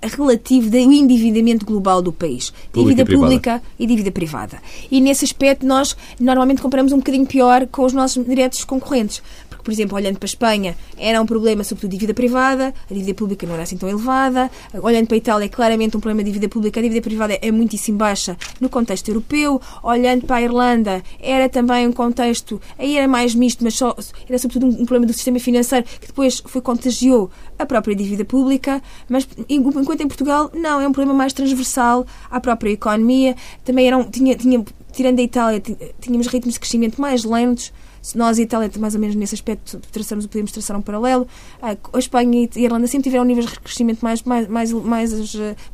relativo 0.06 0.70
do 0.70 0.76
endividamento 0.76 1.64
global 1.64 2.00
do 2.00 2.12
país. 2.12 2.52
Pública 2.72 3.04
dívida 3.04 3.12
e 3.12 3.16
pública 3.16 3.62
e 3.78 3.86
dívida 3.86 4.10
privada. 4.10 4.58
E 4.90 5.00
nesse 5.00 5.24
aspecto 5.24 5.66
nós 5.66 5.96
normalmente 6.18 6.62
comparamos 6.62 6.92
um 6.92 6.98
bocadinho 6.98 7.26
pior 7.26 7.66
com 7.66 7.84
os 7.84 7.92
nossos 7.92 8.24
diretos 8.24 8.64
concorrentes 8.64 9.22
por 9.66 9.72
exemplo, 9.72 9.96
olhando 9.96 10.16
para 10.16 10.26
a 10.26 10.30
Espanha, 10.30 10.76
era 10.96 11.20
um 11.20 11.26
problema 11.26 11.64
sobretudo 11.64 11.90
de 11.90 11.96
dívida 11.96 12.14
privada, 12.14 12.72
a 12.88 12.94
dívida 12.94 13.14
pública 13.14 13.44
não 13.48 13.54
era 13.54 13.64
assim 13.64 13.76
tão 13.76 13.88
elevada. 13.88 14.48
Olhando 14.80 15.08
para 15.08 15.16
a 15.16 15.18
Itália, 15.18 15.46
é 15.46 15.48
claramente 15.48 15.96
um 15.96 16.00
problema 16.00 16.22
de 16.22 16.30
dívida 16.30 16.48
pública, 16.48 16.78
a 16.78 16.82
dívida 16.84 17.00
privada 17.00 17.36
é 17.42 17.50
muitíssimo 17.50 17.98
baixa 17.98 18.36
no 18.60 18.68
contexto 18.68 19.08
europeu. 19.08 19.60
Olhando 19.82 20.24
para 20.24 20.36
a 20.36 20.42
Irlanda, 20.42 21.02
era 21.18 21.48
também 21.48 21.84
um 21.88 21.90
contexto, 21.90 22.60
aí 22.78 22.96
era 22.96 23.08
mais 23.08 23.34
misto, 23.34 23.64
mas 23.64 23.74
só, 23.74 23.92
era 24.28 24.38
sobretudo 24.38 24.66
um, 24.66 24.86
problema 24.86 25.06
do 25.06 25.12
sistema 25.12 25.40
financeiro 25.40 25.84
que 26.00 26.06
depois 26.06 26.40
foi 26.46 26.62
contagiou 26.62 27.28
a 27.58 27.66
própria 27.66 27.96
dívida 27.96 28.24
pública, 28.24 28.80
mas 29.08 29.26
enquanto 29.48 29.95
em 30.02 30.08
Portugal, 30.08 30.50
não, 30.54 30.80
é 30.80 30.88
um 30.88 30.92
problema 30.92 31.16
mais 31.16 31.32
transversal 31.32 32.06
à 32.30 32.40
própria 32.40 32.70
economia. 32.70 33.36
Também 33.64 33.86
era 33.86 33.96
um, 33.96 34.04
tinha, 34.04 34.36
tinha, 34.36 34.64
tirando 34.92 35.18
a 35.18 35.22
Itália, 35.22 35.62
tínhamos 36.00 36.26
ritmos 36.26 36.54
de 36.54 36.60
crescimento 36.60 37.00
mais 37.00 37.24
lentos 37.24 37.72
se 38.06 38.16
nós 38.16 38.38
e 38.38 38.42
a 38.42 38.44
Itália, 38.44 38.70
mais 38.78 38.94
ou 38.94 39.00
menos 39.00 39.16
nesse 39.16 39.34
aspecto, 39.34 39.80
traçamos, 39.90 40.28
podemos 40.28 40.52
traçar 40.52 40.76
um 40.76 40.80
paralelo, 40.80 41.26
a 41.60 41.98
Espanha 41.98 42.48
e 42.54 42.60
a 42.60 42.62
Irlanda 42.62 42.86
sempre 42.86 43.02
tiveram 43.02 43.24
níveis 43.24 43.46
de 43.46 43.58
crescimento 43.58 43.98
mais, 44.00 44.22
mais, 44.22 44.46
mais, 44.46 44.72
mais, 44.72 45.12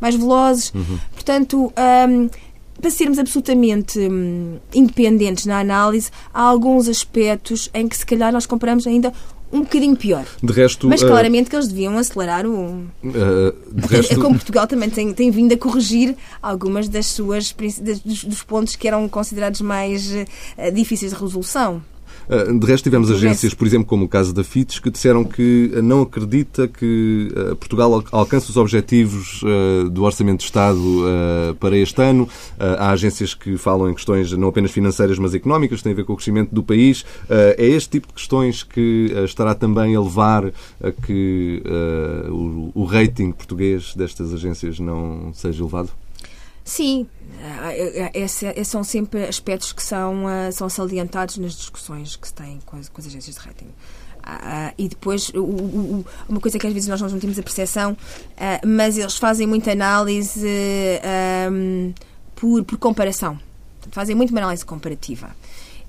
mais 0.00 0.14
velozes. 0.14 0.72
Uhum. 0.74 0.98
Portanto, 1.12 1.70
um, 2.08 2.30
para 2.80 2.90
sermos 2.90 3.18
absolutamente 3.18 3.98
hum, 3.98 4.56
independentes 4.72 5.44
na 5.44 5.58
análise, 5.58 6.11
há 6.32 6.40
alguns 6.40 6.88
aspectos 6.88 7.68
em 7.74 7.87
que 7.87 7.98
se 7.98 8.06
calhar 8.06 8.32
nós 8.32 8.46
comparamos 8.46 8.87
ainda 8.87 9.12
um 9.52 9.60
bocadinho 9.60 9.94
pior. 9.94 10.24
De 10.42 10.52
resto, 10.52 10.88
Mas 10.88 11.02
eh, 11.02 11.06
claramente 11.06 11.46
uh, 11.46 11.50
que 11.50 11.56
eles 11.56 11.68
deviam 11.68 11.98
acelerar 11.98 12.46
o. 12.46 12.86
Uh, 13.04 13.54
de 13.70 13.86
resto... 13.86 14.14
Como 14.20 14.36
Portugal 14.36 14.66
também 14.66 14.88
tem, 14.88 15.12
tem 15.12 15.30
vindo 15.30 15.52
a 15.52 15.56
corrigir 15.56 16.16
algumas 16.42 16.88
das 16.88 17.06
suas 17.06 17.54
dos, 18.04 18.24
dos 18.24 18.42
pontos 18.42 18.74
que 18.74 18.88
eram 18.88 19.06
considerados 19.08 19.60
mais 19.60 20.10
uh, 20.10 20.72
difíceis 20.72 21.12
de 21.12 21.18
resolução. 21.18 21.82
Ah, 22.33 22.51
de 22.51 22.66
resto, 22.66 22.85
tivemos 22.85 23.11
agências, 23.11 23.53
por 23.53 23.66
exemplo, 23.66 23.85
como 23.85 24.07
o 24.07 24.09
caso 24.09 24.33
da 24.33 24.42
FITES, 24.42 24.79
que 24.79 24.88
disseram 24.90 25.23
que 25.23 25.71
não 25.83 26.01
acredita 26.01 26.66
que 26.66 27.31
ah, 27.37 27.55
Portugal 27.57 28.03
alcance 28.11 28.49
os 28.49 28.57
objetivos 28.57 29.42
ah, 29.45 29.90
do 29.90 30.03
Orçamento 30.03 30.38
de 30.38 30.45
Estado 30.45 30.81
para 31.61 31.77
este 31.77 32.01
ano. 32.01 32.29
Há 32.59 32.90
agências 32.90 33.35
que 33.35 33.57
falam 33.59 33.90
em 33.90 33.95
questões 33.95 34.33
não 34.33 34.49
apenas 34.49 34.71
financeiras, 34.71 35.18
mas 35.18 35.35
económicas, 35.35 35.79
que 35.79 35.85
têm 35.85 35.92
a 35.92 35.97
ver 35.97 36.05
com 36.05 36.14
o 36.14 36.16
crescimento 36.16 36.55
do 36.55 36.62
país. 36.62 37.05
É 37.29 37.66
este 37.66 37.90
tipo 37.90 38.09
de 38.09 38.14
questões 38.14 38.62
que 38.62 39.12
estará 39.25 39.55
também 39.55 39.95
a 39.95 40.01
levar 40.01 40.47
a 40.83 40.90
que 40.90 41.62
o 42.75 42.85
rating 42.85 43.33
português 43.33 43.95
destas 43.95 44.33
agências 44.33 44.79
não 44.79 45.33
seja 45.35 45.62
elevado? 45.62 45.90
Sim, 46.64 47.09
esses 48.14 48.68
são 48.68 48.85
sempre 48.85 49.25
aspectos 49.25 49.72
que 49.72 49.83
são, 49.83 50.25
uh, 50.27 50.53
são 50.53 50.68
salientados 50.68 51.37
nas 51.38 51.55
discussões 51.55 52.14
que 52.14 52.29
se 52.29 52.35
têm 52.35 52.61
com 52.64 52.77
as, 52.77 52.88
com 52.88 53.01
as 53.01 53.07
agências 53.07 53.37
de 53.37 53.40
rating. 53.40 53.66
Uh, 53.66 54.72
e 54.79 54.88
depois, 54.88 55.31
o, 55.31 55.42
o, 55.42 56.07
uma 56.29 56.40
coisa 56.40 56.59
que 56.59 56.66
às 56.66 56.72
vezes 56.72 56.88
nós 56.88 57.01
não 57.01 57.18
temos 57.18 57.37
a 57.38 57.42
percepção, 57.42 57.96
mas 58.64 58.96
eles 58.96 59.16
fazem 59.16 59.46
muita 59.46 59.72
análise 59.72 60.46
por, 62.37 62.62
por 62.64 62.79
comparação. 62.79 63.38
Fazem 63.90 64.14
muito 64.14 64.31
uma 64.31 64.40
análise 64.40 64.64
comparativa. 64.64 65.35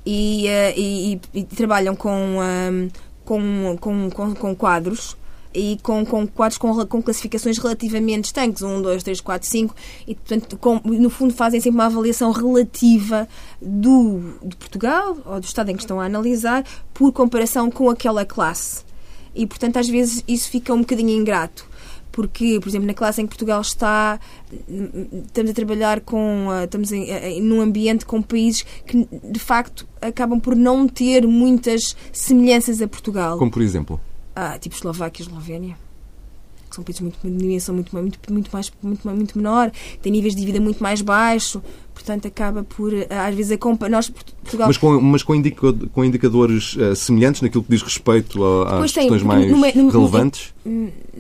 E, 0.04 0.48
e, 0.76 1.22
e 1.34 1.44
trabalham 1.44 1.96
com, 1.96 2.40
um, 2.40 2.90
com, 3.24 3.78
com, 3.80 4.10
com, 4.10 4.34
com 4.34 4.56
quadros 4.56 5.16
e 5.54 5.78
com, 5.82 6.06
com 6.06 6.28
quadros 6.28 6.58
com, 6.58 6.86
com 6.86 7.02
classificações 7.02 7.58
relativamente 7.58 8.26
estanques, 8.26 8.62
1, 8.62 8.82
2, 8.82 9.04
3, 9.04 9.22
4, 9.22 9.48
5, 9.48 9.76
e 10.08 10.16
portanto, 10.16 10.58
com, 10.58 10.82
no 10.84 11.10
fundo 11.10 11.34
fazem 11.34 11.60
sempre 11.60 11.78
uma 11.78 11.86
avaliação 11.86 12.32
relativa 12.32 13.28
do, 13.62 14.34
de 14.44 14.56
Portugal 14.56 15.18
ou 15.26 15.40
do 15.40 15.46
Estado 15.46 15.70
em 15.70 15.76
que 15.76 15.84
estão 15.84 16.00
a 16.00 16.06
analisar 16.06 16.64
por 16.94 17.12
comparação 17.12 17.70
com 17.70 17.90
aquela 17.90 18.26
classe. 18.26 18.84
E 19.36 19.48
portanto, 19.48 19.78
às 19.78 19.88
vezes 19.88 20.24
isso 20.28 20.50
fica 20.50 20.74
um 20.74 20.80
bocadinho 20.80 21.10
ingrato 21.10 21.74
porque, 22.14 22.60
por 22.62 22.70
exemplo, 22.70 22.86
na 22.86 22.94
classe 22.94 23.20
em 23.22 23.26
que 23.26 23.30
Portugal 23.30 23.60
está, 23.60 24.20
estamos 25.26 25.50
a 25.50 25.54
trabalhar 25.54 26.00
com, 26.02 26.48
estamos 26.64 26.92
em, 26.92 27.10
em, 27.10 27.42
num 27.42 27.60
ambiente 27.60 28.06
com 28.06 28.22
países 28.22 28.64
que, 28.86 29.08
de 29.24 29.40
facto, 29.40 29.88
acabam 30.00 30.40
por 30.40 30.56
não 30.56 30.88
ter 30.88 31.26
muitas 31.26 31.96
semelhanças 32.12 32.84
a 32.84 32.88
Portugal. 32.88 33.40
Como, 33.40 33.50
por 33.50 33.64
exemplo? 33.64 34.00
Ah, 34.36 34.58
tipo 34.60 34.76
Eslováquia 34.76 35.24
e 35.24 35.28
Eslovénia 35.28 35.78
que 36.74 36.76
são 36.76 36.84
países 36.84 37.02
muito, 37.02 37.18
de 37.24 37.38
dimensão 37.38 37.76
muito, 37.76 37.96
muito, 37.96 38.20
muito, 38.34 38.50
mais, 38.52 38.72
muito, 38.82 39.08
muito 39.08 39.38
menor, 39.38 39.72
têm 40.02 40.12
níveis 40.12 40.36
de 40.36 40.44
vida 40.44 40.60
muito 40.60 40.82
mais 40.82 41.02
baixo, 41.02 41.62
portanto 41.94 42.28
acaba 42.28 42.64
por, 42.64 42.92
ah, 43.10 43.28
às 43.28 43.36
vezes, 43.36 43.52
a 43.52 43.90
nós, 43.90 44.10
Portugal... 44.10 44.68
Mas 44.68 44.78
com, 44.78 45.00
mas 45.00 45.24
com, 45.24 45.42
com 45.90 46.04
indicadores 46.04 46.76
uh, 46.76 46.96
semelhantes 46.96 47.42
naquilo 47.42 47.64
que 47.64 47.70
diz 47.70 47.84
respeito 47.84 48.44
a, 48.44 48.84
às 48.84 48.92
questões 48.92 49.22
mais 49.22 49.50
no, 49.50 49.58
no, 49.58 49.90
relevantes? 49.90 50.54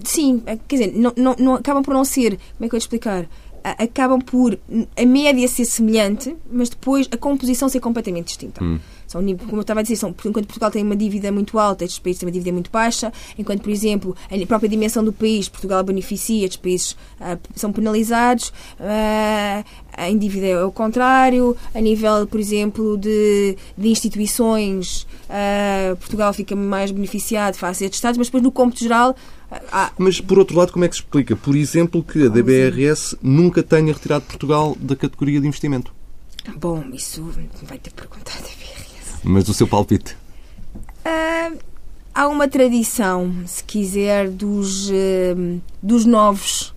Sim, 0.03 0.41
eh, 0.47 0.57
quer 0.67 0.75
dizer, 0.77 0.93
não, 0.95 1.13
não, 1.15 1.35
não, 1.37 1.53
acabam 1.55 1.83
por 1.83 1.93
não 1.93 2.03
ser, 2.03 2.31
como 2.31 2.39
é 2.39 2.59
que 2.61 2.65
eu 2.65 2.69
vou 2.71 2.79
te 2.79 2.83
explicar? 2.83 3.27
acabam 3.63 4.19
por 4.19 4.59
a 4.97 5.05
média 5.05 5.47
ser 5.47 5.63
semelhante, 5.63 6.35
mas 6.51 6.67
depois 6.67 7.07
a 7.09 7.15
composição 7.15 7.69
ser 7.69 7.79
completamente 7.79 8.25
distinta. 8.25 8.61
Hum. 8.61 8.77
São, 9.13 9.21
como 9.21 9.57
eu 9.57 9.61
estava 9.61 9.81
a 9.81 9.83
dizer, 9.83 9.95
são, 9.95 10.09
enquanto 10.09 10.47
Portugal 10.47 10.71
tem 10.71 10.83
uma 10.83 10.95
dívida 10.95 11.31
muito 11.31 11.59
alta, 11.59 11.85
estes 11.85 11.99
países 11.99 12.19
têm 12.19 12.25
uma 12.25 12.31
dívida 12.31 12.51
muito 12.51 12.71
baixa, 12.71 13.13
enquanto, 13.37 13.61
por 13.61 13.69
exemplo, 13.69 14.15
a 14.31 14.47
própria 14.47 14.67
dimensão 14.67 15.03
do 15.03 15.13
país, 15.13 15.47
Portugal 15.47 15.83
beneficia, 15.83 16.45
estes 16.45 16.57
países 16.57 16.91
uh, 17.21 17.39
são 17.55 17.71
penalizados, 17.71 18.51
uh, 18.79 19.63
em 19.99 20.17
dívida 20.17 20.47
é 20.47 20.65
o 20.65 20.71
contrário, 20.71 21.55
a 21.75 21.79
nível, 21.79 22.25
por 22.25 22.39
exemplo, 22.39 22.97
de, 22.97 23.55
de 23.77 23.87
instituições, 23.87 25.03
uh, 25.29 25.95
Portugal 25.97 26.33
fica 26.33 26.55
mais 26.55 26.89
beneficiado 26.89 27.55
face 27.55 27.83
a 27.83 27.85
estes 27.85 27.99
Estados, 27.99 28.17
mas 28.17 28.27
depois, 28.27 28.43
no 28.43 28.51
cômputo 28.51 28.79
geral, 28.79 29.15
Mas, 29.99 30.19
por 30.19 30.39
outro 30.39 30.57
lado, 30.57 30.71
como 30.71 30.85
é 30.85 30.89
que 30.89 30.95
se 30.95 31.01
explica, 31.01 31.35
por 31.35 31.55
exemplo, 31.55 32.01
que 32.01 32.25
a 32.25 32.29
DBRS 32.29 33.15
nunca 33.21 33.61
tenha 33.61 33.93
retirado 33.93 34.25
Portugal 34.25 34.75
da 34.79 34.95
categoria 34.95 35.39
de 35.39 35.45
investimento? 35.45 35.93
Bom, 36.57 36.83
isso 36.91 37.23
vai 37.63 37.77
ter 37.77 37.93
a 37.99 38.41
DBRS. 38.41 38.62
Mas 39.23 39.47
o 39.47 39.53
seu 39.53 39.67
palpite? 39.67 40.17
Uh, 41.05 41.57
há 42.13 42.27
uma 42.27 42.47
tradição, 42.47 43.33
se 43.45 43.63
quiser, 43.63 44.29
dos, 44.29 44.89
uh, 44.89 45.61
dos 45.81 46.05
novos 46.05 46.73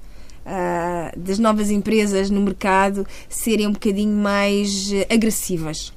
uh, 0.46 1.18
das 1.18 1.38
novas 1.38 1.70
empresas 1.70 2.30
no 2.30 2.40
mercado 2.40 3.06
serem 3.28 3.66
um 3.66 3.72
bocadinho 3.72 4.16
mais 4.16 4.90
agressivas 5.12 5.92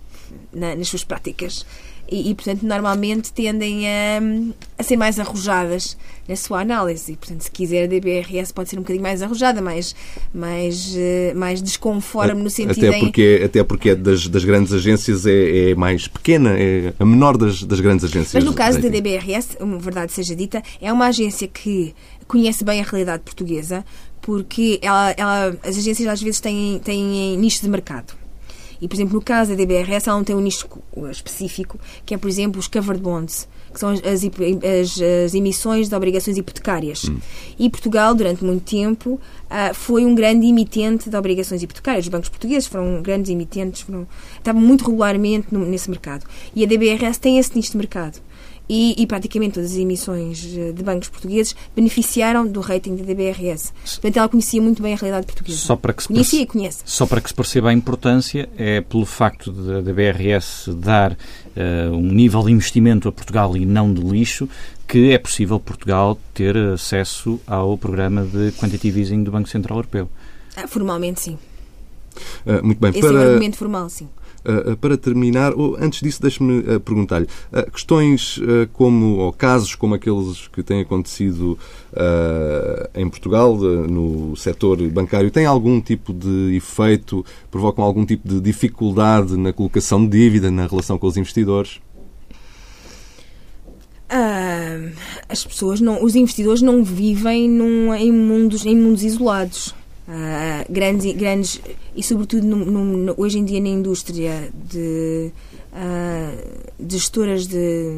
na, 0.52 0.76
nas 0.76 0.88
suas 0.88 1.04
práticas 1.04 1.66
e, 2.12 2.32
e, 2.32 2.36
portanto, 2.36 2.64
normalmente 2.64 3.32
tendem 3.32 3.88
a, 3.88 4.20
a, 4.78 4.84
ser 4.84 4.97
mais 4.97 5.20
arrojadas 5.20 5.95
na 6.28 6.36
sua 6.36 6.62
análise. 6.62 7.12
E, 7.12 7.16
portanto, 7.16 7.41
se 7.41 7.51
quiser, 7.51 7.84
a 7.84 7.88
DBRS 7.88 8.51
pode 8.51 8.70
ser 8.70 8.78
um 8.78 8.82
bocadinho 8.82 9.03
mais 9.03 9.22
arrojada, 9.22 9.62
mais, 9.62 9.95
mais, 10.34 10.95
eh, 10.97 11.34
mais 11.36 11.62
desconforme 11.62 12.41
no 12.41 12.49
sentido 12.49 12.88
até 12.88 12.99
porque, 12.99 13.39
em... 13.41 13.45
Até 13.45 13.64
porque 13.64 13.89
é 13.89 13.95
das, 13.95 14.28
das 14.28 14.43
grandes 14.43 14.74
agências 14.74 15.26
é, 15.26 15.72
é, 15.72 15.76
mais 15.76 16.07
pequena, 16.07 16.57
é 16.57 16.93
a 16.99 17.05
menor 17.05 17.38
das, 17.38 17.64
das 17.64 17.80
grandes 17.80 18.05
agências. 18.05 18.34
Mas 18.34 18.43
no 18.43 18.53
caso 18.53 18.82
da 18.82 18.89
DBRS, 18.89 19.57
uma 19.60 19.78
verdade 19.78 20.12
seja 20.12 20.36
dita, 20.36 20.64
é 20.82 20.91
uma 20.91 21.07
agência 21.07 21.47
que 21.47 21.93
conhece 22.28 22.64
bem 22.64 22.80
a 22.80 22.84
realidade 22.84 23.24
portuguesa, 23.24 23.86
porque 24.22 24.80
ela, 24.82 25.12
ela, 25.18 25.57
as 25.64 25.78
agências 25.78 26.07
às 26.07 26.22
vezes 26.22 26.39
têm, 26.39 26.80
têm 26.80 27.38
nicho 27.38 27.62
de 27.62 27.70
mercado. 27.70 28.18
E, 28.82 28.88
por 28.88 28.95
exemplo, 28.95 29.15
no 29.15 29.21
caso 29.21 29.51
da 29.51 29.57
DBRS, 29.57 30.07
ela 30.07 30.17
não 30.17 30.23
tem 30.23 30.36
um 30.36 30.41
nicho 30.41 30.67
específico, 31.11 31.80
que 32.05 32.13
é, 32.13 32.17
por 32.17 32.30
exemplo, 32.30 32.59
os 32.59 32.67
covered 32.67 33.01
bonds, 33.01 33.47
que 33.73 33.80
são 33.80 33.89
as, 33.89 33.99
as, 33.99 35.01
as 35.25 35.34
emissões 35.34 35.89
de 35.89 35.95
obrigações 35.95 36.38
hipotecárias. 36.38 37.05
Hum. 37.05 37.17
E 37.57 37.69
Portugal, 37.69 38.15
durante 38.15 38.43
muito 38.43 38.63
tempo, 38.63 39.19
uh, 39.45 39.73
foi 39.73 40.05
um 40.05 40.15
grande 40.15 40.47
emitente 40.47 41.09
de 41.09 41.15
obrigações 41.15 41.61
hipotecárias. 41.61 42.05
Os 42.05 42.09
bancos 42.09 42.30
portugueses 42.30 42.67
foram 42.67 43.01
grandes 43.01 43.30
emitentes, 43.30 43.82
foram, 43.82 44.07
estavam 44.38 44.61
muito 44.61 44.86
regularmente 44.86 45.47
nesse 45.51 45.89
mercado. 45.89 46.25
E 46.55 46.63
a 46.63 46.67
DBRS 46.67 47.17
tem 47.19 47.38
esse 47.38 47.55
nicho 47.55 47.71
de 47.71 47.77
mercado 47.77 48.19
e, 48.70 48.93
e, 49.01 49.07
praticamente 49.07 49.55
todas 49.55 49.72
as 49.72 49.78
emissões 49.78 50.45
eh, 50.55 50.72
de 50.72 50.84
bancos 50.84 51.09
portugueses 51.09 51.55
beneficiaram 51.76 52.45
do 52.45 52.61
rating 52.61 52.95
da 52.95 53.03
DBRS. 53.03 53.74
Portanto, 53.84 54.17
ela 54.17 54.30
conhecia 54.30 54.61
muito 54.61 54.84
bem 54.84 54.93
a 54.93 54.95
realidade 54.95 55.26
portuguesa. 55.26 55.57
Só 55.57 55.76
para 55.76 55.91
que 55.91 56.03
se 56.03 56.07
conhecia 56.07 56.41
e 56.41 56.45
conhece. 56.45 56.84
Só 56.86 57.07
para 57.07 57.20
que 57.20 57.30
se 57.30 57.34
perceba 57.34 57.70
a 57.70 57.74
importância, 57.74 58.47
é 58.55 58.80
pelo 58.82 59.05
facto 59.05 59.51
da 59.51 59.82
DBRS 59.82 60.70
dar 60.76 61.13
uh, 61.13 61.95
um 61.95 62.11
nível 62.11 62.43
de 62.43 62.51
investimento 62.51 63.07
a 63.07 63.11
Portugal 63.11 63.57
e 63.57 63.65
não 63.65 63.91
de 63.91 64.01
lixo, 64.01 64.47
que 64.88 65.11
é 65.11 65.17
possível 65.17 65.59
Portugal 65.59 66.20
ter 66.34 66.55
acesso 66.55 67.39
ao 67.47 67.78
programa 67.78 68.24
de 68.24 68.51
quantitative 68.51 68.99
easing 68.99 69.24
do 69.24 69.32
Banco 69.32 69.49
Central 69.49 69.80
Europeu. 69.80 70.09
Ah, 70.55 70.67
formalmente, 70.67 71.22
sim. 71.22 71.39
Uh, 72.45 72.63
muito 72.63 72.80
bem. 72.80 72.91
Esse 72.91 73.01
para... 73.01 73.09
é 73.09 73.13
o 73.13 73.30
argumento 73.30 73.57
formal, 73.57 73.89
sim. 73.89 74.07
Uh, 74.40 74.78
para 74.78 74.96
terminar, 74.96 75.54
ou 75.54 75.76
antes 75.78 76.00
disso, 76.00 76.22
deixe-me 76.22 76.60
uh, 76.60 76.80
perguntar-lhe: 76.80 77.28
questões 77.74 78.40
como, 78.72 79.18
ou 79.18 79.34
casos 79.34 79.76
como 79.76 79.96
aqueles 79.96 80.48
que 80.48 80.64
têm 80.64 80.82
acontecido 80.82 81.58
em 82.96 83.10
Portugal, 83.10 83.56
no 83.58 84.36
setor 84.36 84.78
bancário, 84.90 85.30
têm 85.30 85.46
algum 85.46 85.82
tipo 85.82 86.14
de 86.14 86.56
efeito, 86.56 87.26
provocam 87.52 87.84
algum 87.84 88.06
tipo 88.06 88.28
de 88.28 88.40
dificuldade 88.40 89.36
na 89.36 89.52
colocação 89.52 90.06
de 90.06 90.18
dívida, 90.18 90.50
na 90.50 90.68
relação 90.68 90.98
com 90.98 91.08
os 91.08 91.18
investidores? 91.18 91.82
as 95.28 95.46
pessoas 95.46 95.80
não, 95.80 96.04
os 96.04 96.16
investidores 96.16 96.64
não 96.64 96.84
vivem 96.84 97.48
num, 97.48 97.94
em 97.94 98.12
mundos 98.12 98.66
em 98.66 98.76
mundos 98.76 99.04
isolados 99.04 99.76
uh, 100.10 100.72
grandes, 100.72 101.16
grandes 101.16 101.62
e 101.95 102.01
sobretudo 102.01 102.45
no, 102.45 102.57
no, 102.66 103.14
hoje 103.18 103.38
em 103.39 103.45
dia 103.45 103.62
na 103.62 103.70
indústria 103.70 104.51
de, 104.53 105.32
uh, 105.72 106.84
de 106.84 106.97
gestoras 106.97 107.47
de, 107.47 107.93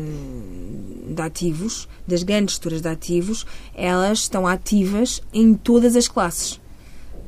de 1.07 1.22
ativos, 1.22 1.88
das 2.05 2.24
grandes 2.24 2.55
gestoras 2.55 2.82
de 2.82 2.89
ativos, 2.89 3.45
elas 3.74 4.20
estão 4.20 4.45
ativas 4.45 5.22
em 5.34 5.53
todas 5.53 5.95
as 5.95 6.07
classes 6.07 6.59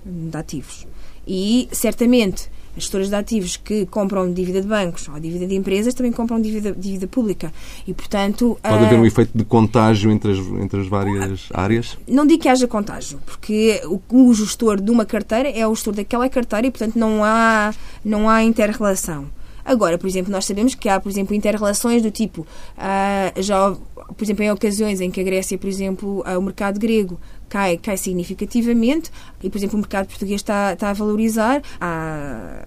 de 0.06 0.38
ativos. 0.38 0.86
E 1.26 1.70
certamente 1.72 2.50
as 2.76 2.84
gestoras 2.84 3.10
de 3.10 3.16
ativos 3.16 3.58
que 3.58 3.86
compram 3.86 4.32
dívida 4.32 4.62
de 4.62 4.68
bancos 4.68 5.08
ou 5.08 5.20
dívida 5.20 5.46
de 5.46 5.56
empresas 5.56 5.94
também 5.94 6.12
compram 6.12 6.42
dívida, 6.42 6.72
dívida 6.72 7.08
pública. 7.08 7.54
E, 7.88 7.94
portanto... 7.94 8.58
Pode 8.62 8.86
haver 8.86 9.00
um 9.00 9.06
efeito 9.06 9.32
de 9.36 9.46
contágio 9.46 10.12
entre 10.12 10.32
as, 10.32 10.38
entre 10.38 10.82
as 10.82 10.88
várias 10.88 11.50
áreas? 11.54 11.98
Não 12.08 12.26
digo 12.26 12.42
que 12.42 12.50
haja 12.50 12.68
contágio, 12.68 13.20
porque 13.26 13.82
o, 13.86 14.02
o 14.12 14.34
gestor 14.34 14.82
de 14.82 14.92
uma 14.92 15.06
carteira 15.06 15.50
é 15.50 15.68
o 15.68 15.76
gestor 15.76 15.94
daquela 15.94 16.28
carteira 16.30 16.68
e, 16.68 16.72
portanto, 16.72 16.98
não 16.98 17.24
há, 17.24 17.74
não 18.04 18.30
há 18.30 18.44
inter-relação. 18.44 19.28
Agora, 19.66 19.98
por 19.98 20.08
exemplo, 20.08 20.32
nós 20.32 20.46
sabemos 20.46 20.76
que 20.76 20.90
há, 20.90 21.00
por 21.00 21.10
exemplo, 21.10 21.34
inter-relações 21.34 22.02
do 22.02 22.12
tipo, 22.12 22.42
uh, 22.42 23.42
já, 23.42 23.72
por 23.72 24.24
exemplo, 24.24 24.44
em 24.44 24.52
ocasiões 24.52 25.00
em 25.00 25.10
que 25.10 25.22
a 25.22 25.24
Grécia, 25.24 25.58
por 25.58 25.68
exemplo, 25.68 26.24
uh, 26.28 26.38
o 26.38 26.42
mercado 26.42 26.78
grego 26.78 27.18
cai, 27.54 27.78
cai 27.78 27.96
significativamente 27.98 29.12
e, 29.44 29.48
por 29.48 29.60
exemplo, 29.60 29.76
o 29.76 29.80
mercado 29.80 30.08
português 30.08 30.42
está, 30.42 30.74
está 30.74 30.90
a 30.90 30.94
valorizar. 30.94 31.62
Há 31.80 32.64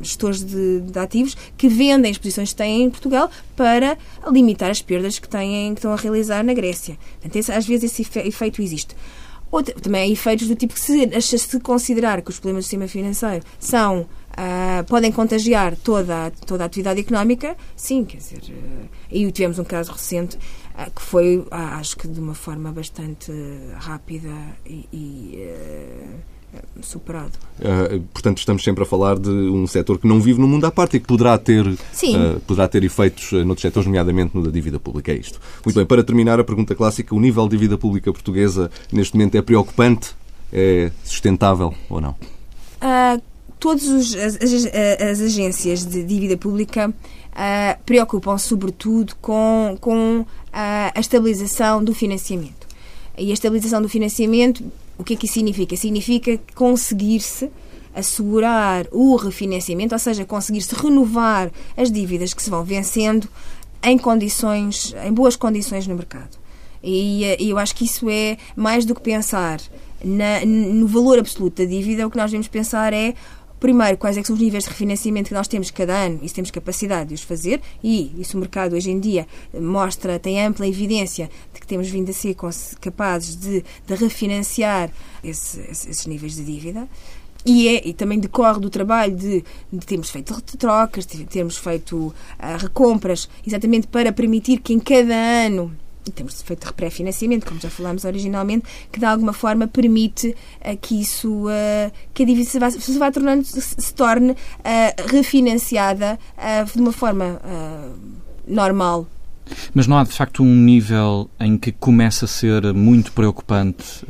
gestores 0.00 0.42
de, 0.42 0.80
de, 0.80 0.98
ativos 0.98 1.36
que 1.56 1.68
vendem 1.68 2.10
as 2.10 2.18
posições 2.18 2.50
que 2.50 2.56
têm 2.56 2.82
em 2.82 2.90
Portugal 2.90 3.30
para 3.54 3.96
limitar 4.28 4.70
as 4.70 4.82
perdas 4.82 5.20
que, 5.20 5.28
têm, 5.28 5.72
que 5.72 5.78
estão 5.78 5.92
a 5.92 5.96
realizar 5.96 6.42
na 6.42 6.52
Grécia. 6.52 6.98
Portanto, 7.12 7.36
esse, 7.36 7.52
às 7.52 7.64
vezes 7.64 7.92
esse 7.92 8.18
efeito 8.18 8.60
existe. 8.60 8.96
Também 9.62 10.02
há 10.02 10.08
efeitos 10.08 10.48
do 10.48 10.54
tipo 10.54 10.74
que 10.74 10.80
se, 10.80 11.20
se 11.20 11.60
considerar 11.60 12.22
que 12.22 12.30
os 12.30 12.38
problemas 12.38 12.64
do 12.64 12.68
sistema 12.68 12.88
financeiro 12.88 13.44
são 13.58 14.06
Uh, 14.34 14.82
podem 14.88 15.12
contagiar 15.12 15.76
toda, 15.76 16.32
toda 16.44 16.64
a 16.64 16.66
atividade 16.66 16.98
económica, 16.98 17.56
sim, 17.76 18.04
quer 18.04 18.16
dizer, 18.16 18.40
uh, 18.48 18.88
e 19.08 19.30
tivemos 19.30 19.60
um 19.60 19.64
caso 19.64 19.92
recente 19.92 20.36
uh, 20.36 20.90
que 20.90 21.00
foi, 21.00 21.46
acho 21.52 21.96
que 21.96 22.08
de 22.08 22.18
uma 22.18 22.34
forma 22.34 22.72
bastante 22.72 23.30
rápida 23.76 24.34
e, 24.66 24.88
e 24.92 25.48
superado. 26.82 27.32
portanto, 28.12 28.38
estamos 28.38 28.62
sempre 28.62 28.82
a 28.82 28.86
falar 28.86 29.18
de 29.18 29.30
um 29.30 29.66
setor 29.66 29.98
que 29.98 30.06
não 30.06 30.20
vive 30.20 30.40
no 30.40 30.48
mundo 30.48 30.64
à 30.64 30.70
parte 30.70 30.96
e 30.96 31.00
que 31.00 31.06
poderá 31.06 31.36
ter, 31.38 31.64
poderá 32.46 32.68
ter 32.68 32.84
efeitos 32.84 33.32
noutros 33.32 33.62
setores, 33.62 33.86
nomeadamente 33.86 34.36
no 34.36 34.42
da 34.42 34.50
dívida 34.50 34.78
pública. 34.78 35.12
É 35.12 35.16
isto. 35.16 35.40
Muito 35.64 35.74
Sim. 35.74 35.80
bem, 35.80 35.86
para 35.86 36.02
terminar, 36.02 36.38
a 36.40 36.44
pergunta 36.44 36.74
clássica: 36.74 37.14
o 37.14 37.20
nível 37.20 37.48
de 37.48 37.56
dívida 37.56 37.78
pública 37.78 38.12
portuguesa 38.12 38.70
neste 38.92 39.14
momento 39.14 39.36
é 39.36 39.42
preocupante? 39.42 40.14
É 40.52 40.92
sustentável 41.02 41.74
ou 41.88 42.00
não? 42.00 42.14
todas 43.58 43.88
as, 43.88 44.36
as, 44.36 44.66
as, 45.00 45.20
agências 45.22 45.86
de 45.86 46.02
dívida 46.02 46.36
pública 46.36 46.90
uh, 46.90 47.82
preocupam-se 47.86 48.46
sobretudo 48.46 49.14
com, 49.22 49.76
com 49.80 50.20
uh, 50.20 50.26
a 50.52 51.00
estabilização 51.00 51.82
do 51.82 51.94
financiamento. 51.94 52.68
E 53.16 53.30
a 53.30 53.32
estabilização 53.32 53.80
do 53.80 53.88
financiamento, 53.88 54.62
o 54.98 55.04
que 55.04 55.14
é 55.14 55.16
que 55.16 55.26
isso 55.26 55.34
significa? 55.34 55.76
Significa 55.76 56.38
conseguir-se 56.54 57.50
assegurar 57.94 58.86
o 58.90 59.16
refinanciamento, 59.16 59.94
ou 59.94 59.98
seja, 59.98 60.24
conseguir-se 60.24 60.74
renovar 60.74 61.50
as 61.76 61.90
dívidas 61.90 62.34
que 62.34 62.42
se 62.42 62.50
vão 62.50 62.64
vencendo 62.64 63.28
em 63.82 63.96
condições, 63.96 64.94
em 65.06 65.12
boas 65.12 65.36
condições 65.36 65.86
no 65.86 65.94
mercado. 65.94 66.36
E, 66.82 67.24
e 67.38 67.50
eu 67.50 67.58
acho 67.58 67.74
que 67.74 67.84
isso 67.84 68.10
é 68.10 68.36
mais 68.56 68.84
do 68.84 68.94
que 68.94 69.00
pensar 69.00 69.60
na, 70.04 70.44
no 70.44 70.86
valor 70.86 71.18
absoluto 71.18 71.62
da 71.62 71.68
dívida, 71.68 72.06
o 72.06 72.10
que 72.10 72.16
nós 72.16 72.30
devemos 72.30 72.48
pensar 72.48 72.92
é 72.92 73.14
primeiro, 73.64 73.96
quais 73.96 74.18
é 74.18 74.22
são 74.22 74.36
os 74.36 74.42
níveis 74.42 74.64
de 74.64 74.68
refinanciamento 74.68 75.28
que 75.28 75.34
nós 75.34 75.48
temos 75.48 75.70
cada 75.70 75.94
ano 75.94 76.18
e 76.20 76.28
se 76.28 76.34
temos 76.34 76.50
capacidade 76.50 77.08
de 77.08 77.14
os 77.14 77.22
fazer, 77.22 77.62
e 77.82 78.14
isso 78.18 78.36
o 78.36 78.40
mercado 78.40 78.76
hoje 78.76 78.90
em 78.90 79.00
dia 79.00 79.26
mostra, 79.58 80.18
tem 80.18 80.44
ampla 80.44 80.68
evidência 80.68 81.30
de 81.50 81.60
que 81.62 81.66
temos 81.66 81.88
vindo 81.88 82.10
a 82.10 82.12
ser 82.12 82.36
capazes 82.78 83.34
de, 83.34 83.64
de 83.86 83.94
refinanciar 83.94 84.90
esse, 85.22 85.60
esses 85.60 86.04
níveis 86.04 86.36
de 86.36 86.44
dívida. 86.44 86.86
E, 87.46 87.68
é, 87.68 87.88
e 87.88 87.94
também 87.94 88.18
decorre 88.18 88.60
do 88.60 88.68
trabalho 88.68 89.16
de, 89.16 89.42
de 89.72 89.86
termos 89.86 90.10
feito 90.10 90.38
trocas, 90.58 91.06
de 91.06 91.24
termos 91.24 91.56
feito 91.56 91.96
uh, 91.96 92.14
recompras, 92.58 93.30
exatamente 93.46 93.86
para 93.86 94.12
permitir 94.12 94.58
que 94.58 94.74
em 94.74 94.78
cada 94.78 95.14
ano 95.14 95.74
temos 96.10 96.42
feito 96.42 96.72
pré-financiamento, 96.74 97.46
como 97.46 97.60
já 97.60 97.70
falámos 97.70 98.04
originalmente, 98.04 98.64
que 98.90 98.98
de 98.98 99.06
alguma 99.06 99.32
forma 99.32 99.66
permite 99.66 100.28
uh, 100.60 100.76
que 100.80 101.00
isso, 101.00 101.46
uh, 101.46 101.92
que 102.12 102.22
a 102.22 102.26
dívida 102.26 102.48
se 102.48 102.58
vá, 102.58 102.70
se 102.70 102.98
vá 102.98 103.10
tornando, 103.10 103.44
se, 103.44 103.60
se 103.60 103.94
torne 103.94 104.32
uh, 104.32 104.36
refinanciada 105.08 106.18
de 106.74 106.80
uma 106.80 106.92
forma 106.92 107.40
normal. 108.46 109.06
Mas 109.72 109.86
não 109.86 109.98
há 109.98 110.04
de 110.04 110.12
facto 110.12 110.42
um 110.42 110.54
nível 110.54 111.28
em 111.38 111.56
que 111.58 111.72
começa 111.72 112.24
a 112.24 112.28
ser 112.28 112.72
muito 112.72 113.12
preocupante 113.12 114.04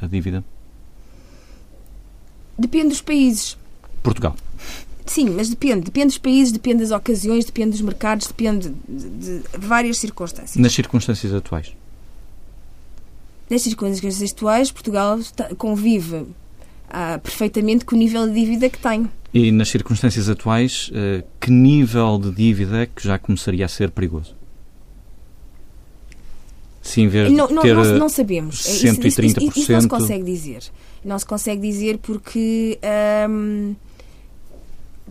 a 0.00 0.06
dívida? 0.06 0.44
Depende 2.58 2.88
dos 2.88 3.00
países. 3.00 3.56
Portugal. 4.02 4.36
Sim, 5.06 5.30
mas 5.30 5.48
depende. 5.48 5.82
Depende 5.82 6.06
dos 6.08 6.18
países, 6.18 6.52
depende 6.52 6.80
das 6.80 6.90
ocasiões, 6.90 7.44
depende 7.44 7.72
dos 7.72 7.80
mercados, 7.80 8.26
depende 8.26 8.72
de, 8.88 9.08
de 9.08 9.42
várias 9.58 9.98
circunstâncias. 9.98 10.56
Nas 10.56 10.72
circunstâncias 10.72 11.32
atuais? 11.32 11.72
Nas 13.50 13.62
circunstâncias 13.62 14.32
atuais, 14.32 14.70
Portugal 14.70 15.18
convive 15.58 16.26
ah, 16.88 17.18
perfeitamente 17.22 17.84
com 17.84 17.96
o 17.96 17.98
nível 17.98 18.26
de 18.26 18.34
dívida 18.34 18.68
que 18.68 18.78
tem. 18.78 19.08
E 19.34 19.50
nas 19.50 19.70
circunstâncias 19.70 20.28
atuais, 20.28 20.90
uh, 20.90 21.24
que 21.40 21.50
nível 21.50 22.18
de 22.18 22.30
dívida 22.30 22.82
é 22.82 22.86
que 22.86 23.02
já 23.02 23.18
começaria 23.18 23.64
a 23.64 23.68
ser 23.68 23.90
perigoso? 23.90 24.34
Sim, 26.82 27.08
de 27.08 27.30
não, 27.30 27.48
não, 27.48 27.62
ter 27.62 27.74
não, 27.74 27.98
não 27.98 28.08
sabemos. 28.08 28.56
130%. 28.56 29.06
Isso, 29.06 29.08
isso, 29.08 29.20
isso, 29.22 29.58
isso 29.60 29.72
não 29.72 29.80
se 29.80 29.88
consegue 29.88 30.24
dizer. 30.24 30.62
Não 31.04 31.18
se 31.18 31.24
consegue 31.24 31.62
dizer 31.62 31.98
porque. 31.98 32.78
hum, 33.30 33.74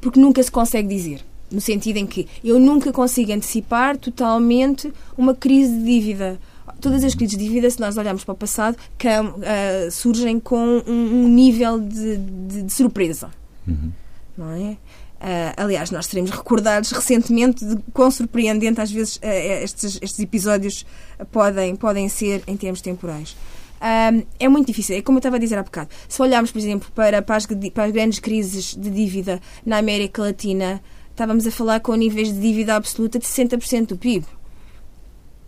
porque 0.02 0.20
nunca 0.20 0.42
se 0.42 0.52
consegue 0.52 0.88
dizer. 0.88 1.24
No 1.52 1.62
sentido 1.62 1.98
em 1.98 2.08
que 2.08 2.28
eu 2.44 2.60
nunca 2.60 2.92
consigo 2.92 3.32
antecipar 3.32 3.98
totalmente 3.98 4.92
uma 5.18 5.36
crise 5.36 5.78
de 5.78 5.84
dívida. 5.84 6.40
Todas 6.80 7.04
as 7.04 7.14
crises 7.14 7.38
de 7.38 7.44
dívida, 7.44 7.70
se 7.70 7.80
nós 7.80 7.98
olharmos 7.98 8.24
para 8.24 8.34
o 8.34 8.38
passado, 8.38 8.78
que, 8.98 9.08
uh, 9.08 9.92
surgem 9.92 10.40
com 10.40 10.82
um, 10.88 11.24
um 11.24 11.28
nível 11.28 11.80
de, 11.80 12.18
de, 12.18 12.62
de 12.64 12.74
surpresa. 12.74 13.30
Uhum. 13.68 13.92
Não 14.38 14.52
é? 14.52 14.78
Uh, 15.22 15.54
aliás, 15.58 15.92
nós 15.92 16.08
teremos 16.08 16.32
recordados 16.32 16.92
recentemente 16.92 17.64
de 17.64 17.78
quão 17.94 18.10
surpreendente 18.10 18.82
às 18.82 18.90
vezes 18.90 19.18
uh, 19.18 19.20
estes, 19.64 20.00
estes 20.02 20.20
episódios 20.20 20.84
podem, 21.32 21.76
podem 21.76 22.10
ser 22.10 22.42
em 22.48 22.58
termos 22.58 22.82
temporais. 22.82 23.36
Um, 23.82 24.24
é 24.40 24.48
muito 24.48 24.68
difícil. 24.68 24.96
É 24.96 25.02
como 25.02 25.18
eu 25.18 25.20
estava 25.20 25.38
a 25.38 25.40
dizer 25.40 25.58
há 25.58 25.64
bocado. 25.64 25.90
Se 26.08 26.22
olharmos, 26.22 26.52
por 26.52 26.60
exemplo, 26.60 26.90
para, 26.94 27.22
para, 27.22 27.36
as, 27.36 27.48
para 27.48 27.86
as 27.86 27.92
grandes 27.92 28.20
crises 28.20 28.76
de 28.76 28.90
dívida 28.92 29.42
na 29.66 29.78
América 29.78 30.22
Latina, 30.22 30.82
estávamos 31.10 31.48
a 31.48 31.52
falar 31.52 31.80
com 31.80 31.96
níveis 31.96 32.32
de 32.32 32.40
dívida 32.40 32.76
absoluta 32.76 33.18
de 33.18 33.26
60% 33.26 33.88
do 33.88 33.98
PIB. 33.98 34.26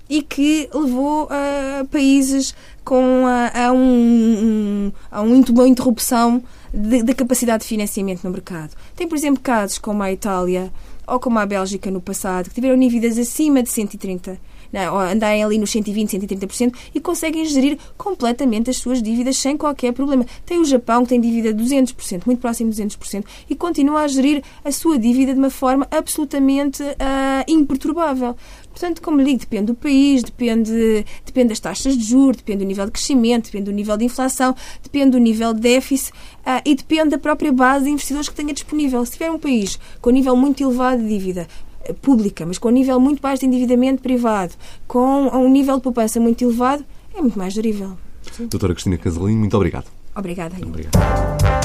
E 0.09 0.21
que 0.21 0.67
levou 0.73 1.29
a 1.29 1.85
países 1.85 2.55
com 2.83 3.25
a, 3.25 3.67
a, 3.67 3.71
um, 3.71 4.91
a 5.09 5.21
uma 5.21 5.67
interrupção 5.67 6.43
da 6.73 7.13
capacidade 7.13 7.63
de 7.63 7.69
financiamento 7.69 8.23
no 8.23 8.31
mercado. 8.31 8.75
Tem, 8.95 9.07
por 9.07 9.15
exemplo, 9.15 9.41
casos 9.41 9.77
como 9.77 10.01
a 10.03 10.11
Itália 10.11 10.73
ou 11.05 11.19
como 11.19 11.37
a 11.39 11.45
Bélgica 11.45 11.89
no 11.91 12.01
passado, 12.01 12.49
que 12.49 12.55
tiveram 12.55 12.77
dívidas 12.77 13.17
acima 13.17 13.61
de 13.61 13.69
130 13.69 14.31
não, 14.31 14.37
andarem 15.11 15.43
ali 15.43 15.57
nos 15.57 15.69
120, 15.71 16.17
130% 16.17 16.73
e 16.93 16.99
conseguem 16.99 17.45
gerir 17.45 17.77
completamente 17.97 18.69
as 18.69 18.77
suas 18.77 19.01
dívidas 19.01 19.37
sem 19.37 19.55
qualquer 19.55 19.93
problema. 19.93 20.25
Tem 20.45 20.59
o 20.59 20.65
Japão 20.65 21.03
que 21.03 21.09
tem 21.09 21.21
dívida 21.21 21.53
de 21.53 21.63
200%, 21.63 22.23
muito 22.25 22.39
próximo 22.39 22.71
de 22.71 22.81
200%, 22.81 23.23
e 23.49 23.55
continua 23.55 24.01
a 24.01 24.07
gerir 24.07 24.43
a 24.63 24.71
sua 24.71 24.97
dívida 24.97 25.33
de 25.33 25.39
uma 25.39 25.49
forma 25.49 25.87
absolutamente 25.91 26.81
uh, 26.83 26.95
imperturbável. 27.47 28.35
Portanto, 28.69 29.01
como 29.03 29.17
lhe 29.19 29.25
digo, 29.25 29.39
depende 29.41 29.67
do 29.67 29.75
país, 29.75 30.23
depende, 30.23 31.05
depende 31.23 31.49
das 31.49 31.59
taxas 31.59 31.95
de 31.95 32.03
juros, 32.03 32.37
depende 32.37 32.59
do 32.59 32.67
nível 32.67 32.85
de 32.85 32.91
crescimento, 32.91 33.45
depende 33.45 33.65
do 33.65 33.71
nível 33.71 33.95
de 33.95 34.05
inflação, 34.05 34.55
depende 34.81 35.11
do 35.11 35.19
nível 35.19 35.53
de 35.53 35.61
déficit 35.61 36.11
uh, 36.11 36.61
e 36.65 36.73
depende 36.73 37.11
da 37.11 37.17
própria 37.19 37.51
base 37.51 37.85
de 37.85 37.91
investidores 37.91 38.29
que 38.29 38.35
tenha 38.35 38.53
disponível. 38.53 39.05
Se 39.05 39.13
tiver 39.13 39.29
um 39.29 39.37
país 39.37 39.79
com 40.01 40.09
um 40.09 40.13
nível 40.13 40.35
muito 40.35 40.63
elevado 40.63 41.03
de 41.03 41.07
dívida, 41.07 41.47
pública, 42.01 42.45
mas 42.45 42.57
com 42.57 42.69
um 42.69 42.71
nível 42.71 42.99
muito 42.99 43.21
baixo 43.21 43.41
de 43.41 43.47
endividamento 43.47 44.01
privado, 44.01 44.53
com 44.87 45.27
um 45.27 45.49
nível 45.49 45.77
de 45.77 45.81
poupança 45.81 46.19
muito 46.19 46.43
elevado, 46.43 46.85
é 47.15 47.21
muito 47.21 47.37
mais 47.37 47.53
gerível. 47.53 47.97
Doutora 48.39 48.73
Cristina 48.73 48.97
Casalinho, 48.97 49.39
muito 49.39 49.55
obrigado. 49.55 49.87
Obrigada. 50.15 50.55
Obrigado. 50.61 51.62